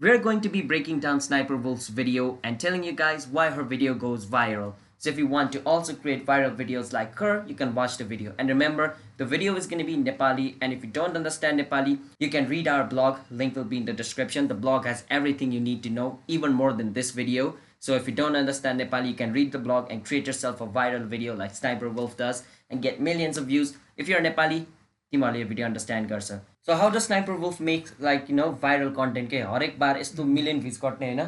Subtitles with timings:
[0.00, 3.64] we're going to be breaking down Sniper Wolf's video and telling you guys why her
[3.64, 4.74] video goes viral.
[4.96, 8.04] So if you want to also create viral videos like her, you can watch the
[8.04, 8.32] video.
[8.38, 10.54] And remember, the video is going to be in Nepali.
[10.60, 13.18] And if you don't understand Nepali, you can read our blog.
[13.28, 14.46] Link will be in the description.
[14.46, 17.56] The blog has everything you need to know, even more than this video.
[17.80, 20.66] So if you don't understand Nepali, you can read the blog and create yourself a
[20.68, 23.76] viral video like Sniper Wolf does and get millions of views.
[23.96, 24.66] If you're Nepali,
[25.12, 26.32] तिमीहरूले यो video understand गर्छ
[26.68, 30.24] so how the Sniper Wolf make like you know viral content के हरेक बार यस्तो
[30.24, 31.22] million views कट्ने होइन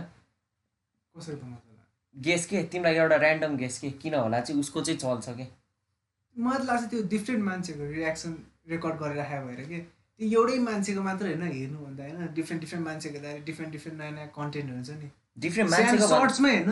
[1.16, 1.37] त
[2.16, 2.62] guess के?
[2.62, 3.91] तिमीलाई एउटा ऱ्यान्डम गेस के?
[4.02, 4.41] किन होला?
[4.41, 5.47] चाहिँ उसको चाहिँ चल्छ के?
[6.37, 8.37] मलाई त लाग्छ त्यो डिफ्रेन्ट मान्छेको रियाक्सन
[8.70, 9.78] रेकर्ड गरेर राखेको भएर के?
[10.20, 12.28] त्यो एउटै मान्छेको मात्र होइन हेर्नुभन्दा होइन?
[12.34, 15.11] डिफ्रेन्ट डिफ्रेन्ट मान्छेको हेर्दा डिफ्रेन्ट डिफ्रेन्ट नयाँ नयाँ कन्टेन्ट हुन्छ नि।
[15.48, 16.70] डिफ्रेन्ट मान्छेको सर्ट्समै होइन?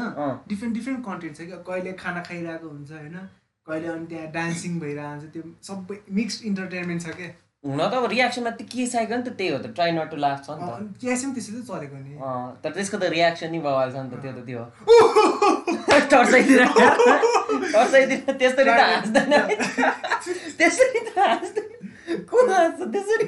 [0.53, 1.65] डिफ्रेन्ट डिफ्रेन्ट कन्टेन्ट छ कि?
[1.73, 3.19] कहिले खाना खाइरहेको हुन्छ होइन?
[3.67, 5.43] कहिले अनि त्यहाँ डान्सिङ भइरहेको हुन्छ त्यो
[5.73, 7.35] सबै मिक्स्ड इन्टरटेनमेन्ट छ क्या
[7.65, 10.17] हुन त अब रियाक्सनमा त के चाहिएको नि त त्यही हो त ट्राई नट टु
[10.17, 12.13] छ नि त। त्यसरी त चलेको नि।
[12.63, 14.67] तर त्यसको त रियाक्सन नै भइहाल्छ नि त त्यो त त्यो हो।
[16.13, 16.61] टर्साइतिर
[17.75, 19.33] टर्साइतिर त्यसरी त हाँस्दैन
[20.59, 21.67] त्यसरी त हाँस्दैन।
[22.31, 23.25] को हाँस्छ त्यसरी?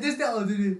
[0.00, 0.74] त्यस्तै नि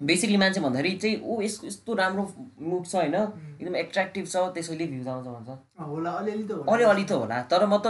[0.00, 2.22] बेसिकली मान्छे भन्दाखेरि चाहिँ ऊ यसको यस्तो राम्रो
[2.60, 3.14] मुभ छ होइन।
[3.62, 7.38] एकदम एट्र्याक्टिभ छ त्यसैले भ्युज आउँछ भन्छ। अँ, होला अलिअलि त होला। अलिअलि त होला
[7.46, 7.86] तर म त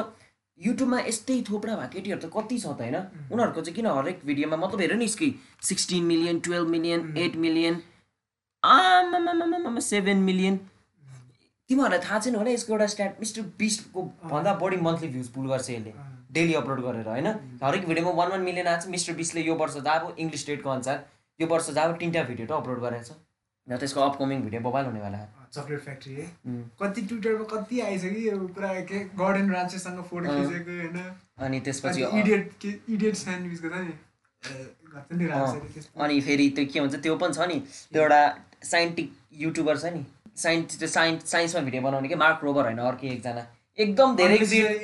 [0.60, 2.96] युट्युबमा यस्तै थोप्रा भएको केटीहरू त कति छ त होइन?
[3.32, 5.30] उनीहरूको चाहिँ किन हरेक भिडियोमा मतलब हेर नि यसकै
[5.68, 7.74] sixteen million twelve million eight million
[8.62, 10.56] आमामामामा seven million.
[11.70, 15.70] तिमीहरूलाई थाहा छैन होला यसको एउटा स्ट्याट मिस्टर बिस्टको भन्दा बढी मन्थली भ्युज पुल गर्छ
[15.70, 15.92] यसले।
[16.32, 17.28] डेली अपलोड गरेर होइन?
[17.62, 21.04] हरेक भिडियोमा वान वान मिलियन आएको छ। मिस्टर बिस्टले यो वर्ष जब इङ्ग्लिस स्टेटको अनुसार
[21.40, 23.12] यो वर्ष जब तिनवटा भिडियो त अपलोड गरेको छ।
[23.68, 25.18] र त्यसको अपकमिङ भिडियो बबाल हुनेवाला।
[25.52, 26.26] चक्लेट फ्याक्ट्री है.
[26.82, 30.98] कति ट्विटरमा कति आइसक्यो यो पुरा के गर्डन रान्चेसँग फोटो। खिचेको होइन?
[31.38, 33.94] अनि त्यसपछि इडियट के इडियट स्यान्डविचको छ नि?
[35.80, 37.58] छ। अनि फेरि त्यो के भन्छ त्यो पनि छ नि।
[37.92, 38.22] त्यो एउटा
[38.64, 40.04] साइन्टिक युट्युबर छ नि।
[40.36, 42.14] साइन्स त्यो साइन्स साइन्समा भिडियो बनाउने कि?
[42.14, 43.46] मार्क रोबर होइन अर्कै एकजना।
[43.78, 44.38] एकदम धेरै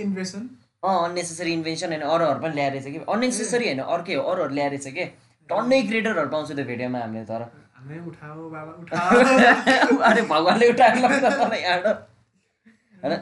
[0.05, 0.43] invasion
[0.85, 4.23] अँ अननेसेसरी इन्भेन्सन होइन अरूहरू पनि ल्याएर कि। अननेसेसरी होइन अर्कै हो?
[4.23, 5.05] अरूहरू ल्याएर चाहिँ के?
[5.49, 7.43] टन्नै क्रिएटरहरू पाउँछ त्यो भिडियोमा हामीले तर।
[7.79, 11.99] हामी उठाओ बाबा उठाओ अरे भगवान्ले उठाएर लग्छ तँलाई यहाँबाट
[13.03, 13.13] होइन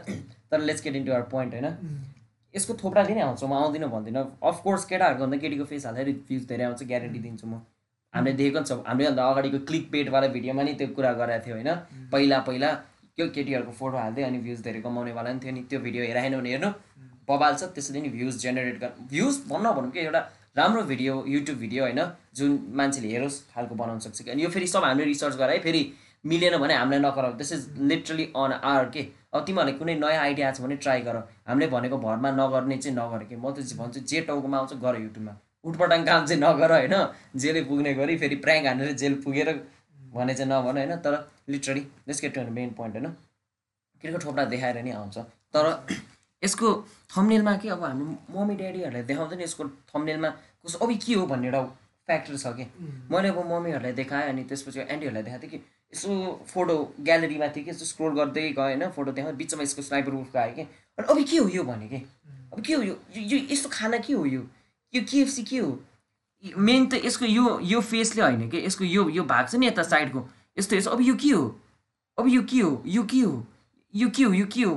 [0.51, 1.69] तर let's get into our point होइन
[2.55, 6.65] यसको थोप्रा दिन आउँछ म आउँदिनँ भन्दिनँ। अफकोर्स केटाहरूको भन्दा केटीको फेस हालेर भ्युज धेरै
[6.65, 7.61] आउँछ ग्यारेन्टी दिन्छु म।
[8.15, 11.71] हामीले देखेको छ हामीले भन्दा अगाडिको क्लिक पेडवाला भिडियोमा नि त्यो कुरा गरेको थियो होइन?
[12.13, 12.69] पहिला पहिला
[13.17, 16.51] त्यो केटीहरूको फोटो हाल्दै अनि भ्युज धेरै कमाउनेवाला नि थियो नि त्यो भिडियो हेराएन भने
[16.51, 16.71] हेर्नु
[17.29, 20.23] बबाल छ त्यसले नि भ्युज जेनेरेट गर भ्युज भन्न भनौँ कि एउटा
[20.57, 22.01] राम्रो भिडियो युट्युब भिडियो होइन?
[22.37, 24.31] जुन मान्छेले हेरोस् खालको बनाउन सक्छ कि?
[24.31, 25.83] अनि यो फेरि सब हामीले रिसर्च गराए फेरि
[26.25, 29.03] मिलेन भने हामीलाई नगर दिस इज लिटरली अन आर के?
[29.35, 31.17] अब तिमीहरूलाई कुनै नयाँ आइडिया छ भने ट्राई गर।
[31.49, 33.37] हामीले भनेको भरमा नगर्ने चाहिँ नगर के?
[33.37, 36.95] म त भन्छु जे टाउकोमा आउँछ गर युट्युबमा उटपटाङ काम चाहिँ नगर होइन?
[37.37, 39.53] जेलै पुग्ने गरी फेरि प्र्याङ्क हानेर जेल पुगेर
[40.15, 40.97] भने चाहिँ नभन होइन?
[41.05, 41.15] तर
[41.49, 43.09] literally let's get to main point होइन?
[44.03, 45.19] क्रिकेट थोप्रा देखाएर नि आउँछ।
[45.55, 45.65] तर
[46.43, 46.69] यसको
[47.17, 48.05] थम्नेलमा के अब हामी
[48.35, 50.29] मम्मी ड्याडीहरूलाई देखाउँदैन यसको थम्नेलमा
[50.63, 51.61] कस्तो अब के हो भन्ने एउटा
[52.07, 52.65] फ्याक्टर छ कि?
[53.11, 55.61] मैले अब मम्मीहरूलाई देखाएँ अनि त्यसपछि एन्टीहरूलाई देखाएको थिएँ कि
[55.93, 56.11] यसो
[56.47, 60.39] फोटो ग्यालेरीमा थियो कि यसो स्क्रोल गर्दै गएँ होइन फोटो देखाएँ बिचमा यसको स्नाइपर उफको
[60.39, 60.63] आयो कि।
[60.99, 61.97] अनि अब के हो यो भने कि?
[62.53, 64.43] अब के हो यो यो- यो यस्तो खाना के हो यो?
[64.95, 65.79] यो केएफसी के हो?
[66.57, 69.83] मेन त यसको यो यो फेसले होइन कि यसको यो यो भाग छ नि यता
[69.83, 70.29] साइडको
[70.59, 71.45] यस्तो यस्तो। अब यो के हो?
[72.19, 72.83] अब यो के हो?
[72.87, 73.47] यो के हो?
[73.95, 74.33] यो के हो?
[74.33, 74.75] यो के हो?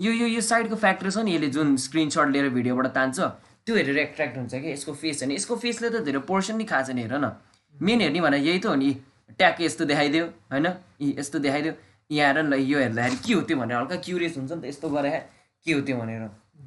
[0.00, 3.20] यो यो यो साइडको फ्याक्टर छ नि यसले जुन स्क्रिनसट लिएर भिडियोबाट तान्छ।
[3.66, 4.70] त्यो हेरेर एट्र्याक्ट हुन्छ कि?
[4.70, 7.34] यसको फेस होइन यसको फेसले त धेरै पोर्सन नि खाएको छैन हेर न।
[7.74, 8.90] मेन हेर्ने भने यही त हो नि।
[9.38, 10.66] ट्याक्कै यस्तो देखाइदियो होइन?
[11.02, 11.72] यी यस्तो देखाइदियो।
[12.10, 15.10] यहाँ ल यो हेर्दाखेरि के हो त्यो भनेर हल्का क्युरियस हुन्छ नि त। यस्तो गरे
[15.66, 16.22] के हो त्यो भनेर।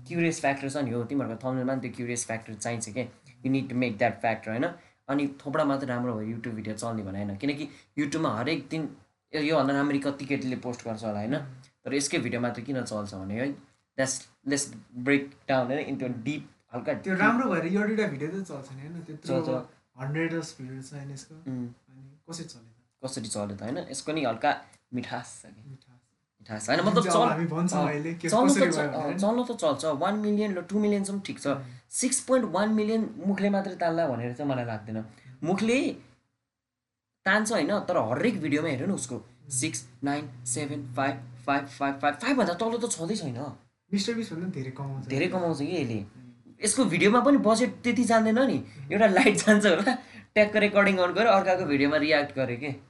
[0.07, 3.03] क्युरियस फ्याक्टर छ नि। हो तिमीहरूको थम्नेलमा नि त्यो क्युरियस फ्याक्टर चाहिन्छ कि?
[3.45, 4.65] You need to make that factor होइन?
[5.07, 7.35] अनि थोप्रा मात्र राम्रो भयो युट्युब भिडियो चल्ने भने होइन?
[7.39, 8.81] किनकि युट्युबमा हरेक दिन
[9.33, 11.35] योभन्दा राम्ररी कति केटीले पोस्ट गर्छ होला होइन?
[11.79, 13.51] तर यसकै भिडियो मात्र किन चल्छ भने है?
[13.51, 14.15] द्याट्स
[14.47, 14.73] लेस
[15.07, 15.79] ब्रेक डाउन होइन?
[15.79, 16.43] इन्टु डिप
[16.73, 18.95] हल्का त्यो राम्रो भएर यो दुइटा भिडियो त चल्छ नि होइन?
[19.07, 19.59] त्यत्रो चल्छ।
[20.01, 21.63] हन्ड्रेडस भिडियो छ होइन यसको। अनि
[22.29, 22.71] कसरी चल्यो
[23.03, 23.77] कसरी चल्यो त होइन?
[23.91, 24.51] यसको नि हल्का
[24.93, 25.93] मिठास छ कि। मिठा
[26.41, 26.79] मिठास होइन?
[26.87, 28.69] मतलब चल्नु त।
[29.17, 31.57] चल्नु चल्छ। वान मिलियन र टू मिलियनसम्म ठिक छ।
[31.89, 34.97] सिक्स पोइन्ट वान मिलियन मुखले मात्रै तान्ला भनेर चाहिँ मलाई लाग्दैन।
[35.43, 35.79] मुखले
[37.25, 37.71] तान्छ होइन?
[37.89, 39.17] तर हरेक भिडियोमा हेर न उसको।
[39.49, 41.15] Six nine seven five
[41.45, 43.41] five five five फाइभभन्दा तल त छँदै छैन।
[43.91, 45.99] मिस्टर बिस भन्दा पनि धेरै कमाउँछ। धेरै कमाउँछ कि यसले।
[46.63, 49.93] यसको भिडियोमा पनि बजेट त्यति जान्दैन नि। एउटा लाइट जान्छ होला।
[50.33, 52.81] ट्याक्क रेकर्डिङ अन गऱ्यो अर्काको भिडियोमा रियाक्ट गऱ्यो कि?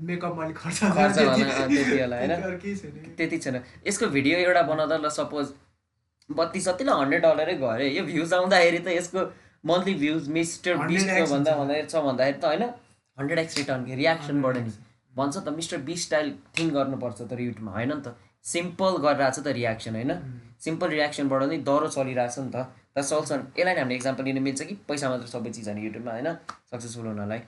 [0.00, 2.30] मेकअपमा अलिक खर्च खर्च त्यति- होला, होइन?
[3.42, 5.46] छैन। यसको भिडियो एउटा बनाउँदा ल सपोज
[6.30, 9.32] बत्तिस सत्तीलाई हन्ड्रेड डलरै गयो अरे यो भ्युज आउँदाखेरि त यसको
[9.66, 12.62] मन्थली भ्युज मिस्टर 100x बिस्टको भन्दा। भन्दाखेरि छ भन्दाखेरि त होइन
[13.18, 13.94] हन्ड्रेड एक्स रिटर्न के?
[13.94, 14.72] रियाक्सनबाट नि।
[15.16, 18.16] भन्छ त मिस्टर बी स्टाइल थिङ्क गर्नुपर्छ तर युट्युबमा होइन नि त?
[18.44, 20.12] सिम्पल गरिरहेको छ त रियाक्सन होइन?
[20.60, 24.62] सिम्पल रियाक्सनबाट नै चलिरहेको छ नि त। द्याट्स अल्सो यसलाई नि हामीले इक्जाम्पल लिनु मिल्छ
[24.62, 24.74] कि?
[24.88, 26.28] पैसा मात्र सबै चिज होइन युट्युबमा होइन
[26.72, 27.40] सक्सेसफुल हुनलाई।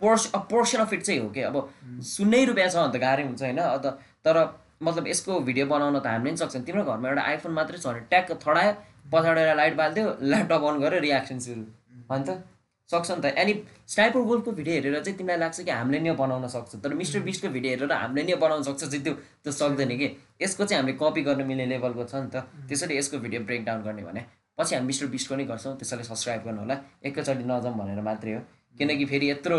[0.00, 1.40] पोर्स अ पोर्सन अफ इट चाहिँ हो कि?
[1.48, 1.56] अब
[2.04, 3.58] सुन्नै रुपियाँ छ भने त गाह्रै हुन्छ होइन?
[3.58, 3.86] अन्त
[4.20, 4.36] तर
[4.84, 8.00] मतलब यसको भिडियो बनाउन त हामीले पनि सक्छौँ तिम्रो घरमा एउटा आइफोन मात्रै छ भने
[8.12, 8.72] ट्याक्क थडायो
[9.12, 11.62] पछाडि लाइट बालिदियो ल्यापटप अन गरेर रियाक्सन सुरु।
[12.10, 12.30] होइन त
[12.90, 13.52] सक्छ नि त। एनी
[13.86, 16.84] स्नाइपर गोल्डको भिडियो हेरेर चाहिँ तिमीलाई लाग्छ कि हामीले नै बनाउन सक्छ?
[16.84, 20.08] तर मिस्टर बिस्टको भिडियो हेरेर हामीले नै बनाउन सक्छ चाहिँ त्यो त्यो सक्दैन कि?
[20.42, 24.04] यसको चाहिँ हामीले कपी गर्न मिल्ने लेभलको छ नि त। त्यसरी यसको भिडियो ब्रेकडाउन गर्ने
[24.04, 24.22] भने।
[24.60, 28.40] पछि हामी मिस्टर बिस्टको नै गर्छौँ त्यसैले सब्सक्राइब गर्नु होला एकैचोटि नजाउँ भनेर मात्रै हो।
[28.78, 29.56] किनकि फेरि यत्रो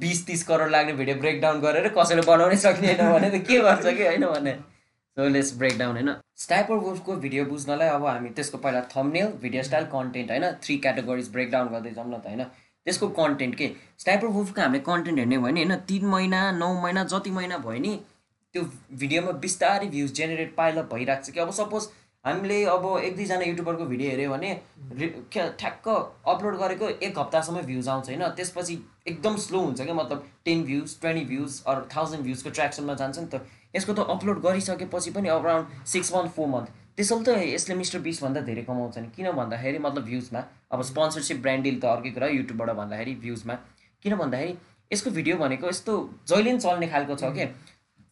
[0.00, 3.86] बिस तिस करोड लाग्ने भिडियो ब्रेकडाउन गरेर कसैले बनाउनै सक्ने होइन भने त के गर्छ
[3.88, 4.54] कि होइन भने।
[5.16, 9.84] सो लेट्स ब्रेकडाउन होइन। स्टाइपर वुल्फको भिडियो बुझ्नलाई अब हामी त्यसको पहिला थम्नेल भिडियो स्टाइल
[9.92, 10.44] कन्टेन्ट होइन?
[10.64, 12.42] थ्री क्याटेगोरिज ब्रेकडाउन गर्दै जाउँ न त होइन?
[12.86, 13.70] त्यसको कन्टेन्ट के?
[13.98, 15.76] स्टाइपर वुल्फको हामीले कन्टेन्ट हेर्ने भयो नि होइन?
[15.88, 17.94] तिन महिना नौ महिना जति महिना भयो नि
[18.54, 18.62] त्यो
[18.98, 21.40] भिडियोमा बिस्तारै भ्युज जेनेरेट पाइलअप भइरहेको छ कि?
[21.40, 21.88] अब सपोज
[22.26, 24.48] हामीले अब एक दुईजना युट्युबरको भिडियो हेऱ्यो भने
[25.32, 25.88] क्या ठ्याक्क
[26.28, 28.22] अपलोड गरेको एक हप्तासम्म भ्युज आउँछ होइन?
[28.36, 28.74] त्यसपछि
[29.06, 33.26] एकदम स्लो हुन्छ क्या मतलब टेन भ्युज ट्वेन्टी भ्युज अरू थाउजन्ड भ्युजको ट्र्याक्सनमा जान्छ नि
[33.26, 33.46] त।
[33.76, 36.68] यसको त अपलोड गरिसकेपछि पनि around six month four month.
[36.96, 41.62] त्यसैले त यसले मिस्टर बिसभन्दा धेरै कमाउँछ नि। किन भन्दाखेरि मतलब भ्युजमा अब स्पोन्सरसिप ब्रान्ड
[41.64, 43.54] डिल त अर्कै कुरा युट्युबबाट भन्दाखेरि भ्युजमा।
[44.02, 44.58] किन भन्दाखेरि
[44.90, 45.94] यसको भिडियो भनेको यस्तो
[46.26, 47.46] जहिले पनि चल्ने खालको छ कि?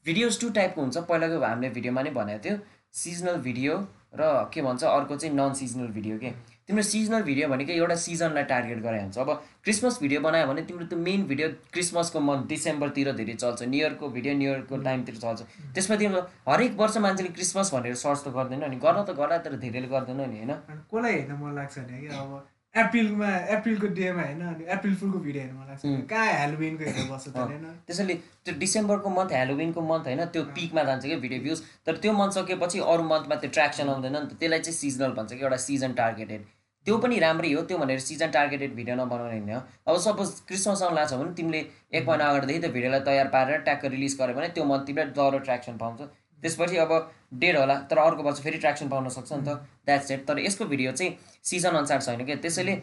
[0.07, 2.57] भिडियोज टु टाइपको हुन्छ। पहिलाको हामीले भिडियोमा नै भनेको थियो।
[2.95, 3.77] सिजनल भिडियो
[4.15, 6.31] र के भन्छ अर्को चाहिँ नन सिजनल भिडियो के?
[6.69, 9.31] तिम्रो सिजनल भिडियो भनेको एउटा सिजनलाई टार्गेट गरे हुन्छ। अब
[9.65, 14.09] क्रिसमस भिडियो बनायो भने तिम्रो त्यो मेन भिडियो क्रिसमसको मन्थ डिसेम्बरतिर धेरै चल्छ न्यु इयरको
[14.09, 15.41] भिडियो न्यु इयरको टाइमतिर चल्छ।
[15.75, 19.57] त्यसमा तिम्रो हरेक वर्ष मान्छेले क्रिसमस भनेर सर्च त गर्दैन नि गर्न त गर्ला तर
[19.61, 20.53] धेरैले गर्दैन नि होइन?
[20.89, 25.57] कसलाई हेर्न मन लाग्छ भने अब एप्रिलमा एप्रिलको डेमा होइन अनि एप्रिल फुलको भिडियो हेर्न
[25.57, 25.83] मन लाग्छ.
[26.11, 27.65] कहाँ हेलोविनको हेरेर बस्छ त होइन?
[27.87, 32.13] त्यसैले त्यो डिसेम्बरको मन्थ हेलोविनको मन्थ होइन त्यो पिकमा जान्छ कि भिडियो भ्युज। तर त्यो
[32.13, 35.57] मन्थ सकेपछि अरू मन्थमा त्यो ट्र्याक्सन आउँदैन नि त। त्यसलाई चाहिँ सिजनल भन्छ कि एउटा
[35.67, 36.43] सिजन टार्गेटेड
[36.87, 39.53] त्यो पनि राम्रै हो त्यो भनेर सिजन टार्गेटेड भिडियो नबनाउने होइन।
[39.89, 41.61] अब सपोज क्रिसमस आउनु लाग्छ भने तिमीले
[41.95, 45.39] एक महिना अगाडिदेखि त्यो भिडियोलाई तयार पारेर ट्याक्क रिलिज गर्यो भने त्यो मन्थ तिमीलाई डह्रो
[45.47, 46.01] ट्र्याक्सन पाउँछ।
[46.45, 46.93] त्यसपछि अब
[47.35, 49.57] डेढ होला तर अर्को वर्ष फेरि ट्र्याक्सन पाउन सक्छ नि त।
[49.87, 52.75] द्याट्स एट तर यसको भिडियो चाहिँ सिजन अनुसार छैन क्या त्यसैले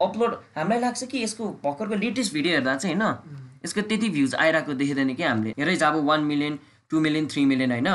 [0.00, 4.72] अपलोड हामीलाई लाग्छ कि यसको भर्खरको लेटेस्ट भिडियो हेर्दा चाहिँ होइन यसको त्यति भ्युज आइरहेको
[4.80, 6.58] देखिँदैन कि हामीले। हेरै अब one million
[6.90, 7.90] two million three million होइन।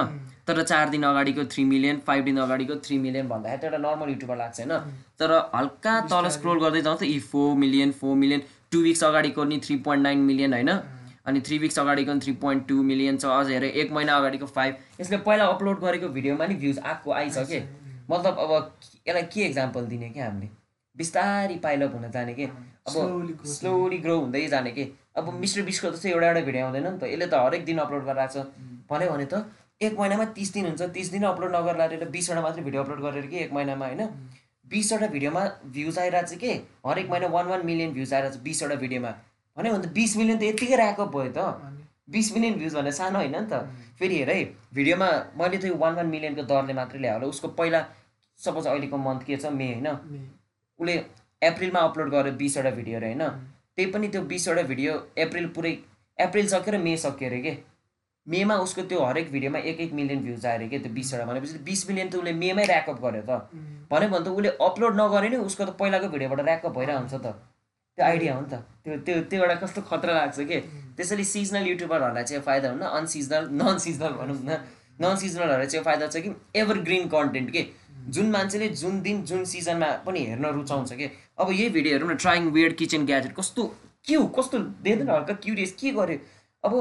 [0.48, 4.10] तर चार दिन अगाडिको थ्री मिलियन फाइभ दिन अगाडिको थ्री मिलियन भन्दाखेरि त एउटा नर्मल
[4.10, 4.74] युट्युबर लाग्छ होइन।
[5.20, 8.42] तर हल्का तल स्क्रोल गर्दै जाउँ त यी four million four million
[8.72, 10.72] two weeks अगाडिको नि थ्री पोइन्ट नाइन मिलियन होइन।
[11.26, 15.02] अनि थ्री विक्स अगाडिको थ्री पोइन्ट टू मिलियन छ अझ हेरेँ एक महिना अगाडिको फाइभ
[15.02, 17.62] यसले पहिला अपलोड गरेको भिडियोमा नि भ्युज आएको आइसके
[18.12, 18.52] मतलब अब
[19.08, 20.50] यसलाई के इक्जाम्पल दिने कि हामीले?
[20.96, 22.46] बिस्तारी पाइलअप हुन जाने कि?
[22.46, 24.84] अब स्लोली ग्रो हुँदै जाने कि?
[25.16, 27.78] अब मिस्टर बिस्को त चाहिँ एउटा एउटा भिडियो आउँदैन नि त। यसले त हरेक दिन
[27.78, 28.46] अपलोड गरिरहेको छ।
[28.92, 29.46] भन्यो भने त
[29.82, 33.38] एक महिनामा तिस दिन हुन्छ। तिस दिन अपलोड नगरेर बिसवटा मात्रै भिडियो अपलोड गरेर कि?
[33.38, 34.02] एक महिनामा होइन?
[34.68, 36.52] बिसवटा भिडियोमा भ्युज आइरहेको छ कि?
[36.86, 39.12] हरेक महिना वान वान मिलियन भ्युज आइरहेको छ बिसवटा भिडियोमा।
[39.58, 41.40] भने त बिस मिलियन त यत्तिकै ऱ्याकअप भयो त।
[42.12, 43.64] बिस मिलियन भ्युज भने सानो होइन नि त।
[44.00, 44.44] फेरि हेर है
[44.74, 47.82] भिडियोमा मैले त यो वान वान मिलियनको दरले मात्रै ल्यायो होला। उसको पहिला
[48.40, 49.88] सपोज अहिलेको मन्थ के छ मे होइन?
[50.80, 50.96] उसले
[51.42, 53.24] एप्रिलमा अपलोड गर्यो बिसवटा भिडियोहरू होइन?
[53.76, 54.94] त्यही पनि त्यो बिसवटा भिडियो
[55.26, 55.74] एप्रिल पुरै
[56.20, 57.54] एप्रिल सक्यो र मे सक्यो अरे के?
[58.28, 61.64] मेमा उसको त्यो हरेक भिडियोमा एक एक मिलियन भ्युज आयो अरे के त्यो बिसवटा भनेपछि
[61.70, 63.32] बिस मिलियन त उसले मेमै ऱ्याकअप गर्यो त.
[63.92, 67.28] भन्यो भने त उसले अपलोड नगरे नै उसको त पहिलाको भिडियोबाट ऱ्याकअप भइरहेको हुन्छ त।
[67.98, 70.60] त्यो आइडिया हो नि त। त्यो त्यो त्यो एउटा कस्तो खतरा लाग्छ कि?
[70.98, 74.52] त्यसैले सिजनल युट्युबरहरूलाई चाहिँ फाइदा हुन्न अनसिजनल नन सिजनल भनौँ न।
[75.02, 77.64] नन सिजनलहरूलाई चाहिँ फाइदा छ कि एभरग्रिन कन्टेन्ट के?
[78.10, 81.08] जुन मान्छेले जुन दिन जुन सिजनमा पनि हेर्न रुचाउँछ कि?
[81.40, 83.64] अब यही भिडियो हेरौँ न ट्राइङ वेयर किचन ग्याजेट कस्तो
[84.08, 84.26] के हो?
[84.38, 84.58] कस्तो
[84.88, 86.18] देख्दैन हल्का क्युरियस के गर्यो?
[86.64, 86.74] अब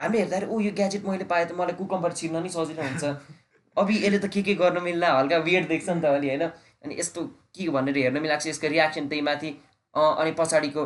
[0.00, 3.04] हामीले हेर्दाखेरि ओ यो ग्याजेट मैले पाएँ त मलाई कुकम्बर छिर्न नि सजिलो हुन्छ।
[3.76, 5.08] अब यसले त के के गर्न मिल्ला?
[5.18, 6.44] हल्का वेयर देख्छ नि त अलि होइन?
[6.84, 7.20] अनि यस्तो
[7.54, 9.50] के भनेर हेर्न मिलाएको छ यसको रियाक्सन त्यही माथि
[9.96, 10.84] अनि पछाडिको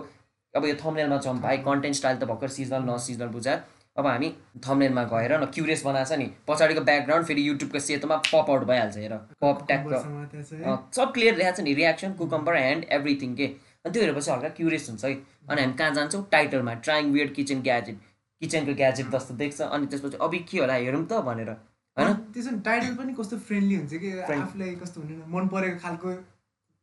[0.55, 3.55] अब यो थम्नेलमा छ भाइ कन्टेन्ट स्टाइल त भर्खर सिजनल न सिजनल बुझा
[3.99, 4.29] अब हामी
[4.67, 8.97] थम्नेलमा गएर न क्युरियस बनाएको छ नि पछाडिको ब्याकग्राउन्ड फेरि युट्युबको सेतोमा पप आउट भइहाल्छ
[8.97, 14.02] हेर। पप। अँ, सब क्लियर देखाएको छ नि रियाक्सन कुकम्बर एन्ड एभ्रिथिङ के। अनि त्यो
[14.02, 15.14] हेरेपछि हल्का क्युरियस हुन्छ है।
[15.50, 16.23] अनि हामी कहाँ जान्छौँ?
[16.33, 17.99] टाइटलमा ट्राइङ वेयर किचन ग्याजेट
[18.43, 22.14] किचनको ग्याजेट जस्तो देख्छ अनि त्यसपछि अब के होला हेरौँ त भनेर होइन?
[22.33, 24.11] त्यसो टाइटल पनि कस्तो फ्रेन्डली हुन्छ कि?
[24.38, 26.09] आफूलाई कस्तो हुने मन परेको खालको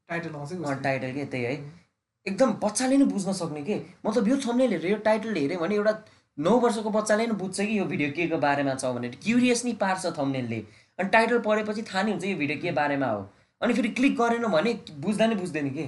[0.10, 1.56] टाइटल आउँछ। टाइटल के त्यही है।
[2.28, 3.76] एकदम बच्चाले नै बुझ्न सक्ने के?
[4.06, 5.94] मतलब यो थम्नेल हेरेर यो टाइटल हेऱ्यो भने एउटा
[6.38, 9.74] नौ वर्षको बच्चाले नै बुझ्छ कि यो भिडियो के को बारेमा छ भनेर। क्युरियस नै
[9.82, 10.60] पार्छ थम्नेलले
[11.00, 13.22] अनि टाइटल पढेपछि थाहा नै हुन्छ यो भिडियो के बारेमा हो।
[13.62, 14.74] अनि फेरि क्लिक गरेन भने
[15.06, 15.86] बुझ्दा नै बुझ्दैन कि?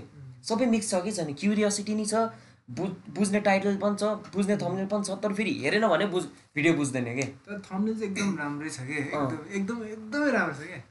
[0.50, 2.29] सबै मिक्स छ कि छ नि क्युरियोसिटी नि छ
[2.77, 6.24] बुझ बुझ्ने टाइटल पनि छ बुझ्ने थम्नेल पनि छ तर फेरि हेरेन भने बुझ
[6.55, 7.25] भिडियो बुझ्दैन कि?
[7.46, 8.98] तर थम्नेल चाहिँ एकदम राम्रै छ कि?
[9.58, 10.81] एकदम एकदम राम्रो छ क्या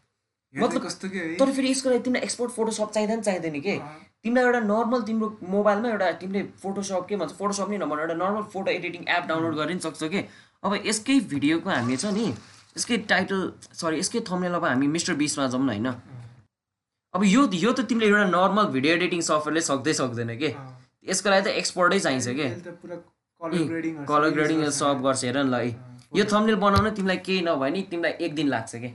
[0.55, 3.79] मतलब- कस्तो के है तर फेरि यसको लागि तिमीलाई एक्सपोर्ट फोटोसप चाहिँदैन चाहिँदैन कि।
[4.25, 8.43] तिमीलाई एउटा नर्मल तिम्रो मोबाइलमा एउटा तिमीले फोटोसप के भन्छ फोटोसप नै नभन एउटा normal
[8.55, 10.25] photo editing app download गरि नि सक्छौ कि?
[10.65, 12.25] अब यसकै भिडियोको हामी छ नि
[12.77, 13.53] यसकै टाइटल
[13.83, 15.89] सरी यसकै थम्नेल अब हामी मिस्टर बिसमा जाउँ न होइन?
[17.15, 20.51] अब यो यो त तिमीले एउटा नर्मल भिडियो एडिटिङ सफ्टवेयरले सक्दै सक्दैन कि।
[21.07, 22.49] यसको लागि त एक्सपर्टै चाहिन्छ कि?
[23.41, 27.83] कलर ग्रेडिङ सब गर्छ। हेर न ल है यो थम्नेल बनाउन तिमीलाई केही नभए नि
[27.91, 28.89] तिमीलाई एक दिन लाग्छ कि?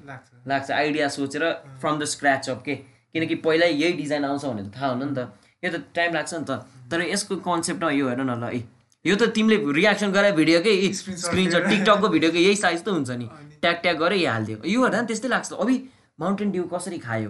[0.48, 1.44] लाग्छ। आइडिया सोचेर
[1.82, 2.76] फ्रम द स्क्रच अप के?
[3.14, 5.30] किनकि पहिल्यै यही डिजाइन आउँछ भने त थाहा हुनु नि त।
[5.64, 6.52] यो त टाइम लाग्छ नि त।
[6.92, 8.64] तर यसको कन्सेप्टमा यो हेर न ल है
[9.06, 13.28] यो त तिमीले रियाक्सन गराए भिडियोकै स्क्रिनसट टिकटकको भिडियोको यही साइज त हुन्छ नि।
[13.62, 15.76] ट्याग ट्याग गरेर यहाँ हालिदियो। यो हेर्दा नि त्यस्तै लाग्छ। अभि
[16.20, 17.30] माउन्टेन ड्यू कसरी खायो?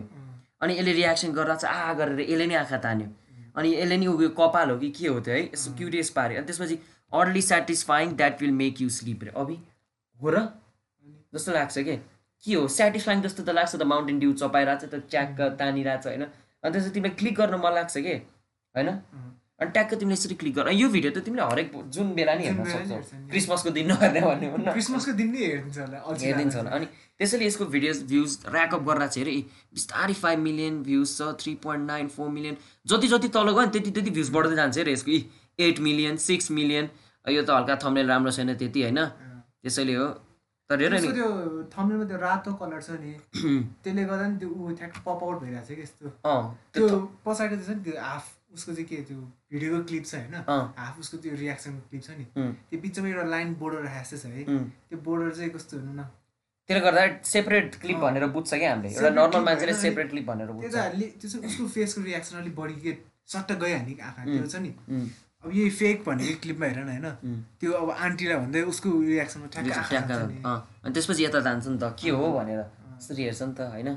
[0.63, 3.07] अनि यसले रियाक्सन गरेर चाहिँ आ गरेर यसले नै आँखा तान्यो।
[3.57, 5.43] अनि यसले नि उयो कपाल हो कि के हो त्यो है?
[5.53, 6.79] यसो क्युरियस पाऱ्यो अनि त्यसपछि
[7.11, 9.57] oddly satisfying that will make you sleep रे। अभि
[10.23, 10.37] हो र?
[11.35, 11.95] जस्तो लाग्छ कि?
[12.43, 12.67] के हो?
[12.77, 16.23] सेटिस्फाइङ जस्तो त लाग्छ त माउन्टेन ड्यू चपाइरहेको छ त ट्याक्क तानिरहेको छ होइन?
[16.63, 18.15] अनि त्यसपछि तिमीलाई क्लिक गर्न मन लाग्छ कि?
[18.75, 18.89] होइन?
[19.61, 22.63] अनि ट्याक्क तिमीले यसरी क्लिक गर। यो भिडियो त तिमीले हरेक जुन बेला नि हेर्न
[22.71, 22.97] सक्छौ।
[23.31, 26.85] क्रिसमसको दिन नहेर्ने भन्ने हो क्रिसमसको दिन नै हेरिदिन्छ होला हेरिदिन्छ। होला। अनि
[27.19, 29.35] त्यसैले यसको भिडियोज भ्युज ऱ्याकअप गरेर चाहिँ हेरे
[29.77, 33.71] बिस्तारै फाइभ मिलियन भ्युज छ three point nine four million जति जति तल गयो नि
[33.77, 35.19] त्यति त्यति भ्युज बढ्दै जान्छ अरे यसको
[35.59, 36.89] एट मिलियन सिक्स मिलियन
[37.25, 38.99] यो त हल्का थम्नेल राम्रो छैन त्यति होइन?
[39.63, 40.07] त्यसैले हो।
[40.69, 41.27] तर हेर नि। त्यो
[41.73, 43.13] थम्नेलमा त्यो रातो कलर छ नि
[43.83, 46.05] त्यसले गर्दा नि त्यो ऊ ठ्याक्क पप आउट भइरहेको छ कि यस्तो।
[46.73, 46.87] त्यो
[47.25, 49.19] पछाडि छ नि त्यो हाफ उसको चाहिँ के त्यो
[49.51, 50.35] भिडियोको क्लिप छ होइन
[50.79, 52.25] हाफ उसको त्यो रियाक्सनको क्लिप छ नि।
[52.69, 54.43] त्यो बिचमा एउटा लाइन बोर्डर राखेको छ है।
[54.89, 56.05] त्यो बोर्डर चाहिँ कस्तो हुनु न।
[56.69, 60.63] त्यसले गर्दा सेपरेट क्लिप भनेर बुझ्छ क्या हामीले। एउटा नर्मल मान्छेले सेपरेट क्लिप भनेर बुझ्छ।
[60.63, 62.91] त्यो चाहिँ उसको फेसको रियाक्सन अलिक बढी के
[63.33, 64.71] सट्ट गइहाल्ने आँखा त्यो छ नि।
[65.43, 67.07] अब यही फेक भनेको क्लिपमा हेर न होइन।
[67.59, 69.47] त्यो अब आन्टीलाई भन्दै उसको रियाक्सनमा
[70.83, 73.89] अनि त्यसपछि यता जान्छ नि त के हो भनेर। त्यसरी हेर्छ नि त होइन?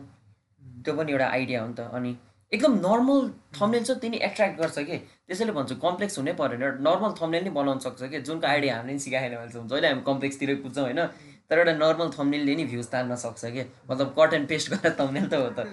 [0.83, 2.11] त्यो पनि एउटा आइडिया हो नि त। अनि
[2.53, 3.21] एकदम नर्मल
[3.59, 4.97] थम्नेल छ त्यही एट्र्याक्ट गर्छ कि?
[5.27, 8.19] त्यसैले भन्छु कम्प्लेक्स हुनै परेन एउटा नर्मल थम्नेल नै बनाउन सक्छ कि?
[8.27, 11.01] जुनको आइडिया हामीले नि सिकाएन भने चाहिँ जहिले हामी कम्प्लेक्सतिर पुग्छौँ होइन?
[11.47, 13.63] तर एउटा नर्मल थम्नेलले नि भ्युज तान्न सक्छ कि?
[13.91, 15.67] मतलब कट एन्ड पेस्ट गरेर थम्नेल त हो त।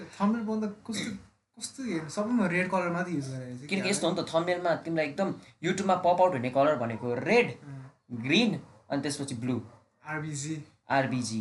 [1.58, 5.28] कस्तो सबैमा रेड कलर मात्रै युज गरेर किनकि यस्तो हो नि त थम्नेलमा तिमीलाई एकदम
[5.62, 7.52] युट्युबमा पप आउट हुने कलर भनेको रेड
[8.24, 8.56] ग्रिन
[8.90, 9.54] अनि त्यसपछि ब्लू
[10.04, 10.56] आरबिजी
[10.96, 11.38] आरबिजी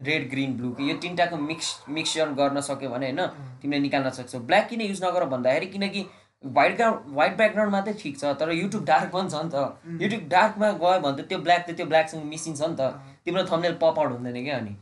[0.00, 3.22] रेड ग्रिन ब्लू यो तिनवटाको मिक्स मिक्सचर गर्न सक्यो भने होइन
[3.62, 6.06] तिमीले निकाल्न सक्छौ। ब्ल्याक किन युज नगर भन्दाखेरि किनकि
[6.44, 10.24] व्हाइट ग्राउन्ड व्हाइट ब्याकग्राउन्ड मात्रै ठिक छ तर युट्युब डार्क पनि छ नि त। युट्युब
[10.34, 12.90] डार्कमा गयो भने त त्यो ब्ल्याक त त्यो ब्ल्याकसँग मिसिन्छ नि त।
[13.24, 14.74] तिम्रो थम्नेल पप आउट हुँदैन क्या अनि।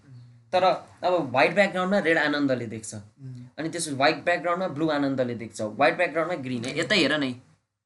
[0.52, 5.96] तर अब व्हाइट ब्याकग्राउन्डमा रेड आनन्दले देख्छ। अनि त्यसपछि व्हाइट ब्याकग्राउन्डमा ब्लू आनन्दले देख्छ। व्हाइट
[5.96, 7.34] ब्याकग्राउन्डमा ग्रिन यतै हेर न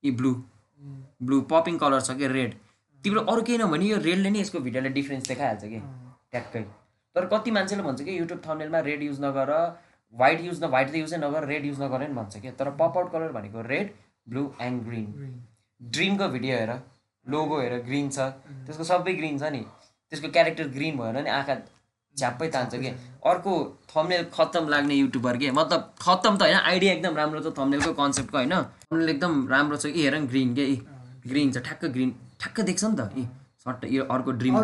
[0.05, 0.33] यी ब्लू
[1.23, 2.55] ब्लू पपिङ कलर छ कि रेड
[3.05, 5.81] तिम्रो अरू केही नभने यो रेडले नै यसको भिडियोलाई डिफ्रेन्स देखाइहाल्छ कि?
[6.33, 6.63] ट्याक्कै।
[7.17, 9.51] तर कति मान्छेले भन्छ कि युट्युब थम्नेलमा रेड युज नगर
[10.15, 12.51] व्हाइट युज न व्हाइट त युजै नगर रेड युज नगर नि भन्छ कि?
[12.51, 13.93] तर पप आउट कलर भनेको रेड
[14.29, 15.07] ब्लू एन्ड ग्रिन
[15.81, 16.73] ड्रिमको भिडियो हेर
[17.27, 18.19] लोगो हेर ग्रिन छ।
[18.67, 19.63] त्यसको सबै ग्रिन छ नि।
[20.13, 21.55] त्यसको क्यारेक्टर ग्रिन भएर नि आँखा
[22.19, 22.89] झ्याप्पै तान्छ कि?
[23.27, 23.53] अर्को
[23.91, 25.51] थम्नेल खत्तम लाग्ने युट्युबर के?
[25.51, 28.55] मतलब खत्तम त होइन आइडिया एकदम राम्रो छ थम्नेलको कन्सेप्टको होइन।
[28.91, 30.03] थम्नेल एकदम राम्रो छ कि?
[30.03, 30.67] हेर ग्रिन के?
[31.27, 33.27] ग्रिन छ ठ्याक्क ग्रिन ठ्याक्क देख्छ नि त। यी
[33.65, 34.55] सट्ट यो अर्को ड्रिम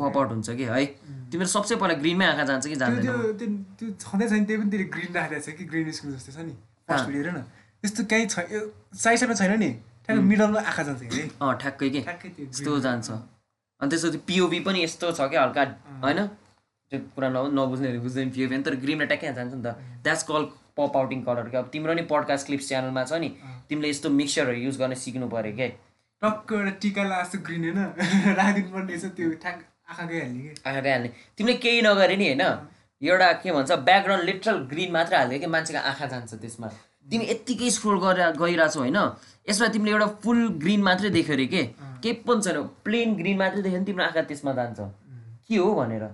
[0.00, 0.64] पप आउट हुन्छ। कि?
[0.64, 0.84] है?
[1.30, 5.40] तिम्रो सबसे पहिला ग्रिनमै आँखा जान्छ कि जाँदैन त्यो छँदै छैन त्यही पनि ग्रिन राखेको
[5.40, 5.64] छ कि?
[5.70, 6.54] ग्रिन स्कुल जस्तो छ नि।
[6.88, 7.42] फर्स्ट हेर न।
[7.84, 8.60] त्यस्तो केही छ यो
[8.96, 9.70] साइड साइडमा छैन नि।
[10.06, 11.20] ठ्याक्कै मिडलमा आँखा जान्छ कि?
[11.38, 12.00] अँ ठ्याक्कै के?
[12.08, 13.08] ठ्याक्कै त्यो यस्तो जान्छ।
[13.80, 15.62] अनि त्यसपछि पिओभी पनि यस्तो छ क्या हल्का
[16.04, 16.26] होइन?
[16.92, 20.42] त्यो कुरा न नबुझ्नेहरू बुझ्दैन पिओभी तर ग्रिनमा ट्याक्कै जान्छ नि त। That's call
[20.76, 21.60] pop outing colour क्या?
[21.60, 23.30] अब तिम्रो नि पडकास्ट क्लिप्स च्यानलमा छ नि
[23.68, 25.68] तिमीले यस्तो मिक्सचरहरू युज गर्न सिक्नु पऱ्यो क्या।
[26.22, 27.80] टक्क एउटा टिका लास्तो ग्रिन होइन?
[28.38, 30.54] राखिदिनु पर्ने रहेछ त्यो ठ्याक आँखा गइहाल्ने कि?
[30.66, 32.44] आँखा गइहाल्ने तिमीले केही नगरे नि होइन
[33.02, 36.68] एउटा के भन्छ ब्याकग्राउन्ड लिटरल ग्रिन मात्रै हालिदियो कि मान्छेको आँखा जान्छ त्यसमा।
[37.06, 38.98] तिमी यत्तिकै स्क्रोल गरेर गइरहेछौ होइन?
[39.48, 41.62] यसमा तिमीले एउटा फुल ग्रिन मात्रै देख्यो अरे के?
[42.02, 44.78] केही पनि छैन। प्लेन ग्रिन मात्रै देख्यो भने तिम्रो आँखा त्यसमा जान्छ।
[45.48, 46.04] के हो भनेर?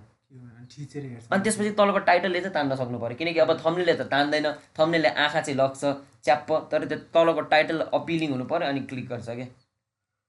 [1.32, 4.46] अनि त्यसपछि तलको टाइटलले चाहिँ तान्न सक्नु पऱ्यो। किनकि अब थम्नेलले त तान्दैन।
[4.78, 5.82] थम्नेलले आँखा चाहिँ लग्छ
[6.24, 9.46] च्याप्प। तर त्यो तलको टाइटल अपिलिङ हुनु पऱ्यो अनि क्लिक गर्छ क्या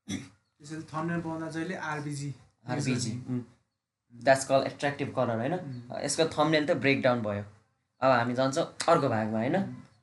[0.07, 2.29] त्यसैले थम्नेल बनाउँदा जहिले आरबिजी
[2.69, 3.11] आरबिजी
[4.15, 5.53] द्याट्स कल एट्र्याक्टिभ कलर होइन?
[6.03, 7.43] यसको थम्नेल त ब्रेकडाउन भयो।
[8.01, 9.57] अब हामी जान्छौँ अर्को भागमा होइन?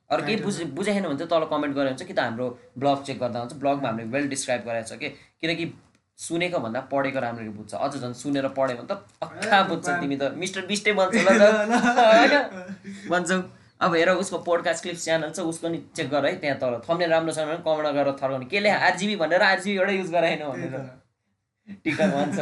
[0.09, 2.47] अरू केही बुझ बुझेन भने चाहिँ तल कमेन्ट गरेर हुन्छ कि त हाम्रो
[2.77, 5.09] ब्लग चेक गर्दा हुन्छ। ब्लगमा हामीले वेल डिस्क्राइब गराएको छ कि।
[5.41, 5.65] किनकि
[6.19, 10.31] सुनेको भन्दा पढेको राम्ररी बुझ्छ। अझ झन् सुनेर पढ्यो भने त अक्खा बुझ्छ तिमी त।
[10.37, 12.33] मिस्टर बिस्टै होइन।
[13.09, 13.37] भन्छौ।
[13.81, 17.05] अब हेर उसको पोडकास्ट क्लिप्स च्यानल छ उसको नि चेक गर है त्यहाँ तल। थम्ने
[17.07, 21.01] राम्रो छ भने कमेन्ट गरेर थर्काउने केले आरजिबी भनेर आरजिबी एउटै युज गराएन भनेर। त।
[21.83, 22.39] टिकटक भन्छ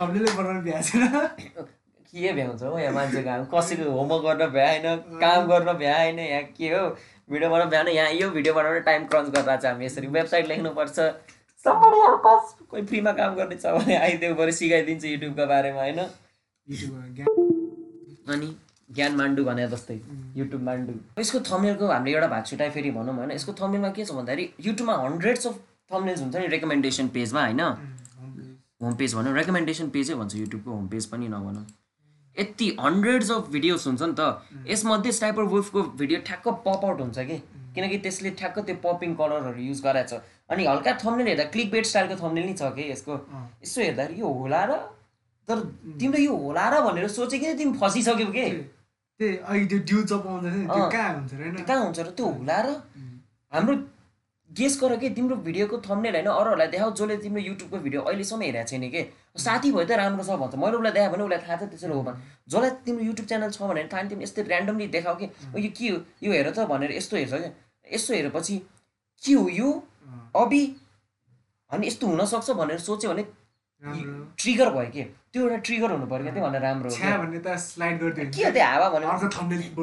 [2.12, 2.62] के भ्याउँछ?
[2.62, 4.84] हो यहाँ मान्छेको हामी कसैको होमवर्क गर्न भ्याएन
[5.20, 6.84] काम गर्न भ्याएन यहाँ के हो?
[7.30, 10.98] भिडियो बनाउनु भ्याएन यहाँ यो भिडियो बनाउन टाइम क्रन्च गरिरहेको छ हामी यसरी वेबसाइट लेख्नुपर्छ।
[12.70, 16.00] कोही फ्रीमा काम गर्ने छ भने आइदेऊ बरु सिकाइदिन्छ युट्युबको बारेमा होइन?
[18.34, 18.48] अनि
[18.90, 19.98] ज्ञान मान्डु भने जस्तै
[20.36, 23.30] युट्युब मान्डु यसको थम्नेलको हामीले एउटा भाग छुट्याइ फेरि भनौँ होइन?
[23.30, 25.54] यसको थम्नेलमा के छ भन्दाखेरि युट्युबमा हन्ड्रेड्स अफ
[25.92, 27.60] थम्नेल्स हुन्छ नि रेकमेन्डेसन पेजमा होइन?
[28.82, 31.64] होम पेज भनौँ रेकमेन्डेसन पेजै भन्छ युट्युबको होम पेज पनि नभनौँ।
[32.36, 34.20] यति हन्ड्रेड्स अफ भिडियोज हुन्छ नि त।
[34.68, 37.36] यसमध्ये स्टाइपर वुल्फको भिडियो ठ्याक्क पप आउट हुन्छ कि।
[37.74, 41.84] किनकि त्यसले ठ्याक्क त्यो पपिङ कलरहरू युज गराएको छ। अनि हल्का थम्नेल हेर्दा क्लिक बेड
[41.86, 43.14] स्टाइलको थम्नेल नि छ कि यसको।
[43.62, 44.72] यसो हेर्दाखेरि यो होला र
[45.48, 45.58] तर
[45.98, 48.46] तिम्रो यो होला र भनेर सोचेको थिएँ, तिमी फसिसक्यौ कि?
[51.66, 52.68] कहाँ हुन्छ र त्यो होला र।
[53.52, 53.74] हाम्रो
[54.50, 58.68] गेस गर कि तिम्रो भिडियोको थम्नेल होइन अरूहरूलाई देखाऊ जसले तिम्रो युट्युबको भिडियो अहिलेसम्म हेरेको
[58.70, 59.02] छैन कि?
[59.38, 62.02] साथी भयो त राम्रो छ भन्छ। मैले उसलाई देखाएँ भने उसलाई थाहा छ त्यसैले हो
[62.02, 62.18] भने
[62.50, 65.26] जसलाई तिम्रो युट्युब च्यानल छ भने थाहा तिमी यस्तै ऱ्यान्डमली देखाऊ कि?
[65.54, 65.98] यो के हो?
[66.22, 67.52] यो हेर त भनेर यस्तो हेर्छ क्या
[67.94, 68.56] यस्तो हेरेपछि
[69.22, 69.70] के हो यो?
[70.36, 70.62] अबि
[71.70, 73.24] अनि यस्तो हुनसक्छ भनेर सोच्यो भने
[74.42, 75.02] ट्रिगर भयो कि?
[75.34, 77.98] त्यो एउटा ट्रिगर हुनु पऱ्यो क्या त्यो भनेर राम्रो हो छ्या क्या। भन्ने त स्लाइड
[78.00, 79.82] गरिदियो के हो त्यो हावा अर्को बनाउनु अर्को।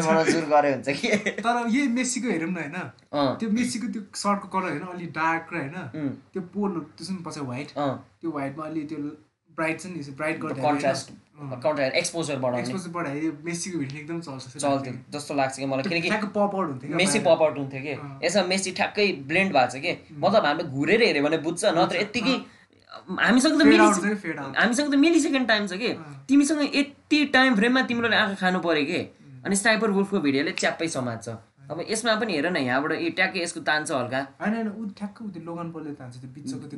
[0.00, 1.08] बनाउन सुरु गरे हुन्छ कि?
[1.44, 5.44] तर यही मेस्सीको हेरौँ न होइन। अँ। त्यो मेस्सीको त्यो सर्टको कलर होइन अलि डार्क
[5.52, 8.98] र होइन। उम्, त्यो पोलो त्यसमा पछि व्हाइट अँ। त्यो व्हाइटमा अलि त्यो
[9.56, 11.06] ब्राइट छ नि ब्राइट गर्दा कन्ट्रास्ट
[11.36, 15.88] कन्ट्रास्ट एक्सपोजर बढाउने। एक्सपोजर बढायो। मेस्सीको भिडियो एकदम चल्छ जस्तो चल्थ्यो। जस्तो लाग्छ कि मलाई।
[15.88, 19.52] किनकि ठ्याक्क पप आउट हुन्थ्यो क्या मेसी। पप आउट हुन्थ्यो कि। यसमा मेसी ठ्याक्कै ब्लेन्ड
[19.56, 22.36] भएको छ कि। मतलब हामीले घुरेर हेऱ्यो भने बुझ्छ नत्र यत्तिकै
[23.20, 23.86] हामीसँग त मिली।
[24.56, 25.90] हामीसँग त मिली सेकेन्ड टाइम छ कि।
[26.28, 29.00] तिमीसँग यति टाइम फ्रेममा तिम्रो आँखा खानु पऱ्यो कि?
[29.44, 31.28] अनि स्नाइपर वुल्फको भिडियोले च्याप्पै समात्छ
[31.70, 34.20] अब यसमा पनि हेर न यहाँबाट ए ट्याक्कै यसको तान्छ हल्का।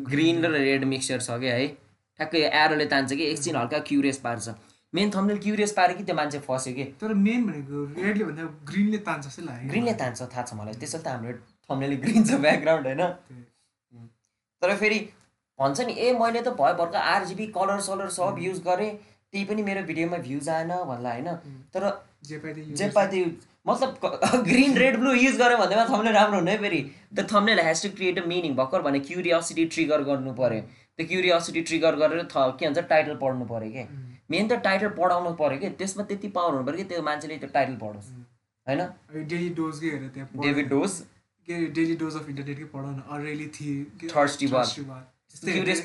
[0.09, 1.67] ग्रिन र रेड मिक्सचर छ कि है?
[2.21, 3.25] ठ्याक्कै एरोले तान्छ कि?
[3.25, 4.49] एकछिन हल्का क्युरियस पार्छ।
[4.93, 6.85] मेन थम्नेल क्युरियस पार्यो कि त्यो मान्छे फस्यो कि?
[6.97, 11.05] तर मेन भनेको रेडले भन्दा ग्रिनले तान्छ जस्तै लाग्यो। ग्रिनले तान्छ थाहा छ मलाई। त्यसैले
[11.05, 11.33] त हाम्रो
[11.69, 13.03] थम्नेल ग्रिन छ ब्याकग्राउन्ड होइन?
[14.63, 14.99] तर फेरि
[15.59, 18.91] भन्छ नि ए मैले त भयो भर्खर आरजिबी कलर सलर सब युज गरेँ
[19.33, 21.29] त्यही पनि मेरो भिडियोमा भ्युज आएन भन्ला होइन?
[21.75, 21.83] तर
[22.25, 23.25] जे पाए त्यो
[23.67, 26.81] मतलब ग्रिन रेड ब्लू युज गऱ्यो भन्दैमा थम्नेल राम्रो हुने फेरि।
[27.15, 30.61] The thumbnail has to create a meaning भर्खर भने क्युरियोसिटी ट्रिगर गर्नु पऱ्यो।
[30.99, 33.85] त्यो क्युरियोसिटी ट्रिगर गरेर थ के भन्छ टाइटल पढ्नु पऱ्यो कि?
[34.31, 35.69] मेन त टाइटल पढाउनु पऱ्यो कि?
[35.83, 36.85] त्यसमा त्यति पावर हुनु पऱ्यो कि?
[36.95, 38.09] त्यो मान्छेले त्यो टाइटल पढोस्।
[38.67, 38.81] होइन?
[39.35, 40.99] डेली त्यहाँ डोज
[41.49, 43.77] के डेली डोज अफ इन्टरनेटकै पढाउन। अरेली थिए
[44.57, 44.67] ball.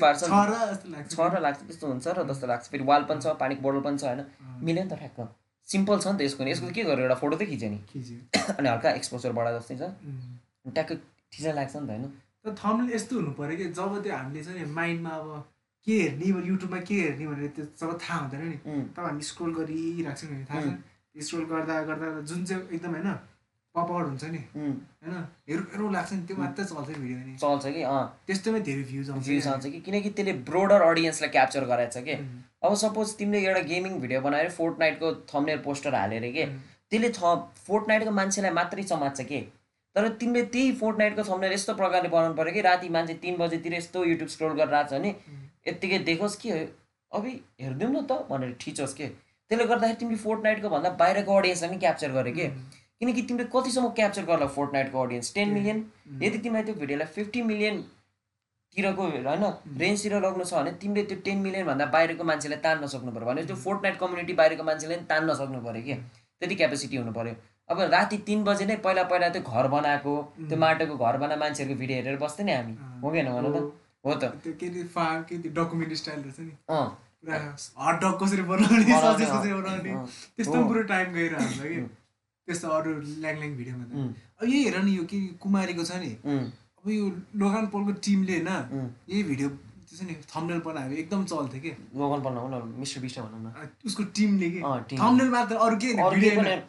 [0.00, 3.26] पार्छ। छ र जस्तो लाग्छ छ त्यस्तो हुन्छ र जस्तो लाग्छ। फेरि वाल पनि छ
[3.26, 4.24] पानीको बोटल पनि छ होइन?
[4.62, 5.28] मिल्यो नि त ठ्याक्क।
[5.68, 7.78] सिम्पल छ नि त यसको नि। यसको के गर्यो एउटा फोटो त खिच्यो नि?
[7.88, 8.18] खिच्यो।
[8.58, 9.82] अनि हल्का एक्सपोजर बढा जस्तै छ।
[10.74, 10.90] ट्याक्क
[11.32, 12.04] ठिकै लाग्छ नि त होइन?
[12.44, 15.28] तर थम्बनेल यस्तो हुनु पऱ्यो कि जब त्यो हामीले चाहिँ नि माइन्डमा अब
[15.86, 18.56] के हेर्ने युट्युबमा के हेर्ने भनेर त्यो जब थाहा हुँदैन नि।
[18.96, 23.08] तब हामी स्क्रोल गरिरहेको छौँ नि थाहा छ। स्क्रोल गर्दा गर्दा जुन चाहिँ एकदम होइन?
[23.74, 25.14] पप आउट हुन्छ नि। होइन?
[25.48, 29.10] हेरौँ हेरौँ लाग्छ नि त्यो मात्रै चल्छ भिडियो नि। चल्छ कि अँ। त्यस्तोमै धेरै भ्युज
[29.10, 32.14] आउँछ भ्युज आउँछ कि किनकि त्यसले ब्रोडर अडियन्सलाई क्याप्चर गराएको छ कि
[32.62, 37.34] अब सपोज तिमीले एउटा गेमिङ भिडियो बनाएर फोर्ट नाइटको थम्नेल पोस्टर हालेर के त्यसले थ
[37.66, 39.40] फोर्ट नाइटको मान्छेलाई मात्रै समात्छ कि।
[39.96, 43.74] तर तिमीले त्यही फोर्ट नाइटको थम्नेल यस्तो प्रकारले बनाउनु पऱ्यो कि राति मान्छे तिन बजीतिर
[43.74, 45.10] यस्तो युट्युब स्क्रोल गरेर आएको छ भने
[45.68, 46.50] यत्तिकै देखोस् कि
[47.12, 49.06] अबि हेरिदिउँ न त भनेर ठिचोस् के।
[49.50, 52.48] त्यसले गर्दाखेरि तिमीले फोर्ट नाइटको भन्दा बाहिरको अडियन्सलाई पनि क्याप्चर गरे कि।
[53.00, 55.78] किनकि तिमीले कतिसम्म क्याप्चर गर्ला फोर्ट नाइटको अडियन्स टेन मिलियन
[56.22, 59.44] यदि तिमीलाई त्यो भिडियोलाई फिफ्टी मिलियनतिरको होइन
[59.80, 63.56] रेन्जतिर लग्नु छ भने तिमीले त्यो टेन मिलियनभन्दा बाहिरको मान्छेलाई तान्न सक्नु पऱ्यो भने त्यो
[63.64, 65.94] फोर्ट नाइट कम्युनिटी बाहिरको मान्छेले पनि तान्न सक्नु पऱ्यो कि
[66.40, 67.34] त्यति क्यापेसिटी हुनु पऱ्यो
[67.70, 71.78] अब राति तिन बजे नै पहिला पहिला त्यो घर बनाएको त्यो माटोको घर बना मान्छेहरूको
[71.80, 73.56] भिडियो हेरेर बस्थ्यो नि हामी। हो कि भन त?
[74.04, 74.24] हो त।
[75.58, 76.52] डकुमेन्ट स्टाइल रहेछ नि।
[77.84, 79.94] हट डग कसरी बनाउने
[80.36, 81.24] त्यस्तो पुरो टाइम कि।
[82.46, 82.90] त्यस्तो अरू
[83.22, 83.92] ल्याङ ल्याङ भिडियोमा त।
[84.40, 87.04] अब यही हेर नि यो के कुमारीको छ नि। अब यो
[87.40, 88.50] लोगान पोलको टिमले होइन।
[89.08, 89.48] यही भिडियो
[89.84, 94.02] त्यसो नि थम्नेल बनायो एकदम चल्थ्यो कि। लोगन बनाउँ न मिस्टर बिस्ट भनौँ न। उसको
[94.16, 94.60] टिमले कि।
[94.92, 95.88] थम्नेल मात्र अरू के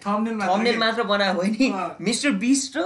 [0.05, 1.59] थम्नेल मात्र बनायो होइन।
[2.01, 2.79] मिस्टर बिस्ट र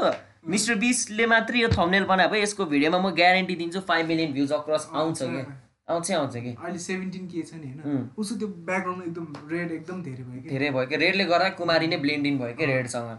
[0.48, 4.88] मिस्टर बिस्टले मात्रै यो थम्नेल बनायो यसको भिडियोमा म ग्यारेन्टी दिन्छु फाइभ मिलियन भ्युज अक्रस
[4.94, 5.42] आउँछ कि।
[5.90, 6.52] आउँछै आउँछ कि?
[6.64, 8.10] अहिले सेभेन्टिन के छ नि। होइन?
[8.18, 10.50] उसको त्यो ब्याकग्राउन्ड एकदम रेड एकदम धेरै भयो कि?
[10.50, 10.96] धेरै भयो कि?
[11.06, 13.18] रेडले गर्दा कुमारी नै ब्लेन्ड इन भयो कि रेडसँग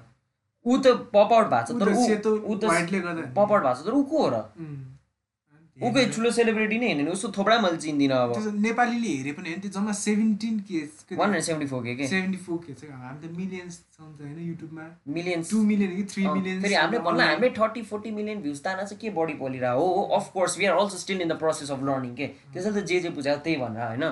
[0.66, 2.64] ऊ त पप आउट भएको छ तर ऊ त
[3.34, 4.42] पप आउट भएको छ तर ऊ को हो र?
[5.80, 8.32] उम्। ऊकै ठुलो सेलिब्रिटी नै होइन नि उसको थोप्रा मैले चिन्दिनँ अब।
[8.64, 10.80] नेपालीले हेरे पनि होइन त्यो जम्मा seventeen K
[11.16, 12.06] one hundred seventy four के के?
[12.06, 14.84] सेभेन्टी फोर के छ हामी त मिलियन्स छ नि त होइन युट्युबमा।
[15.18, 18.84] मिलियन्स टु मिलियन कि थ्री मिलियन फेरि हामीले भन्दा हामीले थर्टी फोर्टी मिलियन भ्युज ताना
[18.90, 20.02] चाहिँ के बढी पोलिरहेको हो?
[20.18, 22.26] Of course we are also still in the process of learning के?
[22.52, 24.04] त्यसैले त जे जे बुझाएको त्यही भनेर होइन?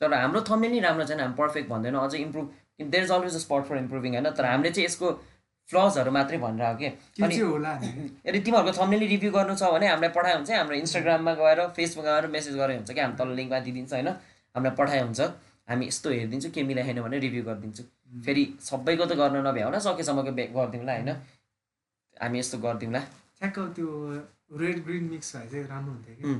[0.00, 2.46] तर हाम्रो थम्ने नै राम्रो छैन हामी पर्फेक्ट भन्दैन अझै improve
[2.80, 4.30] there is always a spot for improving होइन?
[4.30, 5.06] तर हामीले चाहिँ यसको
[5.70, 6.88] फ्लजहरू मात्रै भनेर के?
[7.16, 7.36] के अनि
[8.26, 12.10] यदि तिमीहरूको थम्नेली रिभ्यू गर्नु छ भने हामीलाई पठाए हुन्छ है, हाम्रो इन्स्टाग्राममा गएर फेसबुकमा
[12.10, 13.00] गएर मेसेज गरे हुन्छ कि?
[13.00, 14.08] हामी तल लिङ्कमा दिइदिन्छ होइन?
[14.54, 15.20] हामीलाई पठाए हुन्छ।
[15.68, 17.82] हामी यस्तो हेरिदिन्छु के मिलाएन भने रिभ्यू गरिदिन्छु।
[18.24, 21.10] फेरि सबैको त गर्न नभ्याउ न सकेसम्मको गरिदिउँला होइन?
[22.22, 23.00] हामी यस्तो गरिदिउँला।
[23.38, 23.88] ठ्याक्क त्यो
[24.62, 26.34] रेड ग्रिन मिक्स भए चाहिँ राम्रो हुन्थ्यो कि.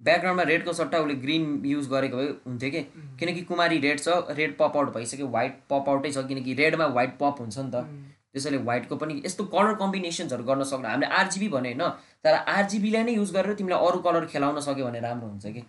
[0.00, 2.82] ब्याकग्राउन्डमा रेडको सट्टा उसले ग्रिन युज गरेको भए हुन्थ्यो कि?
[3.20, 7.16] किनकि कुमारी रेड छ रेड पप आउट भइसक्यो वाइट पप आउटै छ किनकि रेडमा वाइट
[7.22, 7.86] पप हुन्छ नि त।
[8.34, 11.82] त्यसैले वाइटको पनि यस्तो कलर कम्बिनेसन्सहरू गर्न सक्नु हामीले आरजिबी भने होइन
[12.24, 15.62] तर आरजिबीलाई नै युज गरेर तिमीलाई अरू कलर खेलाउन सक्यो भने राम्रो हुन्छ कि?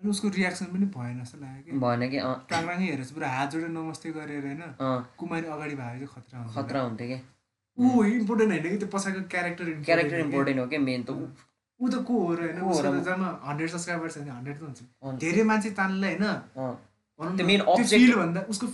[0.00, 1.78] उसको रियाक्सन पनि भएन जस्तो लाग्यो कि?
[1.84, 2.18] भएन कि
[2.50, 4.62] टाङराङै हेरेर चाहिँ पुरा हात जोडेर नमस्ते गरेर होइन
[5.18, 7.18] कुमारी अगाडि भएको चाहिँ खतरा हुन्छ। खतरा हुन्थ्यो कि?
[7.78, 12.02] ऊ इम्पोर्टेन्ट होइन कि त्यो पछाडिको क्यारेक्टर क्यारेक्टर इम्पोर्टेन्ट हो कि मेन त ऊ। त
[12.08, 13.02] को हो र होइन?
[13.02, 16.74] जम्मा हन्ड्रेड सब्सक्राइबर छ भने हन्ड्रेड त हुन्छ। धेरै मान्छे तान्नलाई होइन
[17.22, 18.66] त्यो न, main त्यो object- feel भन्दा उसको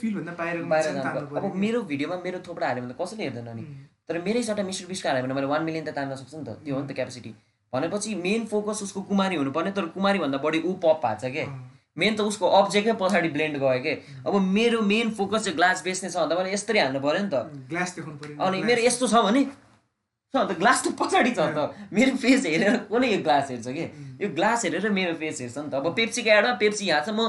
[0.69, 1.01] बाहिर जानु
[1.37, 3.65] अब। मेरो भिडियोमा मेरो थोप्रा हाल्यो भने त कसैले हेर्दैन नि.
[4.09, 6.49] तर मेरै सट्टा मिस्टर बिस्का हाल्यो भने मैले वान मिलियन त तान्न सक्छु नि त।
[6.65, 7.35] त्यो हो नि त क्यापेसिटी
[7.73, 11.41] भनेपछि मेन फोकस उसको कुमारी हुनुपर्ने तर कुमारीभन्दा बढी ऊ पप भएको छ कि?
[11.41, 13.93] अँ। मेन त उसको अब्जेक्टै पछाडि ब्लेन्ड गयो कि?
[14.27, 17.69] अब मेरो मेन फोकस चाहिँ ग्लास बेच्ने छ भन्दा मैले यस्तरी हाल्नु पऱ्यो नि त।
[17.69, 21.75] ग्लास देखाउनु पर्यो अनि। मेरो यस्तो छ भने छ त ग्लास त पछाडि छ त।
[21.93, 23.85] मेरो फेस हेरेर कसले यो ग्लास हेर्छ कि?
[24.25, 27.29] यो ग्लास हेरेर मेरो फेस हेर्छ नि त। अब पेप्सीको एडमा पेप्सी यहाँ छ म।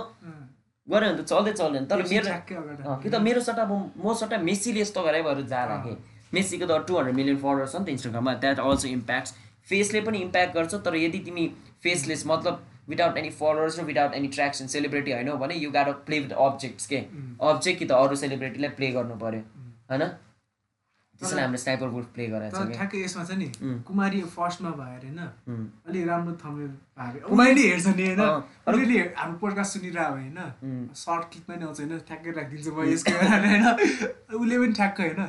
[0.92, 2.26] गऱ्यो भने त चल्दै चल्दैन। तर मेरो
[3.02, 5.94] कि त मेरो सट्टा म सट्टा मेस्सीले यस्तो गरे भएर जाला कि।
[6.34, 9.34] मेस्सीको त टु हन्ड्रेड मिलियन फलोवर्स छ नि त इन्स्टाग्राममा द्याट अल्सो इम्प्याक्ट्स
[9.70, 11.46] फेसले पनि इम्प्याक्ट गर्छ। तर यदि तिमी
[11.84, 16.20] फेसलेस मतलब विदाउट एनी फलोवर्स र विदाउट एनी ट्र्याक्सन सेलिब्रिटी होइन भने you got play
[16.20, 19.42] with objects के। अब्जेक्ट कि त अरू सेलिब्रिटीलाई प्ले गर्नु पऱ्यो
[19.92, 20.04] होइन?
[21.20, 23.48] त्यसैले हामीले स्नाइपर वुल्फ प्ले गराएको छ ठ्याक्कै यसमा छ नि.
[23.88, 25.20] कुमारी फर्स्टमा भएर होइन.
[25.88, 26.68] अलिक राम्रो थम्ने
[27.00, 28.22] भयो कुमारीले हेर्छ नि होइन
[28.68, 30.40] अलिअलि हाम्रो पोडकास्ट सुनिरहेको होइन.
[31.04, 33.66] सर्ट क्लिपमा नि आउँछ होइन ठ्याक्कै राखिदिन्छ भयो यसको होइन
[34.40, 35.28] उसले पनि ठ्याक्कै होइन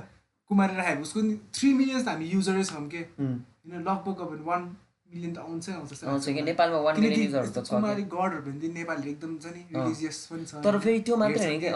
[0.50, 1.20] कुमारी राखेको उसको
[1.56, 3.02] थ्री मिलियन्स हामी युजरै छौँ के.
[3.22, 4.62] होइन लगभग अब वान
[5.10, 5.72] मिलियन त आउँछै
[6.06, 9.62] आउँछ कि। नेपालमा वान मिलियन युजरहरू त छ। कुमारी गडहरू पनि नेपालीहरू एकदम छ नि।
[9.74, 11.70] रिलिजियस पनि छ तर फेरि त्यो मात्रै होइन कि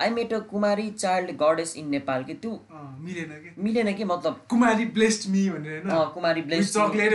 [0.00, 2.50] I met a Kumari child goddess in Nepal कि त्यो
[3.00, 5.82] मिलेन कि मिलेन कि मतलब कुमारी ब्लेस्ड मी भनेर
[6.14, 7.14] कुमारी ब्लेस चक्लेट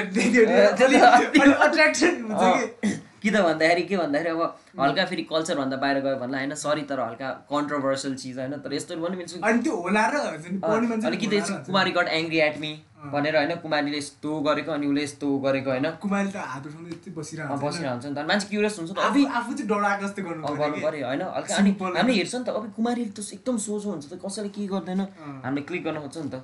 [3.23, 4.41] कि त भन्दाखेरि के भन्दाखेरि अब
[4.79, 8.99] हल्का फेरि कल्चरभन्दा बाहिर गयो भन्ला होइन सरी तर हल्का कन्ट्रोभर्सियल चिज होइन तर यस्तो
[8.99, 11.35] पनि मिल्छ। अनि कि त।
[11.67, 12.71] Kumari got angry at me
[13.13, 17.09] भनेर होइन कुमारीले यस्तो गरेको अनि उसले यस्तो गरेको होइन। कुमारी त हात उठाउँदै यति
[17.15, 19.51] बसिरहेको हुन्छ होइन। बसिरहेको हुन्छ नि त। मान्छे क्युरियस हुन्छ नि त। आफू अभि आफू
[19.53, 22.35] चाहिँ डराएको जस्तो गर्नु अब पर्यो गर्नु कि। पऱ्यो होइन। हल्का अनि Simple हामीले हेर्छ
[22.35, 25.01] नि त अब कुमारीले त एकदम सोझो हुन्छ त कसैले के गर्दैन।
[25.43, 26.35] हामीले क्लिक गर्न खोज्छ नि त।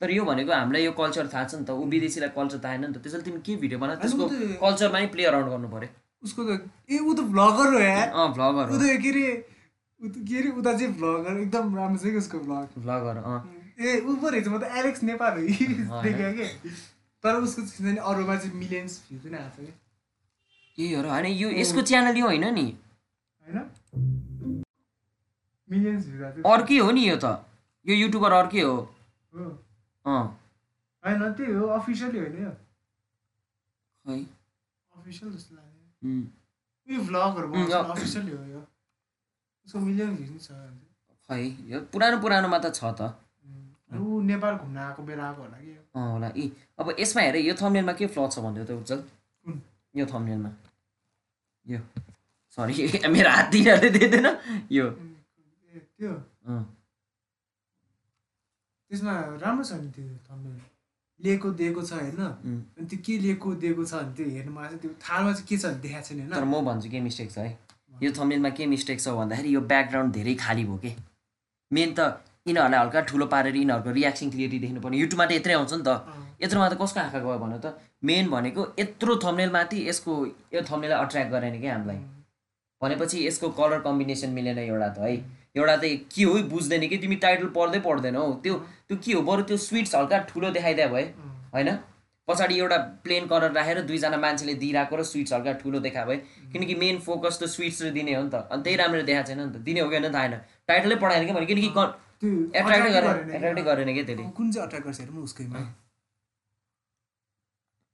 [0.00, 2.84] तर यो भनेको हामीलाई यो कल्चर थाहा छ नि त। ऊ विदेशीलाई कल्चर थाहा होइन
[2.88, 4.24] नि त। त्यसैले तिमी के भिडियो बना त्यसको
[4.64, 5.88] कल्चरमा नै प्ले अराउन्ड गर्नु पऱ्यो।
[6.22, 6.50] उसको त
[6.90, 7.80] ए ऊ त भ्लगर हो
[8.16, 9.26] अँ भ्लगर ऊ त के अरे
[10.00, 13.38] के अरे उता चाहिँ भ्लगर एकदम राम्रो छ कि उसको भ्लग भ्लगर अँ।
[13.80, 16.46] ए ऊ पो रहेछ म त एलेक्स नेपाल हो देखेँ कि?
[17.24, 19.72] तर उसको चाहिँ अरूमा चाहिँ मिलियन्स भ्यू पनि आएको छ कि?
[20.78, 22.66] यही हो र होइन यो यसको च्यानल यो होइन नि?
[23.44, 23.58] होइन?
[25.70, 27.34] मिलियन्स भ्यू अर्कै हो नि यो त।
[27.86, 28.76] यो युट्युबर अर्कै हो।
[29.34, 29.44] हो।
[30.04, 30.22] अँ।
[31.04, 32.52] होइन त्यही हो अफिसियली होइन यो।
[34.04, 34.18] खै?
[34.92, 35.67] अफिसियल जस्तो लाग्यो।
[36.04, 38.60] उयो भ्लगहरू बनाउँछ। अफिसियली हो यो
[39.66, 40.48] उसको मिलियन भ्यू नि छ
[41.30, 43.02] खै यो पुरानो पुरानोमा त छ त
[43.88, 46.46] ऊ नेपाल घुम्न आएको बेला आएको होला कि यो अँ होला यी
[46.78, 49.00] अब यसमा हेर यो थम्नेलमा के फ्लच छ भन्दै त उज्जवल
[49.44, 49.54] कुन?
[49.96, 50.50] यो थम्नेलमा
[51.66, 51.78] यो
[52.56, 52.74] सरी
[53.14, 54.28] मेरो हात दिइहाल्दै दिँदैन
[54.78, 54.86] यो
[55.98, 56.12] त्यो
[58.88, 59.12] त्यसमा
[59.44, 60.60] राम्रो छ नि त्यो thumbnail।
[61.20, 62.20] लिएको दिएको छ होइन।
[62.78, 65.56] अनि त्यो के लिएको दिएको छ भने त्यो हेर्नु मलाई चाहिँ त्यो थालमा चाहिँ के
[65.56, 67.58] छ भने देखाएको छैन तर होइन म भन्छु के मिस्टेक छ है?
[68.02, 70.92] यो थम्नेलमा के मिस्टेक छ भन्दाखेरि यो ब्याकग्राउन्ड धेरै खाली भयो के?
[71.70, 72.00] मेन त
[72.48, 75.90] यिनीहरूलाई हल्का ठुलो पारेर यिनीहरूको रियाक्सन क्लियरिटी देख्नु पर्ने। युट्युबमा त यत्रै आउँछ नि त।
[76.42, 77.74] यत्रोमा त कसको आँखा गयो भन्नु त?
[78.04, 80.12] मेन भनेको यत्रो थम्नेलमाथि यसको
[80.54, 81.98] यो थम्नेललाई अट्र्याक्ट गरेन क्या हामीलाई?
[82.82, 85.16] भनेपछि यसको कलर कम्बिनेसन मिलेन एउटा त है।
[85.58, 88.54] एउटा त के हो बुझ्दैन कि तिमी टाइटल पढ्दै पढ्दैनौ त्यो
[88.88, 89.22] त्यो के हो?
[89.22, 91.04] बरु त्यो स्विट्स हल्का ठुलो देखाइदिए भए।
[91.54, 91.70] होइन?
[92.28, 96.16] पछाडि एउटा प्लेन कलर राखेर दुईजना मान्छेले दिइरहेको र स्विट्स हल्का ठुलो देखा भए।
[96.52, 99.40] किनकि मेन फोकस त स्विट्स र दिने हो नि त। अनि त्यही राम्रो देखाएको छैन
[99.40, 100.12] नि त। दिने हो कि होइन?
[100.12, 101.68] थाहा छैन। टाइटलै पढाएन कि भने किनकि
[102.54, 104.30] एट्र्याक्टै गरेन। कि। एट्र्याक्टै गरेन क्या त्यसले?
[104.36, 105.60] कुन चाहिँ अट्र्याक्ट गर्छ हेरौँ न उसकैमा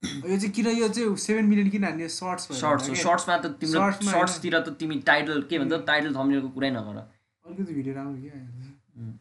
[0.03, 2.09] यो चाहिँ किन यो चाहिँ सेभेन मिलियन किन हान्ने?
[2.11, 5.73] सर्ट्स सर्ट्स सर्ट्समा त तिम्रो होइन। सर्ट्सतिर त तिमी टाइटल के भन्छ?
[5.87, 6.99] टाइटल थम्नेलको कुरै नगर
[7.45, 9.13] अलिकति भिडियो राम्रो.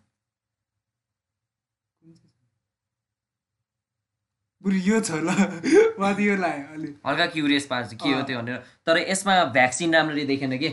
[4.64, 5.30] बरु यो छ ल।
[6.00, 8.58] माथि यो लायो अलि। हल्का क्युरियस पार्छ के हो। त्यो भनेर।
[8.88, 10.70] तर यसमा भ्याक्सिन राम्ररी देखेन कि?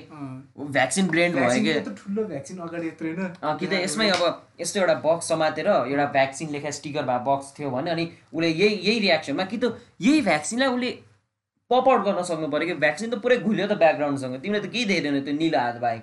[0.76, 1.90] भ्याक्सिन ब्रेन्ड भयो कि?
[1.98, 4.22] ठुलो भ्याक्सिन अगाडि यत्रो होइन। कि त यसमै अब
[4.60, 8.74] यस्तो एउटा बक्स समातेर एउटा भ्याक्सिन लेखा स्टिकर भए बक्स थियो भने अनि उसले यही
[8.88, 10.90] यही रियाक्सनमा कि त यही भ्याक्सिनलाई उसले
[11.70, 12.74] पप आउट गर्न सक्नु पऱ्यो कि?
[12.86, 16.02] भ्याक्सिन त पुरै घुल्यो त ब्याकग्राउन्डसँग तिमीले त केही देख्दैन त्यो निलो हात बाहेक।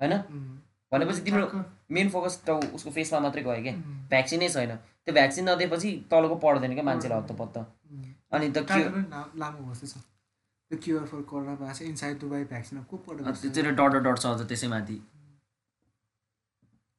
[0.00, 0.61] होइन.
[0.92, 3.74] भनेपछि तिम्रो। मेन फोकस त उसको फेसमा मात्रै गयो क्या.
[4.14, 7.56] भ्याक्सिनै छैन। त्यो भ्याक्सिन नदिएपछि तलको पढ्दैन क्या मान्छेलाई हत्त पत्त.
[8.32, 8.80] अनि त के
[9.40, 9.94] लामो छ
[10.70, 14.26] the cure for corona virus inside Dubai vaccine को त्यो पढ्छ चाहिँ डट डट छ
[14.26, 14.96] अझ त्यसै माथि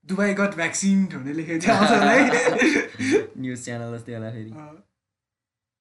[0.05, 1.75] दुबई गट भ्याक्सिन भनेर लेखेको थियो
[3.41, 4.51] न्युज च्यानल जस्तै होला फेरि.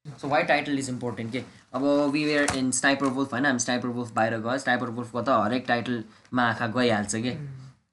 [0.06, 1.42] So why title is important के?
[1.74, 3.46] अब we were in sniper wolf होइन?
[3.46, 7.32] हामी स्नाइपर वुल्फ बाहिर गयो। स्नाइपर वुल्फको त हरेक टाइटलमा आँखा गइहाल्छ कि?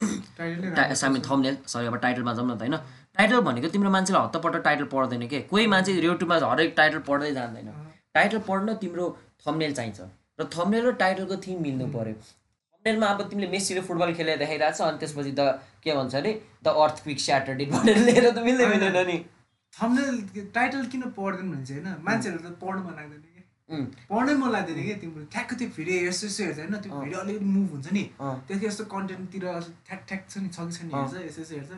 [0.01, 2.77] सामी। थम्नेल सरी अब टाइटलमा जाउँ न त होइन
[3.17, 5.39] टाइटल भनेको तिम्रो मान्छेले हत्तपट्ट टाइटल पढ्दैन के?
[5.51, 7.73] कोही मान्छे युट्युबमा हरेक टाइटल पढ्दै जान्दैन अँ.
[8.13, 9.05] टाइटल पढ्न तिम्रो
[9.45, 9.99] थम्नेल चाहिन्छ।
[10.39, 14.81] र थम्नेल र टाइटलको थिम मिल्नु पऱ्यो थम्नेलमा अब तिमीले मेसीले फुटबल खेलेर देखाइरहेको छ
[14.87, 15.41] अनि त्यसपछि त
[15.83, 16.31] के भन्छ अरे?
[16.63, 19.17] द अर्थ क्विक स्याटरडे भनेर लिएर त मिल्दै मिल्दैन नि।
[19.73, 20.15] थम्बनेल
[20.55, 21.99] टाइटल किन पढ्दैन भने चाहिँ होइन?
[22.07, 23.19] मान्छेहरू त पढ्नु मन लाग्दैन।
[23.69, 27.45] पढ्नै मन लाग्दैन कि तिम्रो ठ्याक्क त्यो भिडियो यस्तो यस्तो हेर्छ होइन त्यो। भिडियो अलिकति
[27.45, 29.45] मुभ हुन्छ नि। त्यसको यस्तो कन्टेन्टतिर
[29.87, 31.71] ठ्याक ठ्याक छ नि छ कि छैन। हेर्छ यस्तो यस्तो हेर्छ।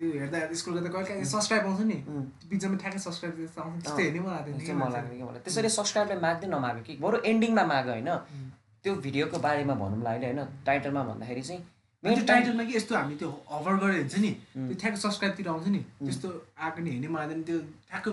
[0.00, 1.98] त्यो हेर्दा स्कुल गर्दा कहिले काहीँ सब्सक्राइब आउँछ नि।
[2.50, 6.82] बिचमा ठ्याक्कै सब्सक्राइब आउँछ त्यस्तो। हेर्नै मन लाग्दैन मन कि मलाई। त्यसरी सब्सक्राइबलाई माग्दै नमाग
[6.86, 6.96] कि?
[6.98, 8.10] बरु एन्डिङमा माग होइन.
[8.82, 11.62] त्यो भिडियोको बारेमा भनौँला अहिले होइन टाइटलमा भन्दाखेरि चाहिँ
[12.02, 14.30] मेन टाइटलमा कि यस्तो हामी त्यो हभर गरेर हुन्छ नि.
[14.58, 17.58] त्यो ठ्याक्क सब्सक्राइबतिर आउँछ नि। त्यस्तो आएको नि हेर्नै मन लाग्दैन। त्यो
[17.90, 18.06] ठ्याक्क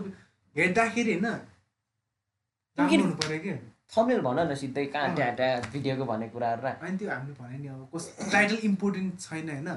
[0.55, 1.27] हेर्दाखेरि होइन
[2.79, 7.57] थम्नेल भन न सिधै कहाँ। ट्या ट्या भिडियोको भन्ने कुराहरू र अनि त्यो हामीले भने
[7.57, 9.69] नि अब कस टाइटल इम्पोर्टेन्ट छैन होइन?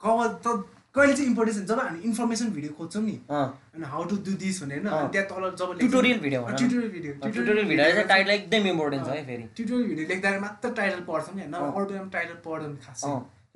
[0.00, 0.46] कब त
[0.94, 4.86] कहिले चाहिँ इम्पोर्टेन्ट जब हामी इन्फर्मेसन भिडियो खोज्छौँ नि अनि हाउ टु डु दिस भनेर
[4.88, 6.40] होइन त्यहाँ तल जब tutorial video.
[6.48, 10.70] Tutorial video tutorial video चाहिँ टाइटल एकदम इम्पोर्टेन्ट छ है फेरि। ट्युटोरियल भिडियो लेख्दाखेरि मात्र
[10.80, 13.04] टाइटल पढ्छौँ नि होइन। अरू बेलामा टाइटल पढ्दैन खास।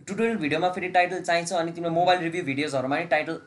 [0.07, 3.41] ट्युटोरियल भिडियोमा फेरि टाइटल चाहिन्छ अनि तिम्रो मोबाइल रिभ्यू भिडियोजहरूमा नि टाइटल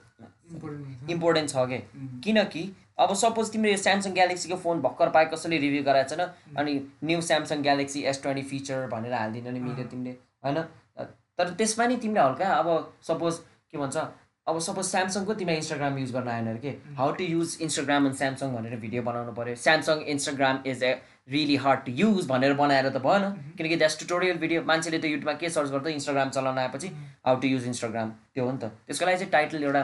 [0.51, 1.79] इम्पोर्टेन्ट इम्पोर्टेन्ट छ कि.
[2.25, 2.63] किनकि
[2.97, 7.61] अब सपोज तिमीले स्यामसङ ग्यालेक्सीको फोन भर्खर पाए कसैले रिभ्यू गराएको छैन अनि new Samsung
[7.63, 10.11] Galaxy S twenty feature भनेर हालिदिनु नि मिल्यो। तिमीले
[10.45, 10.61] होइन?
[11.37, 12.69] तर त्यसमा नि तिमीले हल्का अब
[13.07, 13.39] सपोज
[13.71, 13.97] के भन्छ
[14.47, 16.71] अब सपोज स्यामसङको तिमीलाई इन्स्टाग्राम युज गर्न आएन अरे के?
[16.95, 20.93] How to use Instagram and Samsung भनेर भिडियो बनाउनु पऱ्यो Samsung Instagram is a
[21.29, 23.23] really hard to use भनेर बनाएर त भएन।
[23.57, 26.87] किनकि द्याट्स ट्युटोरियल भिडियो मान्छेले त युट्युबमा के सर्च गर्दा इन्स्टाग्राम चलाउन आएपछि
[27.25, 29.83] हाउ टु युज इन्स्टाग्राम त्यो हो नि त। त्यसको लागि चाहिँ टाइटल एउटा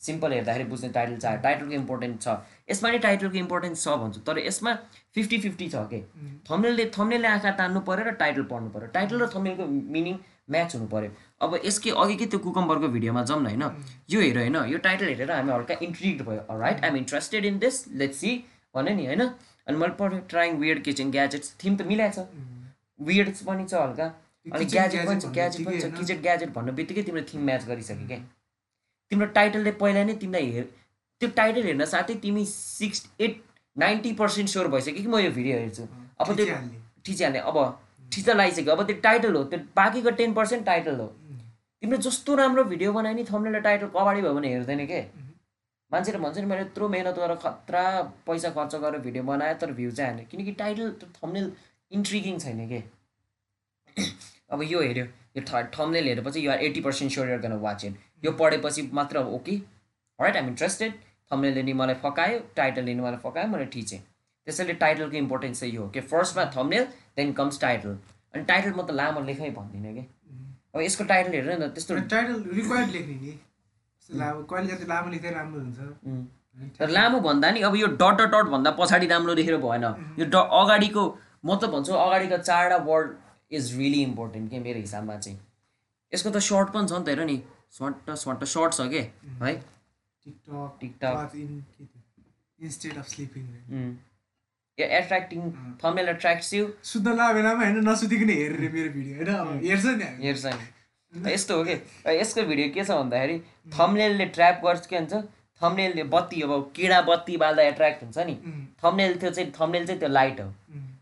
[0.00, 2.36] सिम्पल हेर्दाखेरि बुझ्ने टाइटल चाहियो टाइटलको इम्पोर्टेन्ट छ।
[2.70, 4.74] यसमा नि टाइटलको इम्पोर्टेन्स छ भन्छु तर यसमा
[5.14, 6.00] फिफ्टी फिफ्टी छ कि
[6.50, 10.16] थम्नेलले थम्नेलले आँखा तान्नु पऱ्यो र टाइटल पढ्नु पऱ्यो टाइटल र थम्नेलको मिनिङ
[10.50, 11.10] म्याच हुनु पऱ्यो
[11.40, 13.62] अब यसकै अघि के त्यो कुकम्बरको भिडियोमा जाउँ न होइन?
[14.10, 14.56] यो हेर होइन?
[14.72, 18.32] यो टाइटल हेरेर हामी हल्का इन्ट्रिक्ड भयो। Right I'm interested in this let's see
[18.74, 19.22] भने नि होइन?
[19.68, 24.06] अनि मैले पढेँ trying weird kitchen gadgets theme त मिलाएको छ वियर्ड्स पनि छ हल्का।
[24.46, 28.06] अनि ग्याजेट पनि छ ग्याजेट पनि छ। किचन ग्याजेट भन्नु बित्तिकै तिम्रो थिम म्याच गरिसक्यो
[28.06, 28.20] क्या
[29.10, 30.66] तिम्रो टाइटलले पहिला नै तिमीलाई हेर
[31.20, 33.40] त्यो टाइटल हेर्न साथै तिमी six eight
[33.76, 35.86] ninety percent sure भइसक्यो कि म यो भिडियो हेर्छु।
[36.20, 36.46] अब त्यो।
[37.04, 37.56] ठिचिहाल्ने अब
[38.12, 41.06] ठिचा लगाइसक्यो अब त्यो टाइटल हो त्यो बाँकीको टेन पर्सेन्ट टाइटल हो।
[41.82, 45.00] तिम्रो जस्तो राम्रो भिडियो बनायो नि थम्नेल टाइटल कबाडी भयो भने हेर्दैन के?
[45.90, 47.84] मान्छेले भन्छ नि मैले यत्रो मेहनत गरेर खतरा
[48.26, 51.52] पैसा खर्च गरेर भिडियो बनाएँ तर भ्यू चाहिँ हाल्ने। किनकि टाइटल थम्नेल
[51.92, 52.82] इन्ट्रिगिङ छैन के?
[54.50, 55.04] अब यो हेऱ्यो
[55.36, 55.42] यो
[55.78, 59.56] थम्नेल हेरेपछि you're eighty percent sure you're gonna watch it यो पढेपछि मात्र ओके
[60.18, 60.92] राइट आइम इन्ट्रेस्टेड
[61.30, 63.98] थम्नेलले नि मलाई फकायो टाइटलले नि मलाई फकायो मैले ठिचेँ।
[64.46, 66.84] त्यसैले टाइटलको इम्पोर्टेन्स चाहिँ यो हो कि फर्स्टमा थम्नेल
[67.16, 67.96] देन कम्स टाइटल
[68.34, 70.04] अनि टाइटल म त लामो लेखै भन्दिनँ कि।
[70.74, 73.38] अब यसको टाइटल हेरेर न त्यस्तो टाइटल रिक्वायर्ड लेख्ने नि।
[74.10, 78.70] कहिले कति लामो लेख्दै राम्रो हुन्छ। लामो भन्दा नि अब यो डट डट डट भन्दा
[78.78, 79.84] पछाडि राम्रो लेखेर भएन।
[80.18, 81.04] यो ड अगाडिको
[81.44, 83.08] म त भन्छु अगाडिको चारवटा वर्ड
[83.52, 85.38] इज रियली इम्पोर्टेन्ट के मेरो हिसाबमा चाहिँ।
[86.12, 87.36] यसको त सर्ट पनि छ नि त हेर नि।
[87.72, 89.02] सर्ट सर्ट सर्ट छ के?
[89.44, 89.54] है
[90.26, 91.64] TikTok TikTok in
[92.58, 93.44] instead of sleeping
[94.78, 95.50] attracting
[95.84, 100.46] thumbnail attracts you सुत्न ला बेलामा होइन नसुतिकन हेरेर मेरो भिडियो होइन हेर्छ नि हेर्छ
[100.46, 101.74] नि। यस्तो हो कि?
[102.08, 103.38] यसको भिडियो के छ भन्दाखेरि
[103.78, 105.14] थम्नेलले ट्र्याप गर्छ के भन्छ?
[105.60, 108.34] थम्नेलले बत्ती अब किडा बत्ती बाल्दा एट्र्याक्ट हुन्छ नि।
[108.84, 110.52] थम्नेल त्यो चाहिँ थम्नेल चाहिँ त्यो लाइट हो।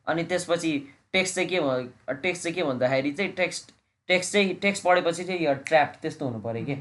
[0.08, 0.72] अनि त्यसपछि
[1.12, 3.72] टेक्स्ट चाहिँ के टेक्स्ट चाहिँ के भन्दाखेरि चाहिँ टेक्स्ट
[4.08, 6.76] टेक्स्ट चाहिँ टेक्स्ट पढेपछि चाहिँ यो ट्र्याप त्यस्तो हुनु पऱ्यो कि।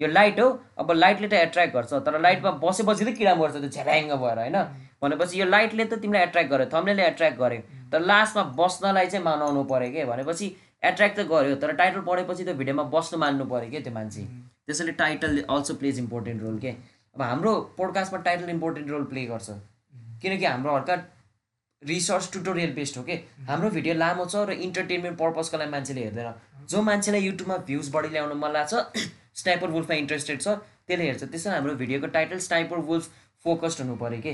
[0.00, 0.46] यो लाइट हो
[0.78, 4.56] अब लाइटले त एट्र्याक्ट गर्छ तर लाइटमा बसेपछि त किरा मर्छ त्यो झ्याङ्ग भएर होइन?
[5.02, 7.60] भनेपछि यो लाइटले त तिमीलाई एट्र्याक्ट गर्यो थम्नेलले एट्र्याक्ट गर्यो।
[7.92, 10.46] तर लास्टमा बस्नलाई चाहिँ मानाउनु पऱ्यो कि भनेपछि
[10.84, 14.24] एट्र्याक्ट त गर्यो तर टाइटल पढेपछि त भिडियोमा बस्नु मान्नु पऱ्यो क्या त्यो मान्छे।
[14.66, 16.70] त्यसैले title also plays important role के।
[17.16, 19.50] अब हाम्रो पोडकास्टमा टाइटल इम्पोर्टेन्ट रोल प्ले गर्छ।
[20.22, 20.96] किनकि हाम्रो हल्का
[21.82, 23.14] रिसर्च टुटोरियल बेस्ड हो कि?
[23.48, 26.34] हाम्रो भिडियो लामो छ र इन्टरटेनमेन्ट पर्पजको लागि मान्छेले हेर्दैन।
[26.70, 28.74] जो मान्छेलाई युट्युबमा भ्युज बढी ल्याउनु मन लाग्छ
[29.40, 30.48] स्नाइपर वुल्फमा इन्ट्रेस्टेड छ
[30.86, 33.04] त्यसले हेर्छ। त्यसै हाम्रो भिडियोको टाइटल स्नाइपर वुल्फ
[33.44, 34.32] फोकस्ड हुनु पऱ्यो कि?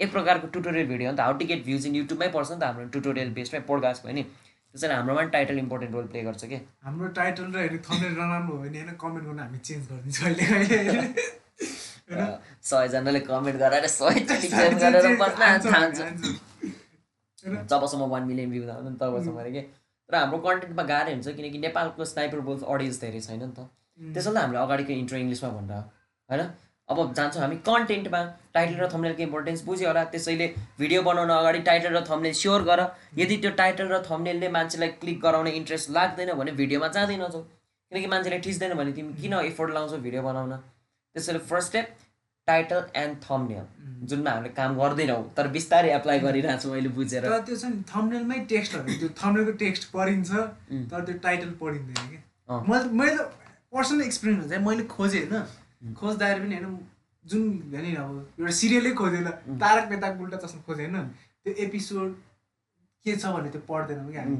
[0.00, 2.58] एक प्रकारको टुटोरियल भिडियो हो नि त। How to get views in युट्युबमै पर्छ नि
[2.58, 6.44] त हाम्रो टुटोरियल बेसमै पोडकास्ट भयो नि। त्यसैले हाम्रोमा पनि टाइटल इम्पोर्टेन्ट रोल प्ले गर्छ
[6.44, 6.58] कि?
[6.84, 8.96] हाम्रो टाइटल र हेर्ने थम्नेल नराम्रो हो भने होइन?
[9.02, 11.04] कमेन्ट गर्न हामी चेन्ज गरिदिन्छौँ अहिले
[12.70, 13.56] सयजनाले कमेन्ट
[13.90, 15.42] सयचोटि चेन्ज गरेर बस्न
[17.44, 19.62] जबसम्म वान मिलियन भ्यू आउँदैन तबसम्म अरे कि?
[20.08, 23.68] तर हाम्रो कन्टेन्टमा गाह्रो हुन्छ किनकि नेपालको स्नाइपर बोल्स अडियन्स धेरै छैन नि त।
[24.14, 25.82] त्यसैले हामीले अगाडिको इन्ट्रो इङ्ग्लिसमा भनेर
[26.30, 26.42] होइन?
[26.88, 28.20] अब जान्छौँ हामी कन्टेन्टमा
[28.54, 30.46] टाइटल र थम्नेलको इम्पोर्टेन्स बुझ्यो होला त्यसैले
[30.78, 32.80] भिडियो बनाउन अगाडि टाइटल र थम्नेल स्योर गर।
[33.16, 38.06] यदि त्यो टाइटल र थम्नेलले मान्छेलाई क्लिक गराउने इन्ट्रेस्ट लाग्दैन भने भिडियोमा जाँदै नजाऊ। किनकि
[38.12, 40.52] मान्छेले ठिच्दैन भने तिमी किन एफोर्ट लाउँछौ भिडियो बनाउन?
[41.16, 41.86] त्यसैले first step
[42.46, 47.40] title and thumbnail जुनमा हामीले काम गर्दैनौँ तर बिस्तारै एप्लाई गरिरहेको छु मैले बुझेर। तर
[47.48, 50.30] त्यो छ नि थम्नेलमै टेक्स्टहरू त्यो थम्नेलको टेक्स्ट पढिन्छ
[50.90, 52.18] तर त्यो टाइटल पढिँदैन कि।
[52.70, 53.22] मैले मैले
[53.72, 56.76] पर्सनल एक्सपिरियन्स हुन्छ मैले खोजेँ होइन। खोज्दाखेरि पनि होइन
[57.24, 59.30] जुन भने अब एउटा सिरियलै खोजेन
[59.64, 61.08] तारक मेहताको उल्टा चस्मा खोजेँ होइन।
[61.44, 62.12] त्यो एपिसोड
[63.06, 64.38] के छ भने त्यो पढ्दैनौँ कि हामी।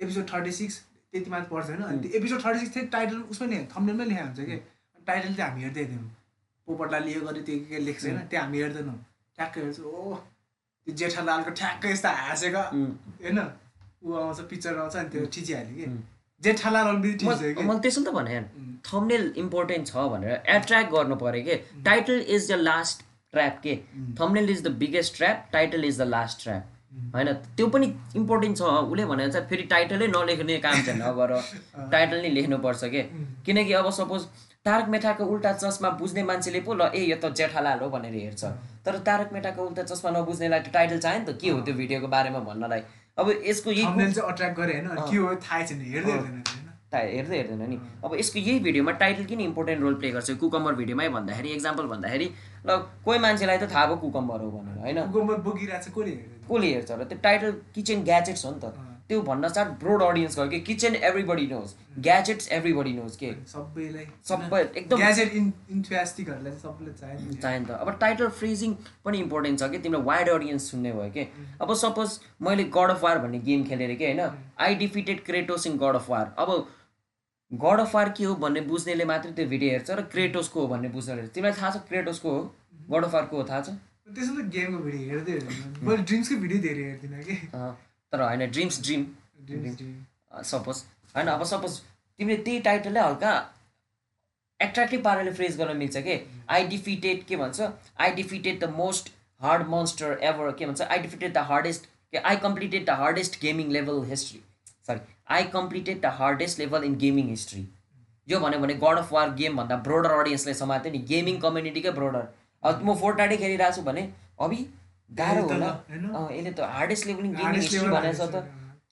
[0.00, 0.82] एपिसोड थर्टी सिक्स
[1.12, 4.24] त्यति मात्र पढ्छ होइन। अनि त्यो एपिसोड थर्टी सिक्स चाहिँ टाइटल उसमै नि थम्नेलमै लेखा
[4.28, 4.56] हुन्छ कि?
[5.06, 6.10] टाइटल चाहिँ हामी हेर्दै हेर्दैनौँ
[6.68, 8.98] पोपटलाई लियो गरी त्यो के के लेख्छ होइन त्यो हामी हेर्दैनौँ।
[9.38, 10.14] ठ्याक्कै हेर्छु ओ
[10.86, 12.62] त्यो जेठालालको ठ्याक्कै यस्तो हाँसेको।
[13.22, 13.38] होइन
[14.04, 15.86] ऊ आउँछ पिक्चर आउँछ अनि त्यो ठिचिहाल्यो कि।
[16.42, 18.40] जेठालाल मैले त्यसो त भने
[18.86, 23.74] थम्नेल इम्पोर्टेन्ट छ भनेर एट्र्याक्ट गर्नु पऱ्यो कि। Title is the last trap के।
[24.20, 28.62] Thumbnail is the biggest trap title is the last trap होइन त्यो पनि इम्पोर्टेन्ट छ।
[28.62, 31.32] उसले भने चाहिँ फेरि टाइटलै नलेख्ने काम चाहिँ नगर
[31.92, 33.02] टाइटल नै लेख्नुपर्छ के।
[33.46, 34.22] किनकि अब सपोज
[34.66, 38.44] तारक मेठाको उल्टा चस्मा बुझ्ने मान्छेले पो ल ए यो त जेठालाल हो भनेर हेर्छ।
[38.84, 42.08] तर तारक मेठाको उल्टा चस्मा नबुझ्नेलाई त टाइटल चाहियो नि त। के हो त्यो भिडियोको
[42.10, 42.82] बारेमा भन्नलाई?
[43.18, 43.86] अब यसको यही
[46.96, 50.30] हेर्दै हेर्दैन नि। अब यसको यही भिडियोमा टाइटल किन इम्पोर्टेन्ट रोल प्ले गर्छ?
[50.42, 52.26] कुकम्बर भिडियोमै भन्दाखेरि एक्जाम्पल भन्दाखेरि
[52.66, 54.98] ल कोही मान्छेलाई त थाहा भयो कुकम्बर हो भनेर होइन?
[56.46, 58.66] कसले हेर्छ र त्यो टाइटल किचन ग्याजेट्स हो नि त।
[59.08, 61.74] त्यो भन्न साथ ब्रोड अडियन्स गयो कि kitchen everybody knows
[62.06, 63.32] gadgets everybody knows के?
[63.52, 65.34] सबैलाई सबै एकदम ग्याजेट
[67.80, 69.78] अब टाइटल फ्रेजिङ पनि इम्पोर्टेन्ट छ कि?
[69.78, 71.26] तिमीलाई वाइड अडियन्स सुन्ने भयो कि?
[71.60, 74.20] अब सपोज मैले गड अफ वार भन्ने गेम खेलेर कि होइन?
[74.58, 76.54] I defeated Kratos in God of War अब
[77.50, 80.88] गड अफ वार के हो भन्ने बुझ्नेले मात्रै त्यो भिडियो हेर्छ र क्रेटोसको हो भन्ने
[80.94, 82.40] बुझ्नेले तिमीलाई थाहा छ क्रेटोसको हो?
[82.90, 83.68] गड अफ वारको हो थाहा छ?
[84.14, 87.36] त्यसो त गेमको भिडियो हेर्दै हेर्दैन। मैले ड्रिम्सको भिडियो धेरै हेर्दिनँ कि?
[88.16, 89.04] तर होइन ड्रिम्स ड्रिम
[90.44, 90.82] सपोज
[91.16, 91.78] होइन अब सपोज
[92.18, 93.34] तिमीले त्यही टाइटललाई हल्का
[94.60, 96.14] एट्र्याक्टिभ पाराले फ्रेज गर्न मिल्छ कि?
[96.50, 97.68] आई डिफिटेड के भन्छ?
[98.00, 100.82] I defeated the most hard monster ever के भन्छ?
[100.82, 102.18] आई डिफिटेड द हार्डेस्ट के?
[102.18, 104.40] I completed the hardest gaming level history
[104.86, 105.00] sorry
[105.36, 107.66] I completed the hardest level in gaming history
[108.28, 112.26] यो भन्यो भने गड अफ वार गेम भन्दा broader अडियन्सलाई समात्यो नि गेमिङ कम्युनिटीकै ब्रोडर
[112.62, 114.08] अब म फोर्टाडै खेलिरहेको छु भने
[114.48, 114.64] अभि
[115.10, 115.70] गाह्रो होला।
[116.32, 118.36] यसले त hardest level in gaming history भनेको छ त।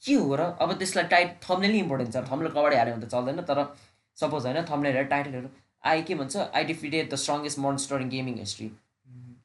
[0.04, 0.42] के हो र?
[0.60, 3.58] अब त्यसलाई टाइट थम्नेल नै इम्पोर्टेन्ट छ। थम्नेल कबाडी हाल्यो भने त चल्दैन तर
[4.16, 5.48] सपोज होइन थम्नेलहरू टाइटलहरू
[5.84, 6.34] आई के भन्छ?
[6.54, 8.68] I defeated the strongest monster in gaming history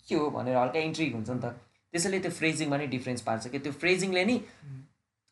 [0.08, 1.46] के हो भनेर हल्का इन्ट्रिग हुन्छ नि त।
[1.94, 3.60] त्यसैले त्यो फ्रेजिङमा नै डिफ्रेन्स पार्छ कि?
[3.60, 4.36] त्यो फ्रेजिङले नि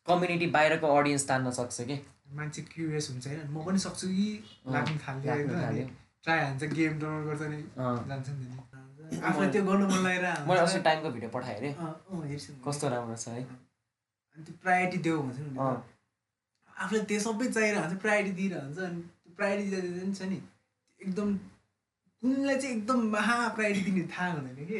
[0.06, 1.96] कम्युनिटी बाहिरको अडियन्स तान्न सक्छ कि?
[2.38, 4.28] मान्छे क्युरियस हुन्छ होइन। म पनि सक्छु कि
[4.74, 5.86] लाग्नु थाल्यो।
[6.24, 8.46] ट्राई हान्छ गेम डाउनलोड गर्छ नि। जान्छ नि।
[9.08, 11.70] आफूलाई त्यो गर्नु मन लागेर मैले अस्ति टाइमको भिडियो पठाएँ अरे।
[12.66, 15.58] कस्तो राम्रो छ है। अनि त्यो प्रायोरिटी देऊ भन्छ नि।
[16.76, 20.38] आफूलाई त्यो सबै चाहिरहेको हुन्छ प्रायोरिटी दिइरहन्छ अनि त्यो प्रायोरिटी दिँदा दिँदा छ नि
[21.00, 21.28] एकदम
[22.22, 24.78] कुनलाई चाहिँ एकदम महा प्रायोरिटी दिने थाहा हुँदैन कि।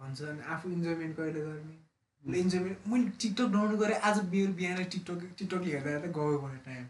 [0.00, 1.76] भन्छ अनि आफू इन्जोयमेन्ट कहिले गर्ने?
[2.24, 6.84] इन्जोयमेन्ट मैले टिकटक डाउनलोड गरेँ आज मेरो बिहान टिकटक टिकटक हेर्दा हेर्दा गयो भने time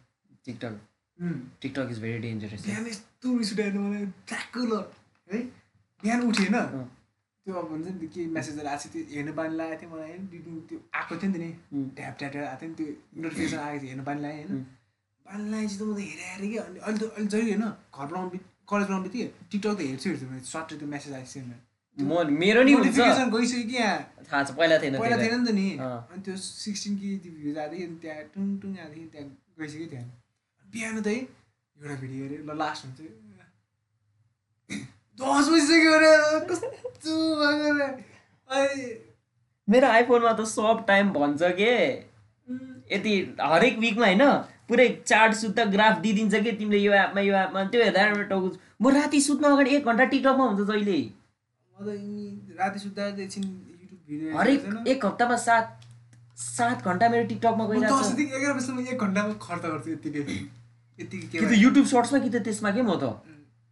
[0.44, 0.74] TikTok
[1.62, 4.82] TikTok is very dangerous बिहान यस्तो रिस उठाएर मलाई ट्याक्क ल
[5.32, 5.40] है।
[6.02, 6.84] बिहान उठेन। अँ।
[7.46, 10.26] त्यो अब हुन्छ नि के मेसेजहरू आएको थियो त्यो हेर्नु पानी लागेको थियो मलाई। होइन
[10.32, 11.50] त्यो- त्यो आएको थियो नि त नि।
[11.96, 12.88] ट्याप ट्याप आएको थियो नि त्यो
[13.22, 14.62] नोटिफिकेसन आएको थियो हेर्नु पानी लाग्यो होइन.
[15.26, 17.64] पानी लागेपछि त म त हेरेँ हेरेँ कि। अनि अहिले त अहिले जहिले होइन
[17.96, 21.42] घर बनाउनु बित् कलेज बनाउनु बित्तिकै टिकटक त हेर्छु हेर्छु मैले सट्टै त्यो मेसेज आइसक्यो
[21.48, 21.56] नि
[21.98, 25.54] म मेरो नि नोटिफिकेसन गइसक्यो कि यहाँ। थाहा छ पहिला थिएन पहिला। थिएन नि त
[25.60, 29.28] नि। अनि त्यो सिक्सटिन कि त्यो भ्युज आएदेखि अनि त्यहाँ टुङ टुङ आएदेखि त्यहाँ
[29.60, 30.06] गइसक्यो त्यहाँ।
[30.64, 32.98] बिहान त है एउटा भिडियो हेऱ्यो ल लास्ट हुन्छ।
[35.20, 36.12] दस बजिसक्यो अरे
[36.46, 37.16] कस्तो
[39.68, 41.72] मेरो आइफोनमा त सब टाइम भन्छ के
[42.92, 43.12] यति
[43.42, 44.24] हरेक विकमा होइन
[44.68, 48.48] पुरै चार्ट सुत्दा ग्राफ दिइदिन्छ कि तिमीले यो एपमा यो एपमा त्यो हेर्दा टाउको
[48.80, 53.44] म राति सुत्नु अगाडि एक घन्टा टिकटकमा हुन्छ जहिले म त यी राति सुत्दा एकछिन
[53.44, 55.76] युट्युब भिडियो हरेक एक हप्तामा सात
[56.38, 61.46] सात घन्टा मेरो टिकटकमा गइरहेको एघार बजीसम्म एक घन्टामा खर्च गर्छु यतिकै यतिकै के कि
[61.46, 63.14] त युट्युब सर्ट्समा कि त त्यसमा के म त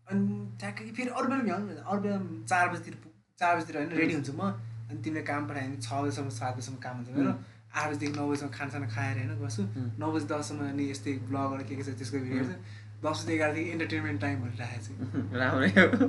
[0.06, 2.18] अनि ठ्याक्कै। फेरि अरू बेला भ्याउनु अरू बेला
[2.50, 2.94] चार बजीतिर
[3.40, 4.42] चार बजीतिर होइन रेडी हुन्छु म।
[4.90, 7.32] अनि तिमीले काम पठायो भने छ बजीसम्म सात बजीसम्म काम हुन्छ मेरो।
[7.78, 9.62] आठ बजीदेखि नौ बजीसम्म खानासाना खाएर होइन बस्छु.
[10.02, 12.56] नौ बजी दससम्म अनि यस्तै ब्लगहरू के के छ त्यसको भिडियो हेर्छु।
[13.04, 14.92] दस बजी एघारदेखि इन्टरटेनमेन्ट टाइम भनेर राखेको छु।
[15.40, 16.08] राम्रै हो।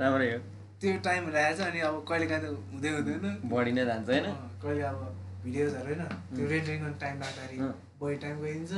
[0.00, 0.38] राम्रै हो।
[0.80, 4.26] त्यो टाइम राखेको छ अनि अब कहिले काहीँ त हुँदै हुँदैन। बढी नै जान्छ होइन।
[4.64, 4.98] कहिले अब
[5.44, 6.02] भिडियोजहरू होइन
[6.34, 7.56] त्यो रेन्डरिङ टाइम लाग्दाखेरि।
[8.00, 8.72] बढी टाइम गइदिन्छ।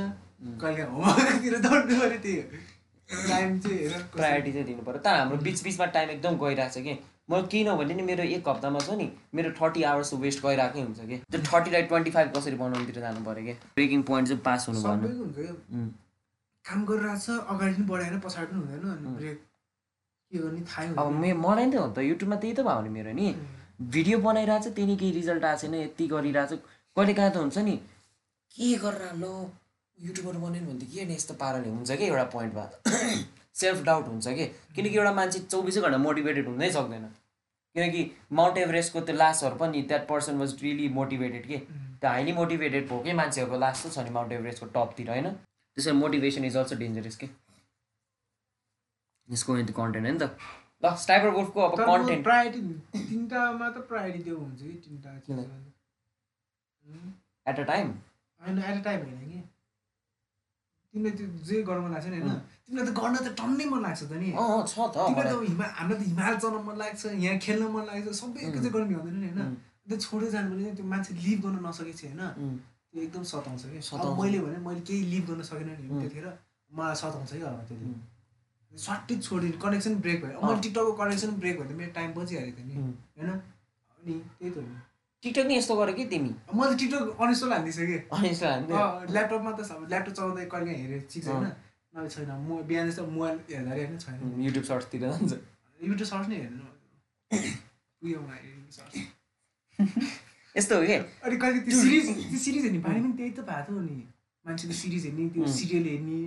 [0.61, 2.45] कहिले काहीँ होमवर्कतिर दौड्नु पऱ्यो त्यही हो।
[3.09, 6.93] टाइम चाहिँ प्रायोरिटी चाहिँ दिनु पऱ्यो तर हाम्रो बिच बिचमा टाइम एकदम गइरहेको छ कि।
[7.31, 10.99] म केही नभने नि मेरो एक हप्तामा छ नि मेरो थर्टी आवर्स वेस्ट गइरहेकै हुन्छ
[10.99, 14.79] कि। त्यो थर्टीलाई ट्वेन्टी फाइभ कसरी बनाउनुतिर जानु पऱ्यो कि। ब्रेकिङ पोइन्ट चाहिँ पास हुनु
[14.79, 15.89] उम्.
[16.65, 19.15] काम गरिरहेको छ अगाडि पनि बढाएन पछाडि पनि हुँदैन अनि.
[19.17, 19.37] ब्रेक
[20.31, 22.89] के गर्ने थाहै अब मे मलाई नि त हो त युट्युबमा त्यही त भयो नि
[22.97, 23.27] मेरो नि।
[23.95, 26.59] भिडियो बनाइरहेको छ त्यही नि केही रिजल्ट आएको छैन यति गरिरहेको छ
[26.97, 27.75] कहिले काहीँ त हुन्छ नि
[28.51, 29.25] के गरेर ल।
[29.99, 31.05] युट्युबर बन्यो भने त के?
[31.05, 32.65] नि यस्तो पाराले हुन्छ कि एउटा पोइन्टमा
[33.55, 34.45] सेल्फ डाउट हुन्छ कि?
[34.75, 37.05] किनकि एउटा मान्छे चौबिसै घन्टा मोटिभेटेड हुनै सक्दैन।
[37.75, 38.01] किनकि
[38.39, 41.57] माउन्ट एभरेस्टको त्यो लास्टहरू पनि that person was really motivated के?
[42.01, 45.27] त्यो हाइली मोटिभेटेड भएकै मान्छेहरूको लास्ट छ नि माउन्ट एभरेस्टको टपतिर होइन?
[45.77, 47.27] त्यसरी मोटिभेसन इज अल्सो डेन्जरस के?
[49.29, 50.29] यसको त्यो कन्टेन्ट हो नि त।
[50.83, 52.59] ल स्टाइपर वुल्फको अब कन्टेन्ट प्रायोरिटी
[52.99, 55.49] तिनवटामा त प्रायोरिटी हुन्छ कि तिनवटा
[57.47, 57.87] एट अ टाइम
[58.41, 59.39] होइन एट अ टाइम होइन कि?
[60.93, 62.37] तिमीले त्यो जे गर्नु मन लाग्छ नि होइन.
[62.65, 64.29] तिमीलाई त गर्न त टन्नै मन लाग्छ त नि
[64.69, 67.83] छ त तिमीलाई मलाई त हिमा हामीलाई त हिमाल चढ्न मन लाग्छ यहाँ खेल्न मन
[67.89, 69.55] लाग्छ सबै एकैचोटि गर्नु भ्याउँदैन नि होइन.
[69.87, 72.55] त्यो छोडेर जानु भने त्यो मान्छे लिभ गर्न नसकेपछि होइन उम्.
[72.93, 75.87] त्यो एकदम सताउँछ कि सताउँछ। मैले भने मैले केही लिभ गर्न सकेन नि.
[76.01, 76.27] त्यतिखेर
[76.71, 77.99] मलाई सताउँछ कि अब त्यति उम्.
[78.71, 82.61] स्वाट्टै छोडिदिनु कनेक्सन ब्रेक भयो। मैले टिकटकको कनेक्सन ब्रेक भयो त मेरो टाइम बचिहाल्यो त
[82.69, 82.73] नि.
[83.17, 84.77] होइन अनि त्यही त हो नि
[85.23, 86.31] टिकटक नि यस्तो गर कि तिमी?
[86.51, 88.75] मैले टिकटक अनइन्स्टल हालिदिइसकेँ अनि यसो हान्दै
[89.13, 91.55] ल्यापटपमा त सब ल्यापटप चलाउँदै कहिले काहीँ हेरेँ ठिक छैन। अँ।
[91.95, 95.31] नभए छैन म बिहान जस्तो मोबाइल हेर्दाखेरि होइन छैन। युट्युब सर्ट्सतिर जान्छ।
[95.79, 96.65] युट्युब सर्च नै हेर्नु।
[98.77, 98.93] सर्च
[100.55, 100.95] यस्तो हो कि?
[101.23, 103.95] अनि कहिले त्यो सिरिज त्यो सिरिज हेर्ने बानी पनि त्यही त भएको थियो नि।
[104.45, 105.47] मान्छेले सिरिज हेर्ने त्यो.
[105.47, 106.19] सिरियल हेर्ने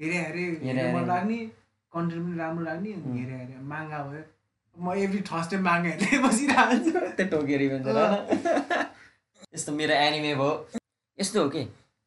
[0.00, 1.38] हेरे हेरे हेर्न मन। लाग्ने
[1.92, 2.90] कन्टेन्ट पनि राम्रो लाग्ने.
[3.14, 4.22] हेरे हेरे माङ्गा भयो।
[4.80, 5.56] म एभ्री थर्सडे
[5.86, 8.86] हेर्दै बसिरहन्छु त्यो टोकेरी भन्छ होइन
[9.54, 10.50] यस्तो मेरो एनिमे भयो।
[11.18, 11.64] यस्तो हो कि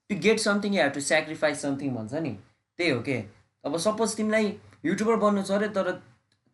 [0.10, 2.32] to get something you have to sacrifice something भन्छ नि।
[2.80, 3.18] त्यही हो के।
[3.64, 4.48] अब सपोज तिमीलाई
[4.86, 5.92] युट्युबर बन्नु छ अरे तर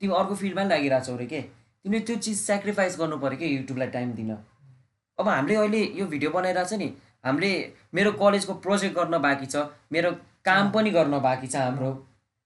[0.01, 1.41] तिमी अर्को फिल्डमा पनि लागिरहेको छौ अरे के?
[1.85, 4.31] तिमीले त्यो चिज सेक्रिफाइस गर्नु पऱ्यो कि युट्युबलाई टाइम दिन?
[5.19, 6.91] अब हामीले अहिले यो भिडियो बनाइरहेको छ नि
[7.25, 7.51] हामीले
[7.93, 10.11] मेरो कलेजको प्रोजेक्ट गर्न बाँकी छ मेरो
[10.45, 11.91] काम पनि गर्न बाँकी छ हाम्रो।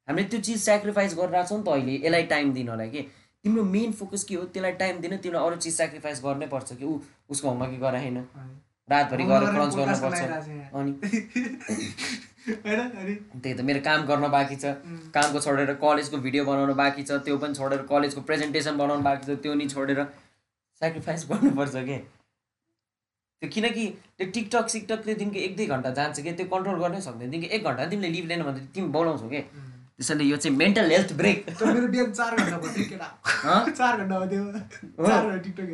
[0.07, 3.01] हामीले त्यो चिज सेक्रिफाइस गरिरहेको छौँ नि त अहिले यसलाई टाइम दिनलाई के?
[3.43, 4.43] तिम्रो मेन फोकस के हो?
[4.45, 6.85] त्यसलाई टाइम दिन तिमीलाई अरू चिज सेक्रिफाइस गर्नै पर्छ कि?
[6.85, 8.17] ऊ उसको होमवर्क गराएन
[8.89, 10.21] रातभरि गएर क्रन्च गर्नुपर्छ
[10.79, 10.91] अनि
[12.43, 14.65] त्यही त मेरो काम गर्न बाँकी छ.
[15.15, 19.37] कामको छोडेर कलेजको भिडियो बनाउनु बाँकी छ। त्यो पनि छोडेर कलेजको प्रेजेन्टेसन बनाउनु बाँकी छ।
[19.43, 20.03] त्यो नि छोडेर
[20.81, 21.97] सेक्रिफाइस गर्नुपर्छ के?
[23.41, 23.85] त्यो किनकि
[24.17, 26.31] त्यो टिकटक सिकटकले तिमीको एक दुई घन्टा जान्छ कि?
[26.31, 29.41] त्यो कन्ट्रोल गर्नै सक्दैन। तिमीको एक घन्टा तिमीले लिभ लिएन भने तिमी बोलाउँछौ कि?
[29.99, 33.07] त्यसैले यो चाहिँ मेन्टल हेल्थ ब्रेक मेरो बिहान चार घन्टा भयो केटा
[33.43, 33.71] हँ?
[33.71, 35.67] चार घन्टा भयो त्यो। चार घन्टा टिकटक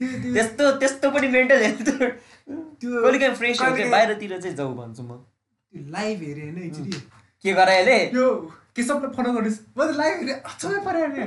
[0.00, 4.38] त्यो त्यो त्यस्तो त्यस्तो पनि मेन्टल हेल्थ त्यो कहिले काहीँ फ्रेस हो कि कहिले- बाहिरतिर
[4.40, 5.16] चाहिँ जाऊ भन्छु म।
[5.72, 7.00] त्यो लाइभ हेरेँ होइन एकचोटि।
[7.44, 8.26] के गराएले यो
[8.76, 11.22] केशवलाई फलो गर्नुहोस्। म त लाइभ हेरेँ अचम्मै पऱ्यो नि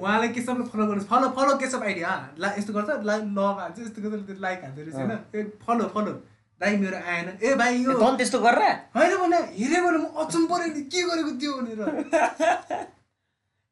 [0.00, 3.78] उहाँलाई केशवलाई फलो गर्नुहोस्। फलो फलो केशव आइडी हा ला यस्तो गर्छ ला लभ हान्छ
[3.80, 6.12] यस्तो गर्छ त्यो लाइक हाल्दो रहेछ होइन। फलो फलो
[6.60, 8.62] दाइ मेरो आएन। ए भाइ यो तँ पनि त्यस्तो गरेर
[8.96, 11.80] होइन भने हेरेँ भने म अचम्म पऱ्यो नि के गरेको त्यो भनेर।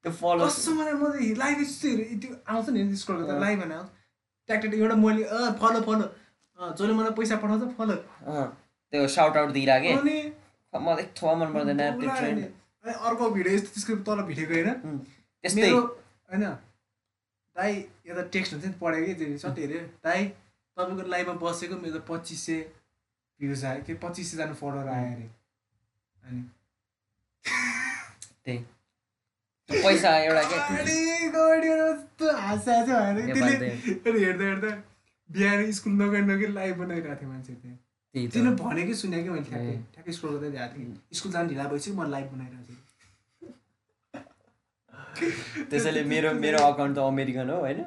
[0.05, 3.75] त्यो फलो मलाई म त लाइभ यस्तो हेरेँ त्यो आउँछ नि स्क्रोल गर्दा लाइभ भने
[3.75, 3.89] आउँछ।
[4.49, 6.05] ट्याक ट्याक एउटा मैले अँ फलो फलो
[6.59, 7.95] जसले मलाई पैसा पठाउँछ फलो
[8.93, 10.19] त्यो साउट आउट दिइरहेको अनि
[10.75, 12.41] मलाई थोवा मन पर्दैन त्यो पुरा ट्रेन्ड
[12.85, 14.71] अर्को भिडियो यस्तो त्यसको तल भिडियोको होइन।
[15.45, 15.81] त्यस्तै। मेरो
[16.31, 16.45] होइन।
[17.57, 17.71] दाइ
[18.07, 20.21] यता टेक्स्ट हुन्छ नि पढेको कि सट हेऱ्यो। दाइ
[20.77, 22.59] तपाईँको लाइभमा बसेको मेरो पच्चिस सय
[23.41, 25.27] भ्युज आयो। कि पच्चिस सयजना फलोवर आयो अरे।
[26.27, 26.41] अनि
[28.45, 28.59] त्यही।
[29.69, 30.57] त्यो पैसा एउटा के?
[32.41, 34.71] हाँस त्यसले हेर्दा हेर्दा
[35.31, 37.79] बिहान स्कुल नगई नगई लाइभ बनाइरहेको थिएँ मान्छे त्यहाँ
[38.15, 42.11] तिमीले भनेकै सुनेकै मैले ठ्याक्कै। ठ्याक्कै स्कुल गर्दै गएको थिएँ। स्कुल जानु ढिला भइसक्यो म
[42.11, 42.75] लाइभ बनाइरहेको छु
[45.71, 47.81] त्यसैले मेरो मेरो अकाउन्ट त अमेरिकन हो होइन.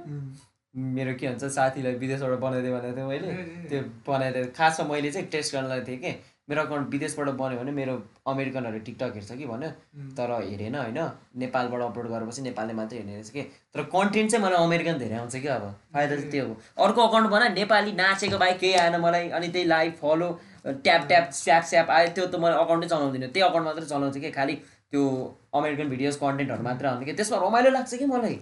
[0.75, 5.55] मेरो के भन्छ साथीलाई विदेशबाट बनाइदिएँ भनेको थिएँ मैले। त्यो बनाइदिएँ खासमा मैले चाहिँ टेस्ट
[5.55, 6.11] गर्नलाई थिएँ कि।
[6.49, 7.93] मेरो अकाउन्ट विदेशबाट बन्यो भने मेरो
[8.27, 9.69] अमेरिकनहरू टिकटक हेर्छ कि भन्यो।
[10.15, 10.99] तर हेरेन होइन।
[11.35, 13.41] नेपालबाट अपलोड गरेपछि नेपालले मात्रै हेर्ने रहेछ कि।
[13.73, 16.53] तर कन्टेन्ट चाहिँ मलाई अमेरिकन धेरै आउँछ कि अब। फाइदा चाहिँ त्यो हो।
[16.85, 20.29] अर्को अकाउन्ट बना नेपाली नाचेको बाहेक केही आएन मलाई। अनि त्यही लाइभ फलो
[20.67, 24.31] ट्याप ट्याप स्याप स्याप आयो। त्यो त मैले अकाउन्टै चलाउँदिनँ। त्यही अकाउन्ट मात्रै चलाउँछु कि।
[24.31, 24.55] खालि
[24.91, 25.03] त्यो
[25.53, 28.39] अमेरिकन भिडियोज कन्टेन्टहरू मात्र आउँछ कि। त्यसमा रमाइलो लाग्छ कि मलाई।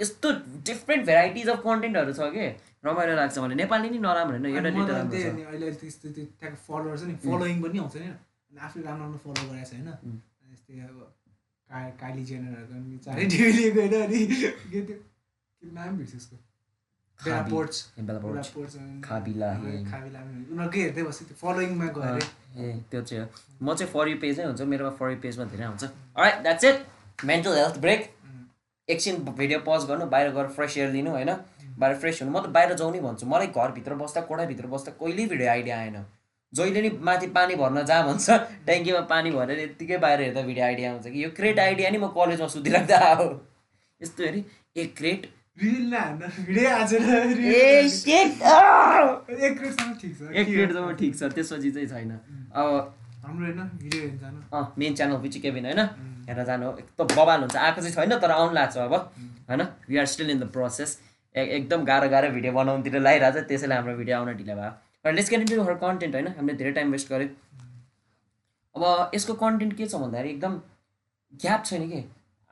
[0.00, 0.28] यस्तो
[0.68, 2.46] डिफ्रेन्ट भेराइटिज अफ कन्टेन्टहरू छ कि?
[2.84, 7.02] रमाइलो लाग्छ मलाई। नेपाली नि नराम्रो होइन एउटा अनि अहिले त्यस्तो त्यो त्यहाँको फलोवर छ
[7.10, 8.08] नि फलोइङ पनि आउँछ नि।
[8.60, 9.88] आफूले राम्रो राम्रो फलो गरेको छ होइन।
[10.50, 10.96] जस्तै अब
[11.68, 13.20] का काली जेनरहरूको पनि चारै
[13.76, 14.18] होइन अनि।
[14.72, 14.96] के त्यो
[15.62, 16.36] के नाम उसको
[19.06, 19.48] खाबिला
[19.90, 22.24] खाबिला उनीहरूकै हेर्दै बस्यो त्यो फलोइङमा गयो अरे
[22.58, 23.28] ए त्यो चाहिँ हो।
[23.62, 25.82] म चाहिँ फर यु पेजै हुन्छ। मेरोमा फर यु पेजमा धेरै आउँछ।
[26.18, 26.76] Right that's it
[27.24, 28.00] mental health break.
[28.88, 31.30] एकछिन भिडियो पज गर्नु बाहिर गएर फ्रेस एयर लिनु होइन?
[31.78, 35.26] बाहिर फ्रेस हुनु म त बाहिर जाउँ नै भन्छु। मलाई घरभित्र बस्दा कोठाभित्र बस्दा कहिल्यै
[35.28, 35.96] भिडियो आइडिया आएन।
[36.52, 38.26] जहिले नि माथि पानी भर्न जा भन्छ
[38.66, 41.24] ट्याङ्कीमा पानी भरेर यत्तिकै बाहिर हेर्दा भिडियो आइडिया आउँछ कि?
[41.24, 43.28] यो क्रेट आइडिया नि म कलेजमा सुतिराख्दा हो।
[44.00, 44.44] यस्तो हेरी
[44.76, 45.22] एक क्रेट।
[51.00, 52.12] ठिक छ त्यसपछि चाहिँ छैन।
[52.52, 52.68] अब
[53.24, 53.44] हाम्रो
[54.78, 55.82] मेन च्यानल केबिन होइन?
[56.28, 58.94] हेरेर जानु एकदम बबाल हुन्छ। आएको चाहिँ छैन तर आउनु लाग्छ अब
[59.50, 59.62] होइन?
[59.88, 60.98] We are still in the process
[61.34, 64.72] एकदम गाह्रो गाह्रो भिडियो बनाउनुतिर लागिरहेको छ त्यसैले हाम्रो भिडियो आउन ढिलो भयो।
[65.04, 66.28] र let's get into her content होइन?
[66.36, 67.28] हामीले धेरै टाइम वेस्ट गऱ्यो।
[68.74, 70.52] अब यसको कन्टेन्ट के छ भन्दाखेरि एकदम
[71.32, 72.00] ग्याप छैन कि?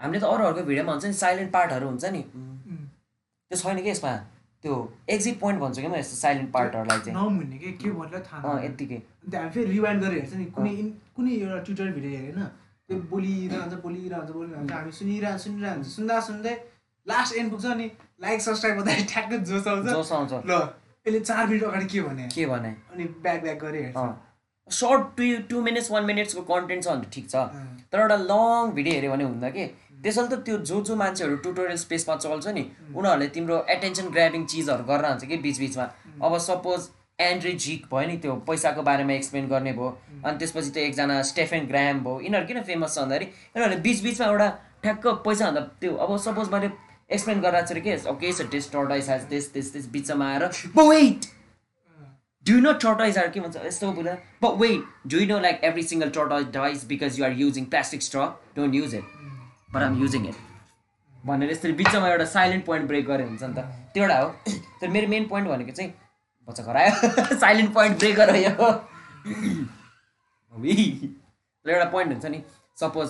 [0.01, 2.23] हामीले त अरूहरूको भिडियोमा हुन्छ नि साइलेन्ट पार्टहरू हुन्छ नि.
[3.51, 4.13] त्यो छैन कि यसमा?
[4.65, 4.75] त्यो
[5.11, 7.71] एक्जिट पोइन्ट भन्छु कि म यस्तो साइलेन्ट पार्टहरूलाई चाहिँ। के?
[7.73, 8.99] के भनेर थाहा। यत्तिकै।
[9.31, 10.75] फेरि रिवाइन्ड गरेर हेर्छ नि। कुनै
[11.17, 12.39] कुनै एउटा ट्युटर भिडियो होइन
[12.89, 16.55] त्यो बोलिरहन्छ बोलिरहन्छ बोलिरहन्छ। हामी सुनिरहन्छ सुनिरहन्छ। सुन्दा सुन्दै
[17.07, 17.87] लास्ट एन्ड पुग्छ नि
[18.23, 20.53] लाइक सब्सक्राइब गर्दाखेरि ठ्याक्कै जोस आउँछ। जोस आउँछ। ल
[21.07, 22.29] यसले चार मिनट अगाडि के भने?
[22.35, 22.71] के भने?
[22.93, 23.65] अनि ब्याक ब्याक
[23.97, 24.11] अँ।
[24.71, 27.35] Short two two minutes one मिनट्सको content छ भने ठिक छ।
[27.93, 29.65] तर एउटा लङ भिडियो हेऱ्यो भने हुँदा कि?
[30.03, 32.63] त्यसैले त त्यो जो जो मान्छेहरू ट्युटोरियल स्पेसमा चल्छ नि
[32.95, 35.85] उनीहरूले तिम्रो एटेन्सन ग्राबिङ चिजहरू गरेर हुन्छ कि बिचबिचमा।
[36.23, 36.81] अब सपोज
[37.31, 39.89] एन्ड्री जिक भयो नि त्यो पैसाको बारेमा एक्सप्लेन गर्ने भयो।
[40.25, 44.49] अनि त्यसपछि त्यो एकजना स्टेफेन ग्राम भयो। यिनीहरू किन फेमस छ भन्दाखेरि यिनीहरूले बिचबिचमा एउटा
[44.83, 46.71] ठ्याक्क पैसा भन्दा त्यो अब सपोज मैले
[47.13, 50.45] एक्सप्लेन गरेर चाहिँ के केही छ टेस्ट टर्टाइस हाज त्यस त्यस त्यस बिचमा आएर
[50.79, 51.31] wait
[52.51, 53.57] you know tortoise are के भन्छ?
[53.65, 57.31] यस्तो कुरा But wait, do you know like every single tortoise dies because you are
[57.41, 58.25] using plastic straw?
[58.57, 59.05] Don't use it.
[59.73, 60.41] But I'm using it.
[61.27, 63.65] भनेर यसरी बिचमा एउटा साइलेन्ट पोइन्ट ब्रेक गरे हुन्छ नि त।
[63.95, 64.29] त्यो एउटा हो।
[64.81, 65.93] तर मेरो मेन पोइन्ट भनेको चाहिँ
[66.49, 68.71] बच्चा खरायो साइलेन्ट पोइन्ट ब्रेक गऱ्यो
[71.67, 72.43] र एउटा पोइन्ट हुन्छ नि।
[72.81, 73.09] सपोज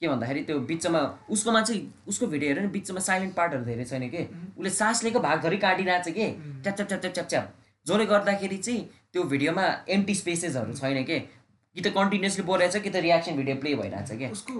[0.00, 4.08] के भन्दाखेरि त्यो बिचमा उसकोमा चाहिँ उसको भिडियो हेऱ्यो नि बिचमा साइलेन्ट पार्टहरू धेरै छैन
[4.08, 4.22] कि?
[4.58, 6.26] उसले सास लिएको भागधरि काटिरहेको छ कि?
[6.62, 7.46] च्याप च्याप च्याप च्याप च्याप
[7.86, 8.82] जसले गर्दाखेरि चाहिँ
[9.12, 11.18] त्यो भिडियोमा एम्टी स्पेसेसहरू छैन कि?
[11.74, 14.54] कि त कन्टिन्युसली छ कि त रियाक्सन भिडियो प्ले भइरहेको छ कि उसको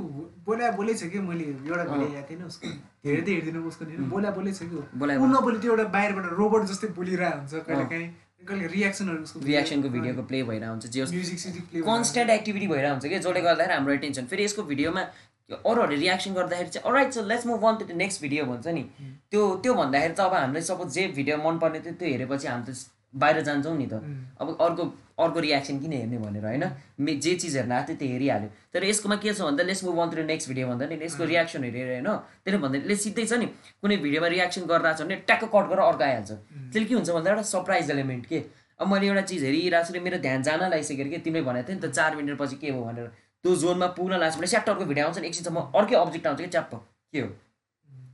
[0.46, 2.68] बोला बोलै छ कि मैले एउटा भिडियो हेरेको थिएँ उसको।
[3.04, 3.84] धेरै त हेर्दिनँ उसको
[4.14, 8.08] बोला बोलै छ कि ऊ नबोली त्यो एउटा बाहिरबाट रोबोट जस्तै बोलिरहेको हुन्छ कहिले काहीँ
[8.48, 12.94] कहिले रियाक्सनहरू उसको रियाक्सनको भिडियोको प्ले भइरहेको हुन्छ जे म्युजिक सिजिक प्ले कन्सटेन्ट एक्टिभिटी भइरहेको
[12.96, 15.06] हुन्छ कि जसले गर्दाखेरि हाम्रो एटेन्सन फेरि यसको भिडियोमा
[15.54, 18.82] अरूहरूले रियाक्सन गर्दाखेरि चाहिँ alright so let's move on to the next video भन्छ नि।
[19.30, 22.76] त्यो त्यो भन्दाखेरि चाहिँ अब हामीले सपोज जे भिडियो मनपर्ने थियो त्यो हेरेपछि हामी त
[23.14, 23.94] बाहिर जान्छौँ नि त।
[24.40, 24.82] अब अर्को
[25.14, 26.64] अर्को रियाक्सन किन हेर्ने भनेर होइन?
[26.98, 29.98] मे जे चिज हेर्न आएको थियो त्यो हेरिहाल्यो। तर यसकोमा के छ भन्दा let's move
[30.02, 32.08] on to next video भन्दा नि यसको रियाक्सन हेरेर होइन?
[32.42, 33.46] त्यसले भन्दा यसले सिधै छ नि
[33.78, 36.30] कुनै भिडियोमा रियाक्सन गरिरहेको छ भने ट्याक्क कट गरेर अर्को आइहाल्छ।
[36.74, 38.38] त्यसले के हुन्छ भन्दा एउटा सरप्राइज एलिमेन्ट के?
[38.74, 41.82] अब मैले एउटा चिज हेरिरहेको छु मेरो ध्यान जान लागिसकेर कि तिमीले भनेको थियो नि
[41.86, 43.06] त चार मिनटपछि के भयो भनेर।
[43.44, 46.46] त्यो जोनमा पुग्न लाग्छ भने स्याट अर्को भिडियो आउँछ नि एकछिनसम्म अर्कै अब्जेक्ट आउँछ कि
[46.48, 46.74] च्याप्प।
[47.12, 47.28] के हो?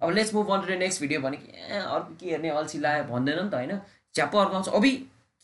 [0.03, 3.38] अब let's move on to next video भने कि अर्को के हेर्ने अल्छी लाग्यो भन्दैन
[3.40, 3.72] नि त होइन?
[4.15, 4.93] च्याप्प अर्को आउँछ। अभि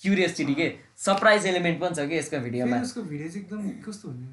[0.01, 0.67] क्युरियसिटी के
[1.05, 4.27] सरप्राइज एलिमेन्ट पनि छ कि यसको भिडियोमा उसको भिडियो चाहिँ एकदम कस्तो हुने?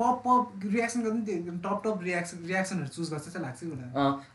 [0.00, 3.58] पप पप रियाक्सन गर्नु नि त्यो एकदम टप टप रियाक्सन रियाक्सनहरू चुज गर्छ जस्तो लाग्छ
[3.60, 3.66] कि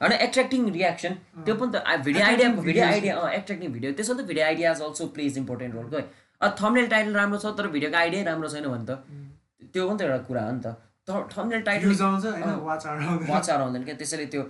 [0.02, 1.14] होइन एट्र्याक्टिङ रियाक्सन
[1.46, 2.86] त्यो पनि त video idea video.
[2.86, 6.04] Idea attracting video त्यसो त video ideas also plays important role
[6.42, 8.92] अब थम्नेल टाइटल राम्रो छ तर भिडियोको आइडिया राम्रो छैन भने त।
[9.74, 10.68] त्यो पनि त एउटा कुरा हो नि त।
[11.10, 11.90] Thumbnail title.
[13.30, 14.44] वाच आउँदैन। क्या त्यसैले त्यो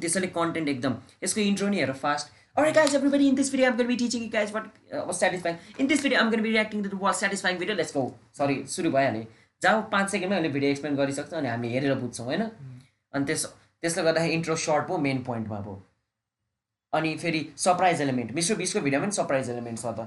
[0.00, 2.26] त्यसैले कन्टेन्ट एकदम। यसको इन्ट्रो नि हेर fast
[2.56, 5.04] Alright guys, everybody, in this video I'm going to be teaching you guys what uh,
[5.06, 5.56] was satisfying.
[5.78, 7.74] In this video I'm going to be reacting to the was satisfying video.
[7.74, 8.02] Let's go.
[8.30, 9.24] Sorry, सुरु भइहाल्यो
[9.62, 14.02] जब पाँच सेकेन्डमा हामीले video explain गरिसक्छ अनि हामी हेरेर बुझ्छौँ होइन अनि त्यस त्यसले
[14.04, 15.76] गर्दाखेरि इन्ट्रो सर्ट भयो मेन पोइन्टमा भयो
[16.92, 20.06] अनि फेरि सरप्राइज एलिमेन्ट मिस्टर बिसको भिडियोमा पनि सरप्राइज एलिमेन्ट छ त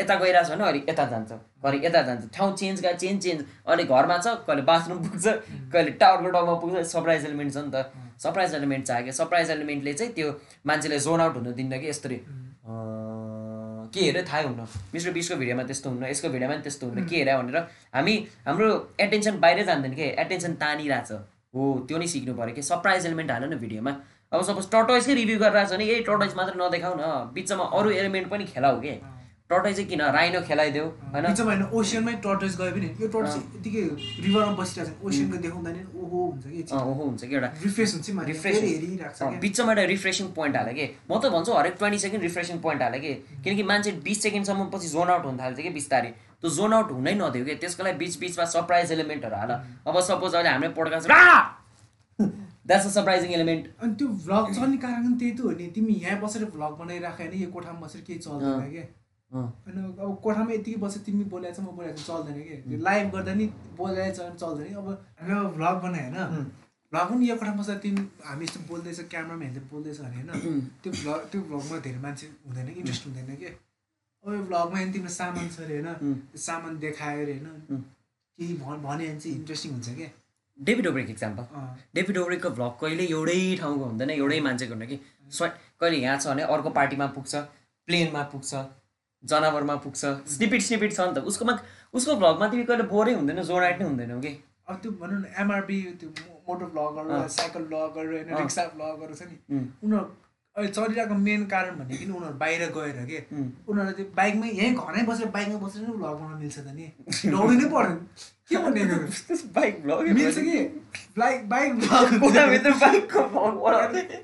[0.00, 1.32] यता गइरहेछ भने अहिले यता जान्छ
[1.64, 5.24] घरि यता जान्छ ठाउँ चेन्ज गा चेन्ज चेन्ज अहिले घरमा छ कहिले बाथरुम पुग्छ
[5.72, 9.92] कहिले टावरको टाउमा पुग्छ सरप्राइज एलिमेन्ट छ नि त सरप्राइज एलिमेन्ट चाहियो कि सरप्राइज एलिमेन्टले
[9.94, 10.28] चाहिँ त्यो
[10.66, 15.62] मान्छेलाई जोन आउट हुन दिँदा कि यसरी अँ, के हेऱ्यो थाहै हुन्न। मिस्टर बिसको भिडियोमा
[15.62, 17.56] त्यस्तो हुन्न यसको भिडियोमा पनि त्यस्तो हुन्न। के हेऱ्यो भनेर
[17.94, 18.14] हामी
[18.46, 18.68] हाम्रो
[19.00, 21.12] एटेन्सन बाहिरै जान्दैन कि एटेन्सन तानिरहेछ।
[21.54, 23.92] हो त्यो नै सिक्नु पऱ्यो कि सरप्राइज एलिमेन्ट हाल्यो न भिडियोमा।
[24.32, 28.28] अब सपोज टर्टोइसकै रिभ्यू गरिरहेको छ भने यही टर्टोइस मात्र नदेखाउ न। बिचमा अरू एलिमेन्ट
[28.30, 28.94] पनि खेलाऊ के
[29.50, 30.00] टर्टोइस चाहिँ किन?
[30.10, 31.26] राइनो खेलाइदेऊ होइन?
[31.72, 33.82] ओसियनमै टर्टस गयो भने यो टर्टस यतिकै
[34.26, 38.06] रिभरमा बसिरहेको छ। ओसियनको देखाउँदा नि ओहो हुन्छ कि ओहो हुन्छ कि एउटा रिफ्रेस हुन्छ
[38.10, 40.86] हुन्छ। हेरिरहेको छ। बिचमा एउटा रिफ्रेसिङ पोइन्ट हाल्यो कि?
[41.06, 43.12] म त भन्छु हरेक ट्वेन्टी सेकेन्ड रिफ्रेसिङ पोइन्ट हाल्यो कि?
[43.44, 46.10] किनकि मान्छे बिस सेकेन्डसम्म पछि जोन आउट हुन थाल्छ कि बिस्तारै।
[46.42, 47.54] त्यो जोन आउट हुनै नदियो कि?
[47.62, 49.52] त्यसको लागि बिच बिचमा सरप्राइज एलिमेन्टहरू हाल।
[49.86, 51.06] अब सपोज अहिले हाम्रो podcast
[52.66, 56.18] that's a surprising element अनि त्यो भ्लग चल्ने कारण त्यही त हो नि। तिमी यहाँ
[56.20, 57.32] बसेर भ्लग बनाइराख होइन?
[57.42, 58.86] यो कोठामा बसेर केही चल्दैन क्या।
[59.32, 62.76] होइन अब कोठामा यतिकै बसेर तिमी बोलाएछ म बोलाएछ चल्दैन कि?
[62.78, 63.46] लाइभ गर्दा नि
[63.78, 64.74] बोलाएछ भने चल्दैन कि?
[64.74, 64.88] अब
[65.20, 66.44] हामीले अब भ्लग बनायो होइन?
[66.92, 70.60] भ्लग पनि यो कोठामा बस्दा तिमी हामी यस्तो बोल्दैछ क्यामराम्यानले बोल्दैछ भने होइन?
[70.82, 73.50] त्यो भ्लग त्यो भ्लगमा धेरै मान्छे हुँदैन कि इन्ट्रेस्ट हुँदैन कि?
[74.24, 76.14] अब यो भ्लगमा नि तिम्रो सामान छ अरे होइन?
[76.46, 77.82] सामान देखायो अरे होइन?
[78.38, 80.08] केही भन् भन्यो भने चाहिँ इन्ट्रेस्टिङ हुन्छ क्या
[80.58, 81.44] डेभिड ओब्रेक इक्जाम्पल
[81.94, 84.98] डेभिड ओब्रेकको भ्लग कहिले एउटै ठाउँको हुँदैन एउटै मान्छेको हुन्न कि?
[85.36, 85.46] स्व
[85.80, 87.34] कहिले यहाँ छ भने अर्को पार्टीमा पुग्छ
[87.88, 88.54] प्लेनमा पुग्छ।
[89.24, 90.04] जनावरमा पुग्छ।
[90.34, 91.58] स्निपिट स्निपिट छ नि त उसकोमा
[91.94, 94.32] उसको भ्लगमा तिमी कहिले बोरै हुँदैन जोडाइट नै हुँदैनौ कि?
[94.68, 96.08] अब त्यो भनौँ न एमआरपी त्यो
[96.48, 99.36] मोटर भ्लगर साइकल भ्लगर होइन। रिक्सा भ्लगहरू छ नि।
[99.82, 100.04] उनीहरू
[100.56, 103.18] अहिले चलिरहेको मेन कारण भनेको नि उनीहरू बाहिर गएर के?
[103.32, 106.86] उम्। उनीहरूले त्यो बाइकमै यहीँ घरै बसेर बाइकमा बसेर नै भ्लग बनाउन मिल्छ त नि।
[107.34, 107.98] दौडिनै पर्दैन।
[108.48, 108.96] के भनेको
[109.58, 110.58] बाइक भ्लग मिल्छ कि?
[111.18, 112.08] बाइक बाइक भ्लग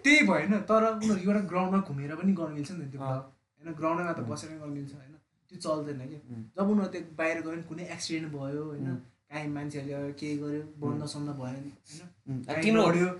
[0.04, 3.22] त्यही भएन तर उनीहरू एउटा ग्राउन्डमा घुमेर पनि गर्नु मिल्छ नि त त्यो भ्लग।
[3.64, 5.14] होइन ग्राउन्डमा त बसेर गर्नु मिल्छ होइन?
[5.50, 6.16] त्यो चल्दैन कि?
[6.56, 8.86] जब उनीहरू त्यो बाहिर गयो भने कुनै एक्सिडेन्ट भयो होइन?
[9.32, 12.08] काहीँ मान्छेहरूले केही गर्यो बन्द सन्द भयो नि होइन?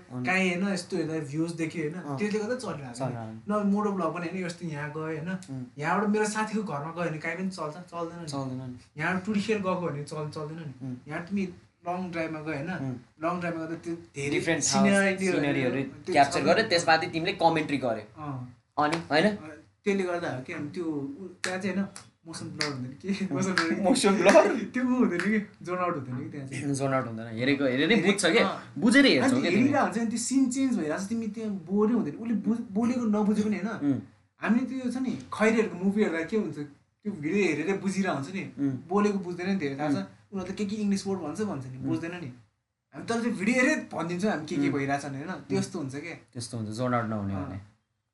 [0.09, 0.73] अब काहीँ होइन?
[0.73, 3.01] यस्तो हेर्दा भ्युज देख्यो होइन। त्यसले गर्दा चलिरहेको छ।
[3.49, 5.29] न मोटो ब्लग पनि होइन यस्तो यहाँ गयो होइन?
[5.77, 9.75] यहाँबाट मेरो साथीको घरमा गयो भने काहीँ पनि चल्छ चल्दैन चल्दैन नि। यहाँबाट टुरिखेल गएको
[9.87, 10.73] भने चल चल्दैन नि.
[11.07, 11.43] यहाँ तिमी
[11.87, 12.69] लङ ड्राइभमा गयो होइन.
[13.23, 18.05] लङ ड्राइभमा गर्दा त्यो धेरै सिनेरीहरू- क्याप्चर। गर्यो त्यसमाथि तिमीले कमेन्ट्री गर्यो।
[18.83, 19.37] अनि होइन?
[19.85, 20.85] त्यसले गर्दा हो कि अनि त्यो
[21.43, 21.87] त्यहाँ चाहिँ होइन
[22.27, 23.53] मोसन ब्लर हुँदैन के। Motion
[23.87, 24.35] motion blur?
[24.73, 27.95] त्यो ऊ हुँदैन कि जोन आउट हुँदैन कि त्यहाँ चाहिँ। जोन आउट हुँदैन हेरेको हेरेरै
[28.05, 28.43] बुझ्छ कि।
[28.79, 32.35] बुझेर हेर्छौ हेरिरहेको हुन्छ नि त्यो सिन चेन्ज भइरहेको छ तिमी त्यहाँ बोरै हुँदैन उसले
[32.47, 33.99] बुझ बोलेको नबुझे पनि होइन।
[34.41, 36.57] हामीले त्यो छ नि खैरेहरूको मुभी हेर्दा के हुन्छ
[37.03, 38.43] त्यो भिडियो हेरेरै बुझिरहेको हुन्छ नि।
[38.87, 41.77] बोलेको बुझ्दैन नि धेरै थाहा छ। उनीहरू त के के इङ्ग्लिस वर्ड भन्छ भन्छ नि
[41.91, 42.29] बुझ्दैन नि।
[42.95, 46.15] हामी तर त्यो भिडियो हेरेर भनिदिन्छौँ हामी के के भइरहेछ भने होइन त्यस्तो हुन्छ क्या
[46.33, 47.59] त्यस्तो हुन्छ जोन आउट नहुने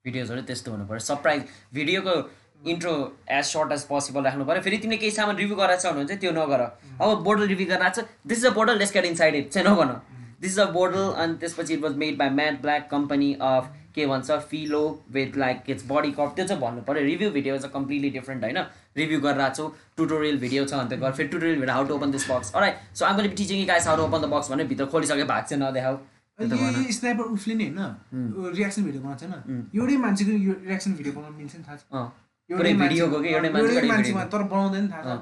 [0.06, 1.42] भिडियोजहरू त्यस्तो हुनु पऱ्यो। Surprise
[1.74, 2.14] भिडियोको
[2.72, 2.92] intro
[3.30, 6.20] as short as possible राख्नु पऱ्यो। फेरि तिमीले केही सामान रिभ्यू गराएको छ भने चाहिँ
[6.20, 6.62] त्यो नगर।
[7.02, 9.92] अब बोटल रिभ्यू गरिरहेको छ। This is a bottle let's get inside it चाहिँ नभन।
[10.42, 14.06] दिस इज अ बोटल अनि त्यसपछि it was made by matte black company of के
[14.08, 14.82] भन्छ फिलो
[15.12, 18.58] with like it's body cup त्यो चाहिँ भन्नु पऱ्यो। रिभ्यू भिडियो चाहिँ कम्प्लिटली डिफ्रेन्ट होइन?
[18.98, 22.30] रिभ्यू गरिरहेको छु। टुटोरियल भिडियो छ अन्त गर। फेरि tutorial video how to open this
[22.32, 25.24] box alright so I'm गोली teaching guys how to open the box भने भित्र खोलिसके
[25.24, 25.98] भाग चाहिँ नदेखाऊ।
[26.40, 28.54] स्नाइपर उसले नि होइन?
[28.56, 29.68] रियाक्सन भिडियो बनाउँछ होइन?
[29.76, 31.84] एउटै मान्छेको यो रियाक्सन भिडियो बनाउनु मिल्छ नि थाहा छ।
[32.50, 32.74] एउटै
[33.92, 35.20] मान्छेमा। तर बनाउँदैन थाहा छ।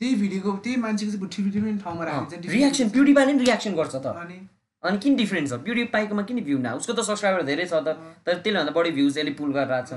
[0.00, 4.36] त्यही भिडियोको त्यही मान्छेको चाहिँ ठुलो ठाउँमा राखिन्छ रियाक्सन प्युडिपाईले नि रियाक्सन गर्छ त। अनि?
[4.82, 5.52] अनि किन डिफ्रेन्ट छ?
[5.64, 6.66] प्युडिपाईकोमा किन भ्यू न?
[6.80, 9.92] उसको त सब्सक्राइबर धेरै छ त। तर त्यसले भन्दा बढी भ्युज यसले पुल गरिरहेको छ।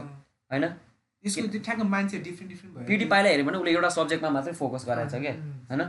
[0.52, 0.66] होइन?
[1.24, 4.84] यसको त्यो ठ्याक्क मान्छे डिफ्रेन्ट डिफ्रेन्ट भयो। प्युडिपाईलाई हेऱ्यो भने उसले एउटा सब्जेक्टमा मात्रै फोकस
[4.88, 5.34] गराएको छ क्या
[5.72, 5.82] होइन?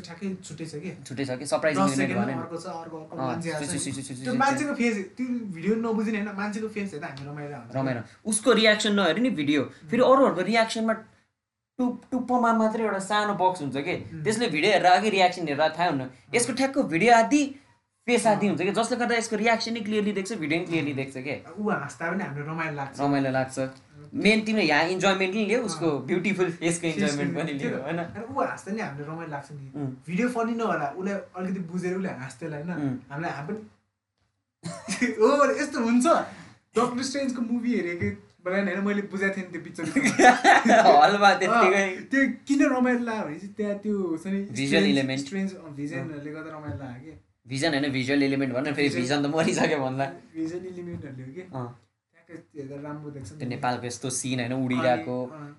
[0.00, 0.90] ठ्याक्कै छुट्टै छ कि?
[1.06, 1.44] छुट्टै छ कि?
[1.44, 3.92] दस सरप्राइजिङ सेकेन्डमा भने। अर्को छ अर्को अर्को अँ, मान्छे आएको सु- छ। सु- नि।
[3.92, 5.26] सु- सु- सु- त्यो मान्छेको फेस त्यो
[5.56, 10.02] भिडियो नबुझिने होइन मान्छेको फेस हेर्दा हामी रमाइलो रमाइलो उसको रियाक्सन नहेऱ्यो नि भिडियो फेरि
[10.02, 10.94] अरूहरूको रियाक्सनमा
[11.78, 13.94] टुप टुप्पोमा मात्रै एउटा सानो बक्स हुन्छ कि?
[14.24, 16.02] त्यसले भिडियो हेरेर अघि रियाक्सन हेरेर थाहा हुन्न।
[16.34, 17.42] यसको ठ्याक्क भिडियो आदि
[18.06, 18.72] फेस आदि हुन्छ कि?
[18.76, 21.34] जसले गर्दा यसको रियाक्सन नै क्लियरली देख्छ भिडियो पनि क्लियरली देख्छ कि?
[21.58, 23.58] ऊ हाँस्दा पनि हामीलाई रमाइलो लाग्छ। रमाइलो लाग्छ।
[24.24, 28.00] मेन तिमीले यहाँ इन्जोयमेन्ट पनि लियो उसको ब्युटिफुल फेसको इन्जोयमेन्ट पनि लियो होइन?
[28.26, 29.66] ऊ हाँस्दा नि हामीले रमाइलो लाग्छ नि.
[30.08, 32.98] भिडियो फनी नहोला उसलाई अलिकति बुझेर उसले हाँस्थ्यो होला होइन.
[33.10, 33.70] हामीलाई हामी पनि
[35.22, 35.30] हो
[35.62, 36.06] यस्तो हुन्छ?
[36.76, 38.08] डक्टर स्ट्रेन्जको मुभी हेरेको
[38.44, 39.84] बेला होइन मैले बुझाएको थिएँ नि त्यो पिक्चर
[41.02, 43.96] हलमा त्यत्तिकै। त्यो किन रमाइलो लाग्यो भने चाहिँ त्यहाँ त्यो
[44.26, 45.20] नि Visual element.
[45.26, 47.20] स्ट्रेन्ज भिजनहरूले गर्दा रमाइलो लाग्यो कि?
[47.46, 51.42] भिजन होइन भिजुअल एलिमेन्ट भन्न फेरि भिजन त मरिसक्यो भन्दा। भिजन इलिमेन्टहरूले हो कि?
[52.82, 55.16] राम्रो देख्छ नि त्यो नेपालको यस्तो सिन होइन उडिरहेको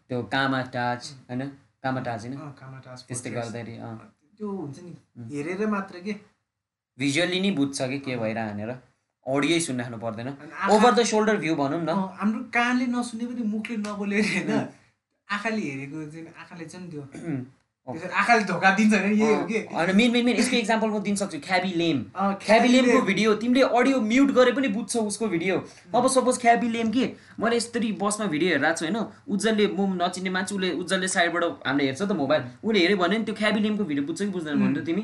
[0.09, 1.41] त्यो कामा टाच होइन
[1.83, 2.35] कामा टाच होइन।
[3.07, 3.73] त्यस्तै। गर्दाखेरि
[4.37, 4.91] त्यो हुन्छ नि।
[5.31, 6.13] हेरेर मात्र के?
[6.97, 8.71] भिजुअली नै बुझ्छ कि के भइरह भनेर।
[9.25, 10.29] अडियो सुनिराख्नु पर्दैन।
[10.73, 14.49] ओभर द सोल्डर भ्यू भनौँ न। हाम्रो कानले नसुने पनि मुखले नबोले होइन।
[15.27, 17.03] आँखाले हेरेको चाहिँ आँखाले चाहिँ नि त्यो।
[17.87, 21.97] आँखाले धोका दिन्छ होइन मेन मेन मेन यसको इक्जाम्पल म दिन सक्छु ख्याबी लेम
[22.43, 25.55] ख्याबी लेमको भिडियो तिमीले अडियो म्युट गरे पनि बुझ्छौ उसको भिडियो
[25.91, 27.05] अब सपोज ख्याबी लेम कि?
[27.39, 28.97] मैले यस्तरी बसमा भिडियो हेरिरहेको छु होइन?
[29.27, 33.23] उज्जवलले म नचिन्ने मान्छे उसले उज्जवलले साइडबाट हामीले हेर्छ त मोबाइल उसले हेऱ्यो भने नि
[33.25, 35.03] त्यो ख्याबी लेमको भिडियो बुझ्छ कि बुझ्दैन भन्नु तिमी?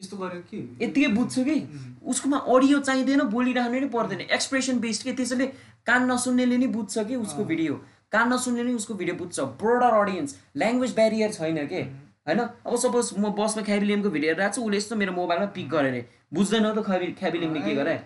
[0.00, 0.58] यस्तो गरेर के?
[0.84, 1.56] यत्तिकै बुझ्छु कि?
[2.00, 5.12] उसकोमा अडियो चाहिँदैन बोलिरहनु नै पर्दैन। एक्सप्रेसन बेस्ड के?
[5.20, 5.46] त्यसैले
[5.84, 7.74] कान नसुन्नेले नि बुझ्छ कि उसको भिडियो
[8.12, 11.84] कान नसुन्ने नि उसको भिडियो बुझ्छ। ब्रोडर अडियन्स ल्याङ्ग्वेज ब्यारियर छैन के?
[12.26, 12.40] होइन?
[12.66, 16.02] अब सपोज म बसमा ख्याबिलियमको भिडियो हेरिरहेको छु उसले यस्तो मेरो मोबाइलमा पिक गरेर अरे
[16.34, 17.96] बुझ्दैन त ख्याबि ख्याबिलियमले के गरे?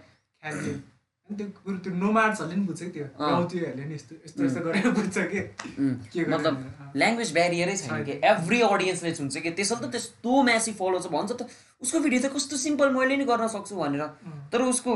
[6.26, 6.54] मतलब।
[6.96, 8.12] ल्याङ्ग्वेज ब्यारियरै छैन कि?
[8.24, 11.46] एभ्री अडियन्सले छुन्छ कि त्यसले त त्यस्तो म्यासी फलो छ। भन्छ त
[11.82, 14.02] उसको भिडियो त कस्तो सिम्पल मैले नि गर्न सक्छु भनेर।
[14.52, 14.92] तर उसको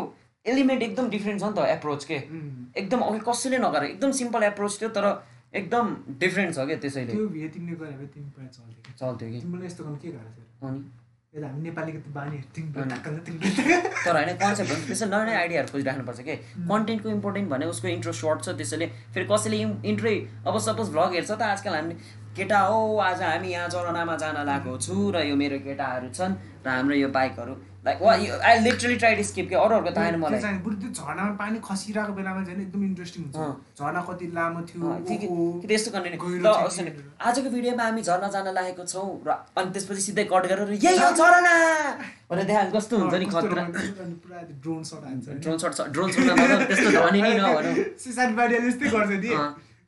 [0.47, 2.18] एलिमेन्ट एकदम डिफ्रेन्ट छ नि त एप्रोच के।
[2.83, 5.07] एकदम अघि कसैले नगरे। एकदम सिम्पल एप्रोच थियो तर
[5.55, 7.13] एकदम डिफ्रेन्ट छ क्या त्यसैले?
[7.13, 9.39] त्यो गरे तिमी पुरा चल्थ्यो कि चल्थ्यो कि?
[9.67, 10.81] यस्तो गर्नु के गरेको अनि?
[11.35, 12.47] यता हामी नेपालीको त बानीहरू
[14.05, 16.35] तर होइन कन्सेप्ट हुन्छ त्यसै नयाँ नयाँ आइडियाहरू खोजिराख्नुपर्छ कि?
[16.71, 19.59] कन्टेन्टको इम्पोर्टेन्ट भने उसको इन्ट्रो सर्ट छ त्यसैले। फेरि कसैले
[19.91, 20.15] इन्ट्रै
[20.47, 21.95] अब सपोज भ्लग हेर्छ त आजकल हामी
[22.39, 22.79] केटा हो
[23.09, 26.35] आज हामी यहाँ चरनामा जान लागेको छु र यो मेरो केटाहरू छन्
[26.67, 28.12] र हाम्रो यो बाइकहरू। लाइक वा
[28.49, 32.41] आई लिटरली ट्राइड स्किप के अरूहरूको त आएन मलाई। बरु त्यो झर्नामा पानी खसिरहेको बेलामा
[32.45, 33.37] चाहिँ एकदम इन्ट्रेस्टिङ हुन्छ।
[33.76, 34.89] झर्ना कति लामो थियो
[35.68, 36.09] त्यस्तो कि।
[37.20, 41.11] आजको भिडियोमा हामी झर्ना जान लागेको छौँ र अनि त्यसपछि सिधै कट गरेर यही हो
[41.12, 41.55] झरना!
[42.30, 43.62] भनेर देखाएको कस्तो हुन्छ नि खतरा?
[44.64, 49.12] ड्रोन सट हान्छ ड्रोन सर्ट ड्रोन सर्टमा त्यस्तो धनी नै नभनौँ। सिसान बारीले यस्तै गर्छ
[49.20, 49.30] नि।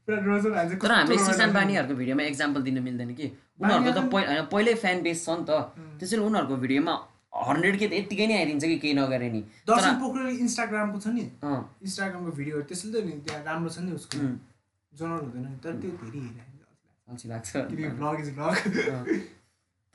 [0.06, 3.26] तर हामीले सिसान। बानीहरूको भिडियोमा एक्जाम्पल दिन मिल्दैन कि?
[3.56, 5.50] उनीहरूको त पहिल्यै फ्यान बेस छ नि त।
[5.98, 6.94] त्यसैले उनीहरूको भिडियोमा
[7.36, 11.24] हन्ड्रेड के त यत्तिकै नै आइदिन्छ कि केही नगरे नि। दर्शन पोखरेल इन्स्टाग्रामको छ नि।
[11.84, 14.16] इन्स्टाग्रामको भिडियोहरू त्यसले त नि त्यहाँ राम्रो छ नि उसको।
[14.92, 16.20] जनरल हुँदैन। नि तर त्यो धेरै
[17.08, 17.50] अल्छी लाग्छ।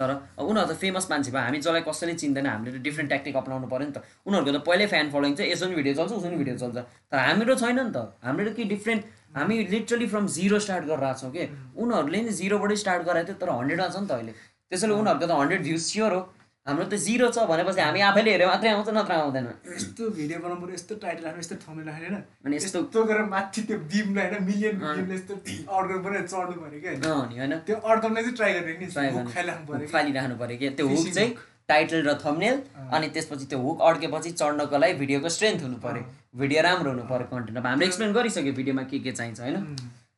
[0.02, 3.36] तर अब उनीहरू त फेमस मान्छे भयो हामी जसलाई कसैले चिन्दैन हामीले त डिफ्रेन्ट ट्याक्टिक
[3.38, 6.26] अप्नाउनु पऱ्यो नि त। उनीहरूको त पहिल्यै फ्यान फलोइङ छ यसो पनि भिडियो चल्छ उसो
[6.26, 6.78] पनि भिडियो चल्छ।
[7.12, 9.02] तर हाम्रो छैन नि त। हाम्रो त के डिफ्रेन्ट
[9.38, 11.44] हामी लिटरली फ्रम जिरो स्टार्ट गरेर आएको छौँ कि।
[11.78, 14.34] उनीहरूले नि जिरोबाटै स्टार्ट गराएको थियो तर हन्ड्रेडमा छ नि त अहिले।
[14.74, 16.22] त्यसैले उनीहरूको त हन्ड्रेड भ्युज स्योर हो।
[16.68, 20.62] हाम्रो त जिरो छ भनेपछि हामी आफैले हेऱ्यो मात्रै आउँछ नत्र आउँदैन। यस्तो भिडियो बनाउनु
[20.62, 24.26] पऱ्यो यस्तो टाइटल राख्नु यस्तो थमेल राख्नु होइन। अनि यस्तो यस्तो गरेर माथि त्यो बिमलाई
[24.30, 28.52] होइन मिलियनको बिमलाई यस्तो अड्काउनु पऱ्यो चढ्नु पऱ्यो क्या नि होइन। त्यो अड्काउनलाई चाहिँ ट्राई
[28.54, 31.32] गरेर नि हुक गर्ने। पऱ्यो क्या। फालिराख्नु पऱ्यो कि त्यो हुक चाहिँ
[31.72, 32.56] टाइटल र थम्नेल
[32.94, 36.04] अनि त्यसपछि त्यो हुक अड्केपछि चढ्नको लागि भिडियोको स्ट्रेन्थ हुनु पऱ्यो।
[36.38, 39.58] भिडियो राम्रो हुनु पऱ्यो कन्टेन्ट अब हामीले एक्सप्लेन गरिसक्यो भिडियोमा के के चाहिन्छ होइन।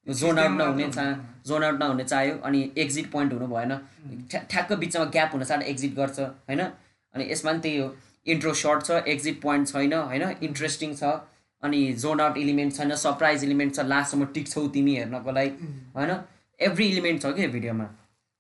[0.09, 3.77] जोन आउट नहुने। चा जोन आउट नहुने चाहियो अनि एक्जिट पोइन्ट हुनु भएन।
[4.31, 6.63] ठ्या- ठ्याक्क बिचमा ग्याप हुन साथ एक्जिट गर्छ होइन?
[7.13, 7.95] अनि यसमा पनि त्यही हो।
[8.27, 10.21] इन्ट्रो सर्ट छ एक्जिट पोइन्ट छैन होइन?
[10.21, 11.03] इन्ट्रेस्टिङ छ।
[11.63, 15.49] अनि जोन आउट इलिमेन्ट छैन सरप्राइज इलिमेन्ट छ लास्टसम्म टिक्छौ तिमी हेर्नको लागि
[15.95, 16.17] होइन?
[16.61, 17.89] एभ्री इलिमेन्ट छ कि भिडियोमा?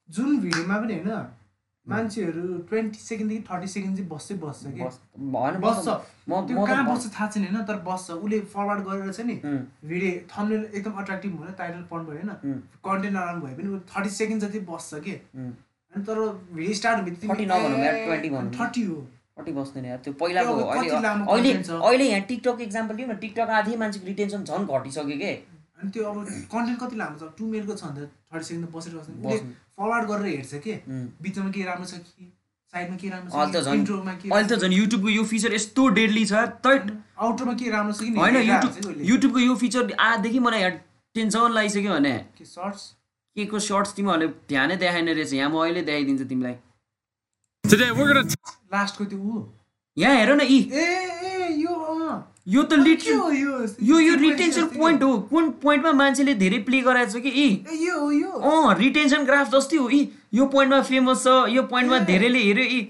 [0.09, 1.27] जुन भिडियोमा पनि होइन
[1.87, 4.81] मान्छेहरू ट्वेन्टी सेकेन्डदेखि थर्टी सेकेन्ड चाहिँ बस्छै बस्छ। कि
[5.63, 5.87] बस्छ
[6.47, 7.63] त्यो कहाँ बस्छ थाहा छैन होइन?
[7.67, 9.35] तर बस्छ। उसले फरवर्ड गरेर चाहिँ नि
[9.87, 12.61] भिडियो थम्नेल एकदम अट्र्याक्टिभ भयो टाइटल पढ्नु भयो होइन?
[12.85, 16.17] कन्टेन्ट नराम्रो भए पनि थर्टी सेकेन्ड जति बस्छ कि। अनि तर
[16.53, 18.95] भिडियो स्टार्ट हुने 30 नभनौँ यार, 20 भनौँ। थर्टी हो।
[19.39, 24.07] कति बस्दैन यार। त्यो पहिलाको अहिले अहिले यहाँ टिकटक इक्जाम्पल लिउँ न। टिकटक आधी मान्छेको
[24.07, 25.33] रिटेन्सन झन् घटिसक्यो के?
[25.83, 26.17] अनि त्यो अब
[26.47, 27.27] कन्टेन्ट कति लामो छ?
[27.37, 29.37] टु मिनटको छ भने त थर्टी सेकेन्ड बसेर बस्छ उसले।
[29.75, 30.73] फरवर्ड गरेर हेर्छ कि।
[31.21, 32.31] बिचमा के राम्रो छ कि?
[32.73, 35.87] साइडमा के राम्रो अहिले त छ इन्ट्रोमा के अहिले त झन् युट्युबको यो फिचर यस्तो
[35.99, 36.83] डेडली छ तैट
[37.19, 40.73] आउटरमा के राम्रो छ कि होइन युट्युब। युट्युबको यो फिचर आजदेखि मलाई यहाँ
[41.15, 42.83] टेन्सन लागिसक्यो भने। के सर्ट्स?
[43.35, 46.55] के को सर्ट्स तिमीहरूले ध्यानै देखाएन रहेछ। यहाँ म अहिले देखाइदिन्छु तिमीलाई।
[48.73, 49.45] लास्टको त्यो ऊ।
[49.97, 51.32] यहाँ हेर न यी। ए।
[52.47, 53.99] यो त हो यो?
[53.99, 57.29] यो रिटेन्सन पोइन्ट हो कुन पोइन्टमा मान्छेले धेरै प्ले गराएको छ कि?
[57.29, 60.01] यी ए यो हो यो। अँ रिटेन्सन ग्राफ जस्तै हो। यी
[60.33, 62.81] यो पोइन्टमा फेमस छ यो पोइन्टमा धेरैले हेऱ्यो यी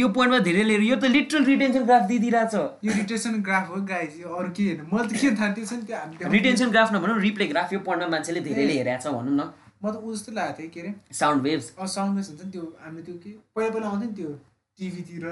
[0.00, 4.16] यो पोइन्टमा धेरैले हेऱ्यो। यो त लिटरल रिटेन्सन ग्राफ दिइदिरहेछ यो रिटेन्सन ग्राफ हो गाइस
[4.20, 7.18] यो अरू के होइन मैले त के थाहा त्यो छ नि त्यो रिटेन्सन ग्राफ नभनौँ
[7.20, 9.52] रिप्ले ग्राफ यो पोइन्टमा मान्छेले धेरैले हेरेको छ भनौँ न।
[9.84, 10.90] म त ऊ जस्तो लागेको थियो के अरे?
[11.12, 14.30] साउन्ड वेभ्स साउन्ड वेस हुन्छ नि त्यो। हामीले त्यो के पहिला पहिला आउँथ्यो नि त्यो
[14.78, 15.24] टिभीतिर।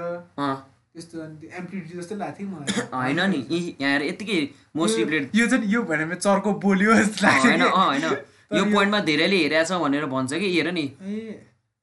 [0.95, 1.23] त्यस्तो
[1.59, 3.39] एम्प्लिट्युड जस्तो मलाई। होइन नि
[3.79, 4.37] यहाँ हेर यत्तिकै
[4.75, 8.05] मोस्ट रिप्लेड यो चाहिँ यो भने चर्को बोल्यो जस्तो लाग्छ होइन होइन।
[8.57, 10.85] यो पोइन्टमा धेरैले हेरेको छ भनेर भन्छ कि हेर नि।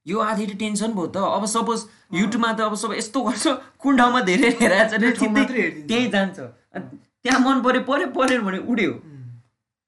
[0.06, 1.84] यो आधी टेन्सन भयो त। अब सपोज
[2.14, 3.46] युट्युबमा त अब सब यस्तो गर्छ
[3.78, 5.28] कुन ठाउँमा धेरै हेरेको छ।
[5.88, 8.92] त्यहीँ जान्छ। त्यहाँ मन पऱ्यो पऱ्यो पऱ्यो भने उड्यो।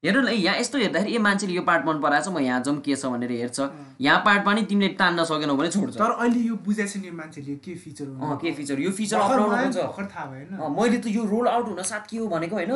[0.05, 2.79] हेर न यहाँ यस्तो हेर्दाखेरि ए मान्छेले यो पार्ट मन पराएको छ म यहाँ जाउँ
[2.85, 3.59] के छ भनेर हेर्छ।
[4.01, 7.75] यहाँ पार्ट पनि तिमीले तान्न सकेनौ भने छोड्छ। तर अहिले यो बुझाएको छैन मान्छेले के
[7.83, 10.25] फिचर हो के फिचर यो फिचर अपनाउनु भर्खर थाहा
[10.61, 12.73] अँ, मैले त यो रोल आउट हुन साथ के हो भनेको होइन।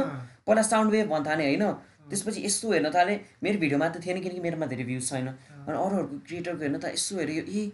[0.48, 1.66] पहिला साउन्ड वेभ भन्न थालेँ होइन
[2.10, 6.16] त्यसपछि यस्तो हेर्न थालेँ मेरो भिडियोमा त थिएन किनकि मेरोमा धेरै भ्युज छैन। अनि अरूहरूको
[6.26, 7.72] क्रिएटरको हेर्न त यसो हेऱ्यो ए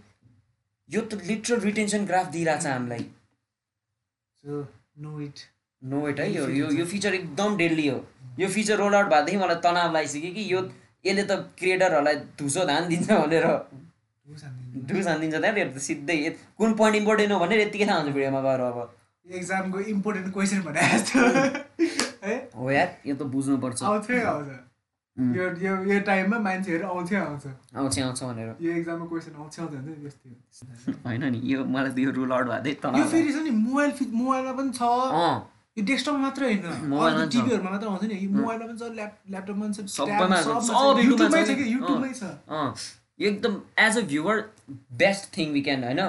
[0.90, 3.06] यो त लिटरल रिटेन्सन ग्राफ दिइरहेछ हामीलाई।
[4.44, 5.40] नो इट
[5.82, 7.98] नो वेट है यो यो फिचर एकदम डेली हो।
[8.40, 10.60] यो फिचर रोल आउट भएदेखि मलाई तनाव लागिसक्यो कि यो
[11.06, 13.46] यसले त क्रिएटरहरूलाई धुसो धान दिन्छ भनेर।
[14.26, 16.18] ढुस हानिदिन्छ त्यहाँ त सिधै
[16.58, 18.78] कुन पोइन्ट इम्पोर्टेन्ट हो भनेर यत्तिकै थाहा हुन्छ भिडियोमा गएर अब।
[19.26, 21.20] एक्जामको इम्पोर्टेन्ट क्वेसन भने जस्तो
[22.26, 22.36] है?
[22.76, 24.50] यार यो त बुझ्नुपर्छ। आउँथ्यो आउँछ।
[25.18, 29.74] यो यो यो टाइममा मान्छेहरू आउँथ्यो आउँछ। आउँछ आउँछ भनेर। यो एक्जामको क्वेसन आउँछ आउँछ
[29.74, 33.38] हुन्छ त्यस्तै। होइन नि यो मलाई त यो रुल आउट भएदै यो तनाव फेरि छ
[33.48, 34.82] नि मोबाइल मोबाइलमा पनि छ।
[35.78, 36.62] यो डेस्कटपमा मात्र होइन।
[37.30, 40.48] टिभीहरूमा मात्र आउँछ नि। यो मोबाइलमा पनि छ ल्याप ल्यापटपमा पनि छ सबैमा छ,
[43.20, 44.38] यो एकदम as a viewer
[45.02, 46.00] best thing we can होइन?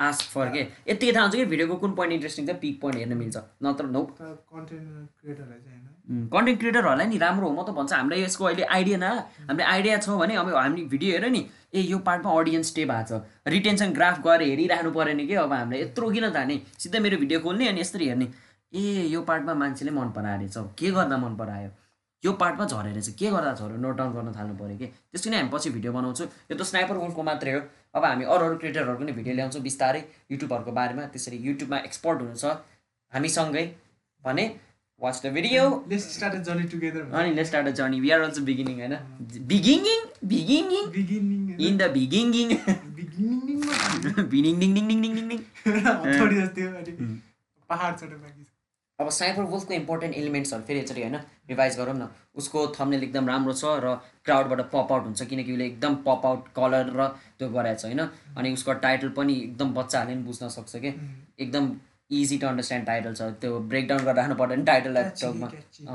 [0.00, 0.60] आस्क फर के?
[0.88, 4.02] यत्तिकै थाहा हुन्छ कि भिडियोको कुन पोइन्ट इन्ट्रेस्टिङ छ पिक पोइन्ट हेर्न मिल्छ। नत्र नो
[4.16, 5.08] कन्टेन्ट
[6.60, 9.02] क्रिएटरहरूलाई नि राम्रो हो। म त भन्छ हामीलाई यसको अहिले आइडिया न।
[9.48, 11.42] हामीले आइडिया छ भने अब हामी भिडियो हेऱ्यो नि
[11.74, 13.20] ए यो पार्टमा अडियन्स स्टे भएको छ।
[13.52, 15.34] रिटेन्सन ग्राफ गएर हेरिराख्नु पऱ्यो नि कि?
[15.44, 16.60] अब हामीलाई यत्रो किन जाने?
[16.78, 18.26] सिधै मेरो भिडियो खोल्ने अनि यसरी हेर्ने।
[18.72, 21.70] ए यो पार्टमा मान्छेले मन परायो रहेछ। के गर्दा मन परायो?
[22.24, 24.86] यो पार्टमा झरेर चाहिँ के गर्दा झऱ्यो नोट डाउन गर्न थाल्नु पऱ्यो कि?
[24.86, 27.60] त्यसको नि हामी पछि भिडियो बनाउँछु। यो त स्नाइपर वुल्फको मात्रै हो।
[27.94, 30.00] अब हामी अरू अरू क्रिएटरहरूको नि भिडियो ल्याउँछौँ बिस्तारै
[30.32, 32.44] युट्युबहरूको बारेमा। त्यसरी युट्युबमा एक्सपर्ट हुनु छ
[33.12, 33.64] हामीसँगै
[34.22, 34.44] भने
[35.00, 38.94] वाच द भिडियो अनि let's start a journey we are also beginning होइन?
[39.46, 42.48] Beginning beginning beginning in the beginning
[45.16, 45.38] बिनिङ
[47.70, 48.02] पहाड छ
[48.98, 51.16] अब साइबर वुल्फको इम्पोर्टेन्ट एलिमेन्ट्सहरू फेरि यसरी होइन
[51.48, 53.94] रिभाइज गरौँ न। उसको थम्नेल एकदम राम्रो छ र
[54.24, 57.06] क्राउडबाट पप आउट हुन्छ किनकि उसले एकदम पप आउट कलर र
[57.38, 58.00] त्यो गराएको छ होइन?
[58.36, 60.90] अनि उसको टाइटल पनि एकदम बच्चाहरूले पनि बुझ्न सक्छ कि?
[61.40, 61.70] एकदम
[62.10, 65.86] इजी टु अन्डरस्ट्यान्ड टाइटल छ। त्यो ब्रेकडाउन गरेर राख्नु पर्दैन टकमा catchy.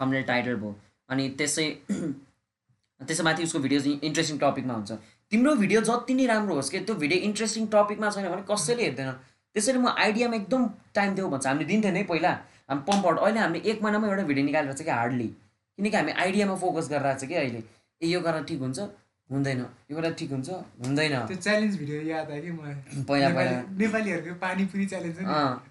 [0.00, 0.74] थम्नेल टाइटल भयो।
[1.08, 1.66] अनि त्यसै
[3.08, 4.92] त्यसै माथि उसको भिडियो चाहिँ इन्ट्रेस्टिङ टपिकमा हुन्छ।
[5.32, 9.10] तिम्रो भिडियो जति नै राम्रो होस् कि त्यो भिडियो इन्ट्रेस्टिङ टपिकमा छैन भने कसैले हेर्दैन।
[9.56, 10.62] त्यसरी म आइडियामा एकदम
[10.94, 12.32] टाइम देऊ भन्छ। हामीले दिन्थ्यो नि पहिला।
[12.70, 15.28] हामी पम्प आउट अहिले हामीले एक महिनामा एउटा भिडियो निकालेर चाहिँ कि हार्डली
[15.78, 17.62] किनकि हामी आइडियामा फोकस गरिरहेको छ कि अहिले।
[18.02, 18.80] ए यो गरेर ठिक हुन्छ?
[19.30, 19.60] हुँदैन।
[19.90, 20.50] यो गरेर ठिक हुन्छ?
[20.86, 22.74] हुँदैन। त्यो च्यालेन्ज भिडियो याद आयो कि मलाई?
[23.08, 25.22] पहिला पहिला। नेपालीहरूको पानीपुरी च्यालेन्ज छ।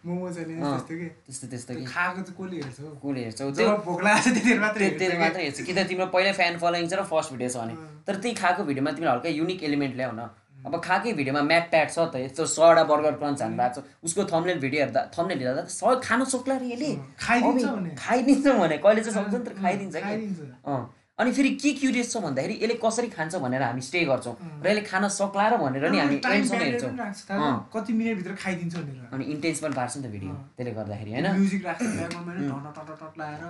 [0.06, 1.08] मोमो च्यालेन्ज। त्यस्तो के?
[1.28, 1.92] त्यस्तो त्यस्तो त्यो कि?
[1.92, 5.24] खाएको चाहिँ कसले हेर्छ कसले हेर्छौ त्यो भोक लागेको छ त्यतिखेर मात्रै त्यो त्यसले हेर्छ
[5.24, 7.74] मात्रै हेर्छ। कि त तिम्रो पहिल्यै फ्यान फलोइङ छ र फर्स्ट भिडियो छ भने।
[8.08, 10.22] तर त्यही खाएको भिडियोमा तिमीले हल्का युनिक एलिमेन्ट ल्याउ न।
[10.66, 14.22] अब खाएकै भिडियोमा म्याट प्याट छ त यस्तो सडा बर्गर क्रन्च हान्नु भएको छ। उसको
[14.32, 19.16] थम्नेल भिडियो हेर्दा थम्नेल हेर्दा त स खान सक्ला रे यसले। खाइदिन्छ भने। कहिले चाहिँ
[19.18, 20.16] सक्छ नि त खाइदिन्छ कि?
[20.68, 20.84] अँ
[21.20, 24.82] अनि फेरि के क्युरियस छ भन्दाखेरि यसले कसरी खान्छ भनेर हामी स्टे गर्छौँ। र यसले
[24.88, 27.56] खान सक्ला र भनेर नि हामी टाइम एन्डसम्म ब्यारियर हेर्छौँ?
[27.74, 31.28] कति मिनटभित्र खाइदिन्छ भनेर। अनि इन्टेन्स पनि पार्छ नि त भिडियो त्यसले गर्दाखेरि होइन?
[31.40, 31.62] म्युजिक
[33.20, 33.44] लाएर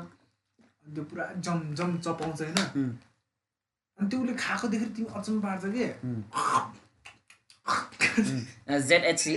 [0.89, 2.57] त्यो पुरा जम जम चपाउँछ होइन.
[3.97, 5.85] अनि त्यो उसले खाएको देखेर तिमी अचम्म पार्छ कि?
[8.89, 9.33] जेडएचसी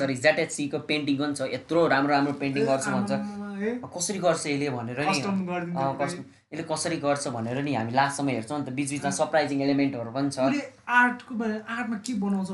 [0.00, 3.12] सरी जेडएचसीको पेन्टिङ पनि छ यत्रो राम्रो राम्रो पेन्टिङ गर्छु भन्छ।
[3.94, 5.18] कसरी गर्छ यसले भनेर नि?
[6.52, 10.38] यसले कसरी गर्छ भनेर नि हामी लास्टसम्म हेर्छौँ अन्त बिचबिचमा सरप्राइजिङ एलिमेन्टहरू पनि छ।
[11.00, 11.32] आर्टको
[11.76, 12.50] आर्टमा के बनाउँछ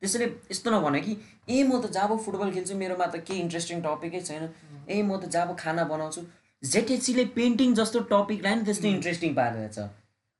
[0.00, 1.12] त्यसैले यस्तो नभन कि
[1.48, 4.48] ए म त जब फुटबल खेल्छु मेरोमा त केही इन्ट्रेस्टिङ टपिकै छैन।
[4.88, 6.20] ए म त जब खाना बनाउँछु
[6.62, 9.78] जेटेसीले पेन्टिङ जस्तो टपिकलाई नि त्यस्तो इन्ट्रेस्टिङ पारेको छ।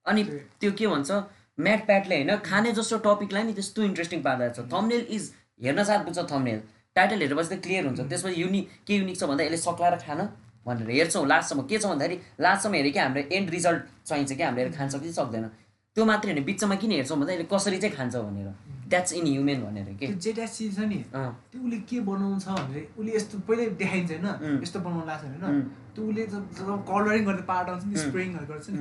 [0.07, 0.23] अनि
[0.61, 1.11] त्यो के भन्छ
[1.59, 5.31] म्याट प्याटले होइन खाने जस्तो टपिकलाई नि त्यस्तो इन्ट्रेस्टिङ पारिरहेको छ थम्नेल इज
[5.65, 6.61] हेर्न साथ बुझ्छ थम्नेल
[6.97, 10.21] टाइटल हेरेपछि त क्लियर हुन्छ। त्यसपछि युनिक के युनिक छ भन्दा यसले सक्ला र खान
[10.67, 14.71] भनेर हेर्छौँ। लास्टसम्म के छ भन्दाखेरि लास्टसम्म हेऱ्यो कि हाम्रो एन्ड रिजल्ट चाहिन्छ कि हामीले
[14.77, 15.45] खान सक्छ कि सक्दैन।
[15.97, 18.49] त्यो मात्रै होइन बिचमा किन हेर्छौँ भन्दा यसले कसरी चाहिँ खान्छ भनेर।
[18.91, 20.07] द्याट्स इन ह्युमेन भनेर के?
[20.19, 25.25] छ नि। त्यो उसले के बनाउँछ भने उसले यस्तो पहिल्यै देखाइन्छ होइन। यस्तो बनाउनु लाग्छ
[25.25, 25.63] होइन।
[25.95, 26.43] त्यो उसले जब
[26.91, 28.79] कलरिङ गर्दा पार्ट आउँछ नि स्प्रेइङहरू गर्छ नि।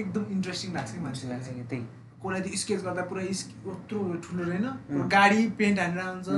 [0.00, 1.40] एकदम इन्ट्रेस्टिङ लाग्छ कि मान्छेलाई।
[1.72, 1.84] त्यही।
[2.22, 6.28] कसलाई त्यो स्केच गर्दा पुरा यत्रो ठुलो पुरा गाडी पेन्ट हानेर आउँछ।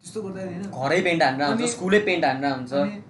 [0.00, 3.00] त्यस्तो गर्दा होइन घरै पेन्ट हानेर अनि- स्कुलै पेन्ट हानेर अनि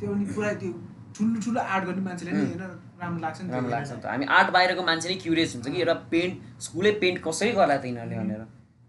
[0.00, 0.72] त्यो अनि पुरा त्यो
[1.16, 2.60] ठुलो ठुलो आर्ट गर्ने मान्छेले नि होइन
[3.00, 5.94] राम्रो लाग्छ नि राम्रो लाग्छ त। हामी आर्ट बाहिरको मान्छे नै क्युरियस हुन्छ कि एउटा
[5.94, 8.40] पेन्ट स्कुलै पेन्ट कसरी गर्ला त यिनीहरूले भनेर।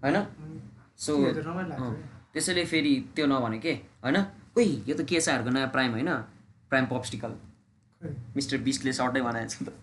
[0.04, 0.18] होइन?
[0.98, 1.14] सो।
[2.34, 3.74] त्यसैले फेरि त्यो नभने के?
[4.04, 4.18] होइन?
[4.58, 6.10] ओइ यो त केसाहरूको नयाँ प्राइम होइन?
[6.70, 7.32] प्राइम पप्स्टिकल।
[8.36, 9.74] मिस्टर बिस्टले सर्टै बनाएको छ त।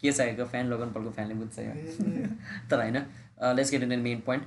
[0.00, 1.58] छ केसाहरूको फ्यान लोगन पलको फ्यानले बुझ्छ
[2.70, 2.96] तर होइन
[3.56, 4.42] let's get in main point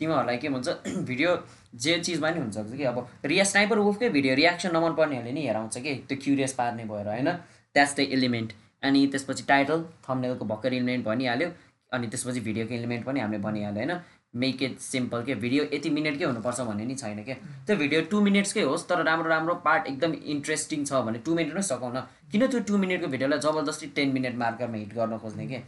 [0.00, 0.68] तिमीहरूलाई के भन्छ
[1.10, 1.36] भिडियो
[1.84, 5.78] जे चिजमा नि हुन्छ कि अब रिया स्नाइपर वुफकै भिडियो रियाक्सन नमन पर्नेहरूले नि हेराउँछ
[5.78, 7.30] कि त्यो क्युरियस पार्ने भएर होइन?
[7.74, 8.52] द्याट्स द एलिमेन्ट
[8.82, 11.48] अनि त्यसपछि टाइटल थम्नेलको भर्खर एलिमेन्ट भनिहाल्यो
[11.92, 14.00] अनि त्यसपछि भिडियोको एलिमेन्ट पनि हामीले भनिहाल्यो होइन?
[14.42, 15.34] मेक इट सिम्पल के?
[15.34, 17.34] भिडियो यति मिनटकै हुनुपर्छ भन्ने नि छैन क्या
[17.66, 21.62] त्यो भिडियो टु मिनट्सकै होस् तर राम्रो राम्रो पार्ट एकदम इन्ट्रेस्टिङ छ भने टु मिनटमै
[21.70, 22.00] सघाउन।
[22.32, 25.62] किन त्यो टु मिनटको भिडियोलाई जबरजस्ती टेन मिनट मार्करमा हिट गर्न खोज्ने के?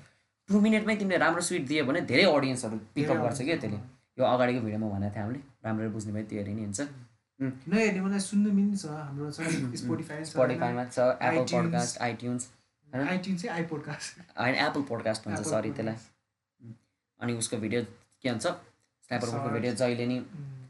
[0.49, 3.79] टु मिनटमै तिमीले राम्रो स्विट दियो भने धेरै अडियन्सहरू पिकअप गर्छ क्या त्यसले?
[4.19, 6.81] यो अगाडिको भिडियोमा भनेको थियो हामीले। राम्ररी बुझ्ने भयो त्यो हेरि नि हुन्छ।
[7.41, 9.39] नहेर्ने मलाई सुन्नु पनि छ हाम्रो छ
[9.83, 11.45] स्पोटिफाई स्पोटिफाईमा छ एप्पल.
[11.53, 12.49] पोडकास्ट आइट्युन्स
[12.89, 13.07] होइन?
[13.09, 15.97] आइटिन चाहिँ आइपोडकास्ट होइन एप्पल पोडकास्ट भन्छ सरी त्यसलाई.
[17.21, 17.83] अनि उसको भिडियो
[18.23, 18.47] के भन्छ?
[19.11, 19.53] Shorts.
[19.53, 20.17] भिडियो जहिले नि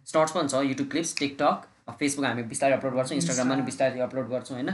[0.06, 1.56] सर्ट्स पनि छ युट्युब क्लिप्स टिकटक
[1.98, 3.64] फेसबुक हामी बिस्तारै अपलोड गर्छौँ इन्स्टाग्राममा पनि.
[3.70, 4.70] बिस्तारै अपलोड गर्छौँ होइन?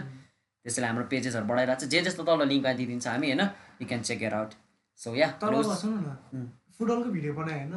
[0.65, 3.43] त्यसैले हाम्रो पेजेसहरू बढाइरहेको छ। जे जस्तो तल लिङ्कमा दिइदिन्छ हामी होइन?
[3.81, 4.51] You can check it out
[4.99, 5.45] so या न
[6.35, 6.47] उम्.
[6.79, 7.75] फुटबलको भिडियो बनायो होइन.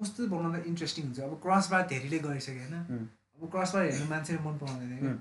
[0.00, 2.74] कस्तो बनाउँदा इन्ट्रेस्टिङ हुन्छ। अब क्रस बार धेरैले गरिसक्यो होइन.
[3.38, 5.18] अब क्रस बार हेर्नु मान्छेले मन पराउँदैन.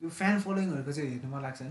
[0.00, 1.70] त्यो फ्यान फलोइङहरूको चाहिँ हेर्नु मन लाग्छ नि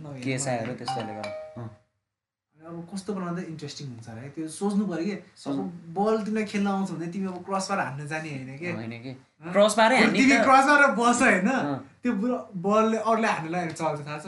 [2.60, 5.16] अब कस्तो बनाउँदा इन्ट्रेस्टिङ हुन्छ र त्यो सोच्नु पऱ्यो कि?
[5.93, 8.72] बल तिमीलाई खेल्न आउँछ भने तिमी अब क्रस बार हान्न जाने होइन कि?
[8.72, 9.12] होइन कि?
[9.53, 11.49] क्रस बारै हान्ने तिमी त- क्रस बार बस होइन।
[12.03, 12.12] त्यो
[12.60, 14.28] बलले अरूले हान्नु लाग्यो भने चल्छ थाहा छ?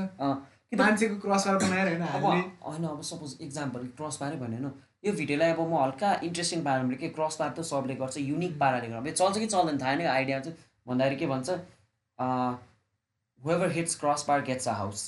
[0.71, 2.01] मान्छेको क्रस बार बनाएर होइन
[2.63, 4.71] होइन अब सपोज इक्जाम्पल क्रस बारै भने होइन
[5.03, 8.87] यो भिडियोलाई अब म हल्का इन्ट्रेस्टिङ पाराले के क्रस बार त सबले गर्छ युनिक पाराले
[8.89, 10.57] गर्छ। चल्छ कि चल्दैन थाहा छैन आइडिया चाहिँ
[10.87, 11.49] भन्दाखेरि के भन्छ
[13.41, 15.03] whoever hits cross bar gets a house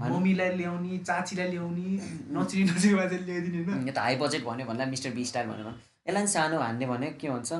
[0.00, 1.86] मम्मीलाई ल्याउने चाचीलाई ल्याउने
[2.34, 5.66] नचिनी ल्याइदिने होइन। यो त हाई बजेट भन्यो भन्दा मिस्टर बी स्टाइल भनेर
[6.08, 7.50] यसलाई नि सानो हान्ने भने के भन्छ?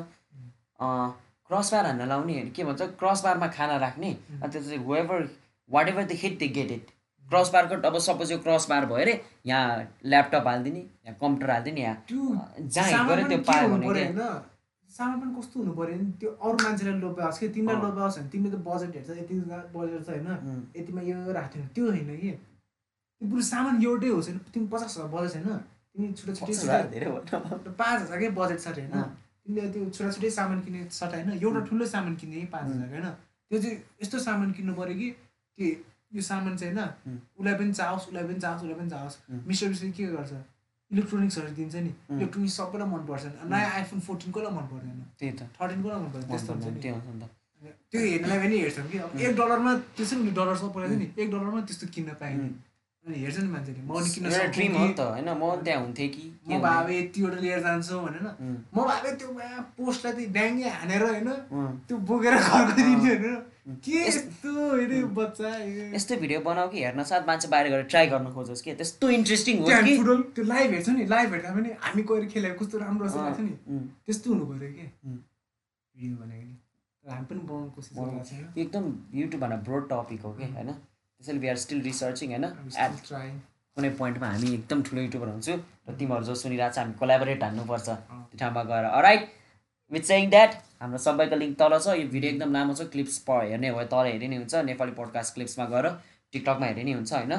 [1.51, 2.83] क्रस बार हान्न लाउने के भन्छ?
[3.01, 5.29] क्रस बारमा खाना राख्ने अनि त्यो चाहिँ whoever
[5.71, 6.87] what ever the hit the get it
[7.27, 9.15] cross बारको अब सपोज यो क्रस बार भयो अरे
[9.47, 9.65] यहाँ
[10.05, 11.97] ल्यापटप हालिदिने यहाँ कम्प्युटर हालिदिने यहाँ
[12.77, 14.13] जहाँ गऱ्यो पनि त्यो पायो भने
[14.91, 16.07] सामान पनि कस्तो हुनु पऱ्यो नि?
[16.21, 17.49] त्यो अरू मान्छेलाई लोभ्याओस् कि?
[17.57, 19.35] तिमीलाई अँ। लोभ्याओस् भने तिमीले त बजेट हेर्छ यति
[19.75, 20.29] बजेट छ होइन।
[20.77, 22.31] यतिमा यो राख्थ्यो त्यो होइन कि?
[23.21, 25.57] त्यो बरु सामान एउटै होस् होइन। तिमी पचास हजार बजेट छैन।
[25.95, 26.55] तिमी छुट्टा छुट्टै
[27.81, 29.03] पाँच हजारकै बजेट छ अरे होइन।
[29.45, 31.31] तिमीले त्यो छुट्टा छुट्टै सामान किने सट होइन?
[31.43, 33.09] एउटा ठुलो सामान किने कि पाँच हजार होइन?
[33.51, 35.09] त्यो चाहिँ यस्तो सामान किन्नु पऱ्यो कि
[35.59, 35.67] कि
[36.15, 37.19] यो सामान चाहिँ होइन.
[37.39, 39.17] उसलाई पनि चाहोस् उसलाई पनि चाहोस् उसलाई पनि चाहोस्.
[39.47, 40.33] मिस्टर बिस्टर के गर्छ?
[40.93, 42.19] इलेक्ट्रोनिक्सहरू दिन्छ नि। उम्.
[42.19, 46.11] इलेक्ट्रोनिक्स सबैलाई मन पर्छ नयाँ आइफोन फोर्टिन कसलाई मन पर्दैन त्यही त। थर्टिन कसलाई मन
[46.13, 46.81] पर्दैन त्यस्तो हुन्छ नि।
[47.91, 51.07] त्यो हेर्नलाई पनि हेर्छौँ कि। अब एक डलरमा त्यो छ नि डलर सब पऱ्यो नि।
[51.19, 52.49] एक डलरमा त्यस्तो किन्न पाइने
[53.15, 54.21] हेर्छ नि मान्छेले। म सक्छु
[54.53, 55.29] ड्रिम हो नि त होइन?
[55.31, 56.41] म त्यहाँ हुन्थेँ कि?
[56.49, 56.61] म?
[56.61, 58.23] भावे यतिवटा लिएर जान्छु भनेर।
[58.75, 59.29] म भावे त्यो
[59.79, 61.29] पोस्टलाई त्यो ड्याङ्गे हानेर होइन।
[61.89, 63.37] त्यो बोकेर घरमा दिन्थ्यो होइन?
[63.85, 65.49] के यस- यस्तो होइन बच्चा।
[65.95, 67.03] यस्तै भिडियो बनाऊ कि हेर्न?
[67.03, 68.75] साथ मान्छे बाहिर गएर ट्राई गर्न खोजोस् कि?
[68.75, 69.97] त्यस्तो इन्ट्रेस्टिङ हामी कि?
[69.99, 73.41] फुटबल त्यो लाइभ हेर्छ नि लाइभ हेर्दा पनि हामी गएर खेलेर कस्तो राम्रो जस्तो लाग्छ
[73.41, 73.53] नि।
[74.07, 74.93] त्यस्तो हुनु पऱ्यो कि?
[75.07, 75.19] उम्.
[75.97, 78.85] भिडियो भनेको हामी पनि बनाउनु कोसिस एकदम
[79.15, 80.75] युट्युबभन्दा ब्रोड टपिक हो कि होइन?
[81.19, 83.11] त्यसैले वी आर स्टिल रिसर्चिङ होइन एट
[83.77, 85.55] कुनै पोइन्टमा हामी एकदम ठुलो युट्युबर हुन्छु
[85.89, 89.29] र तिमीहरू जो सुनिरहेको छ हामी कोलाबोरेट हान्नुपर्छ। त्यो ठाउँमा गएर। राइट
[89.93, 93.39] विथ सेङ द्याट हाम्रो सबैको लिङ्क तल छ। यो भिडियो एकदम लामो छ। क्लिप्स प
[93.51, 95.87] हेर्ने भयो तल हेर्ने नै हुन्छ। नेपाली पोडकास्ट क्लिप्समा गएर
[96.33, 97.35] टिकटकमा हेर्ने नै हुन्छ होइन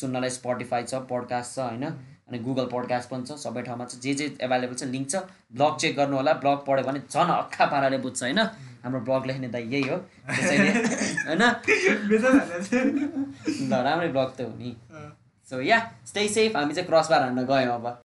[0.00, 1.84] सुन्नलाई स्पोटिफाई छ पोडकास्ट छ होइन
[2.28, 5.16] अनि गुगल पोडकास्ट पनि छ सबै ठाउँमा छ। जे जे एभाइलेबल छ लिङ्क छ।
[5.52, 8.40] ब्लग चेक गर्नु होला ब्लग पढ्यो भने झन् अक्खा पाराले बुझ्छ होइन?
[8.84, 9.96] हाम्रो ब्लग लेख्ने त यही हो।
[10.28, 10.70] त्यसैले
[11.28, 11.42] होइन?
[13.68, 14.72] ल राम्रै ब्लग त हो नि।
[15.50, 18.00] सो या स्टे सेफ हामी चाहिँ क्रस बार हान्न गयौँ अब।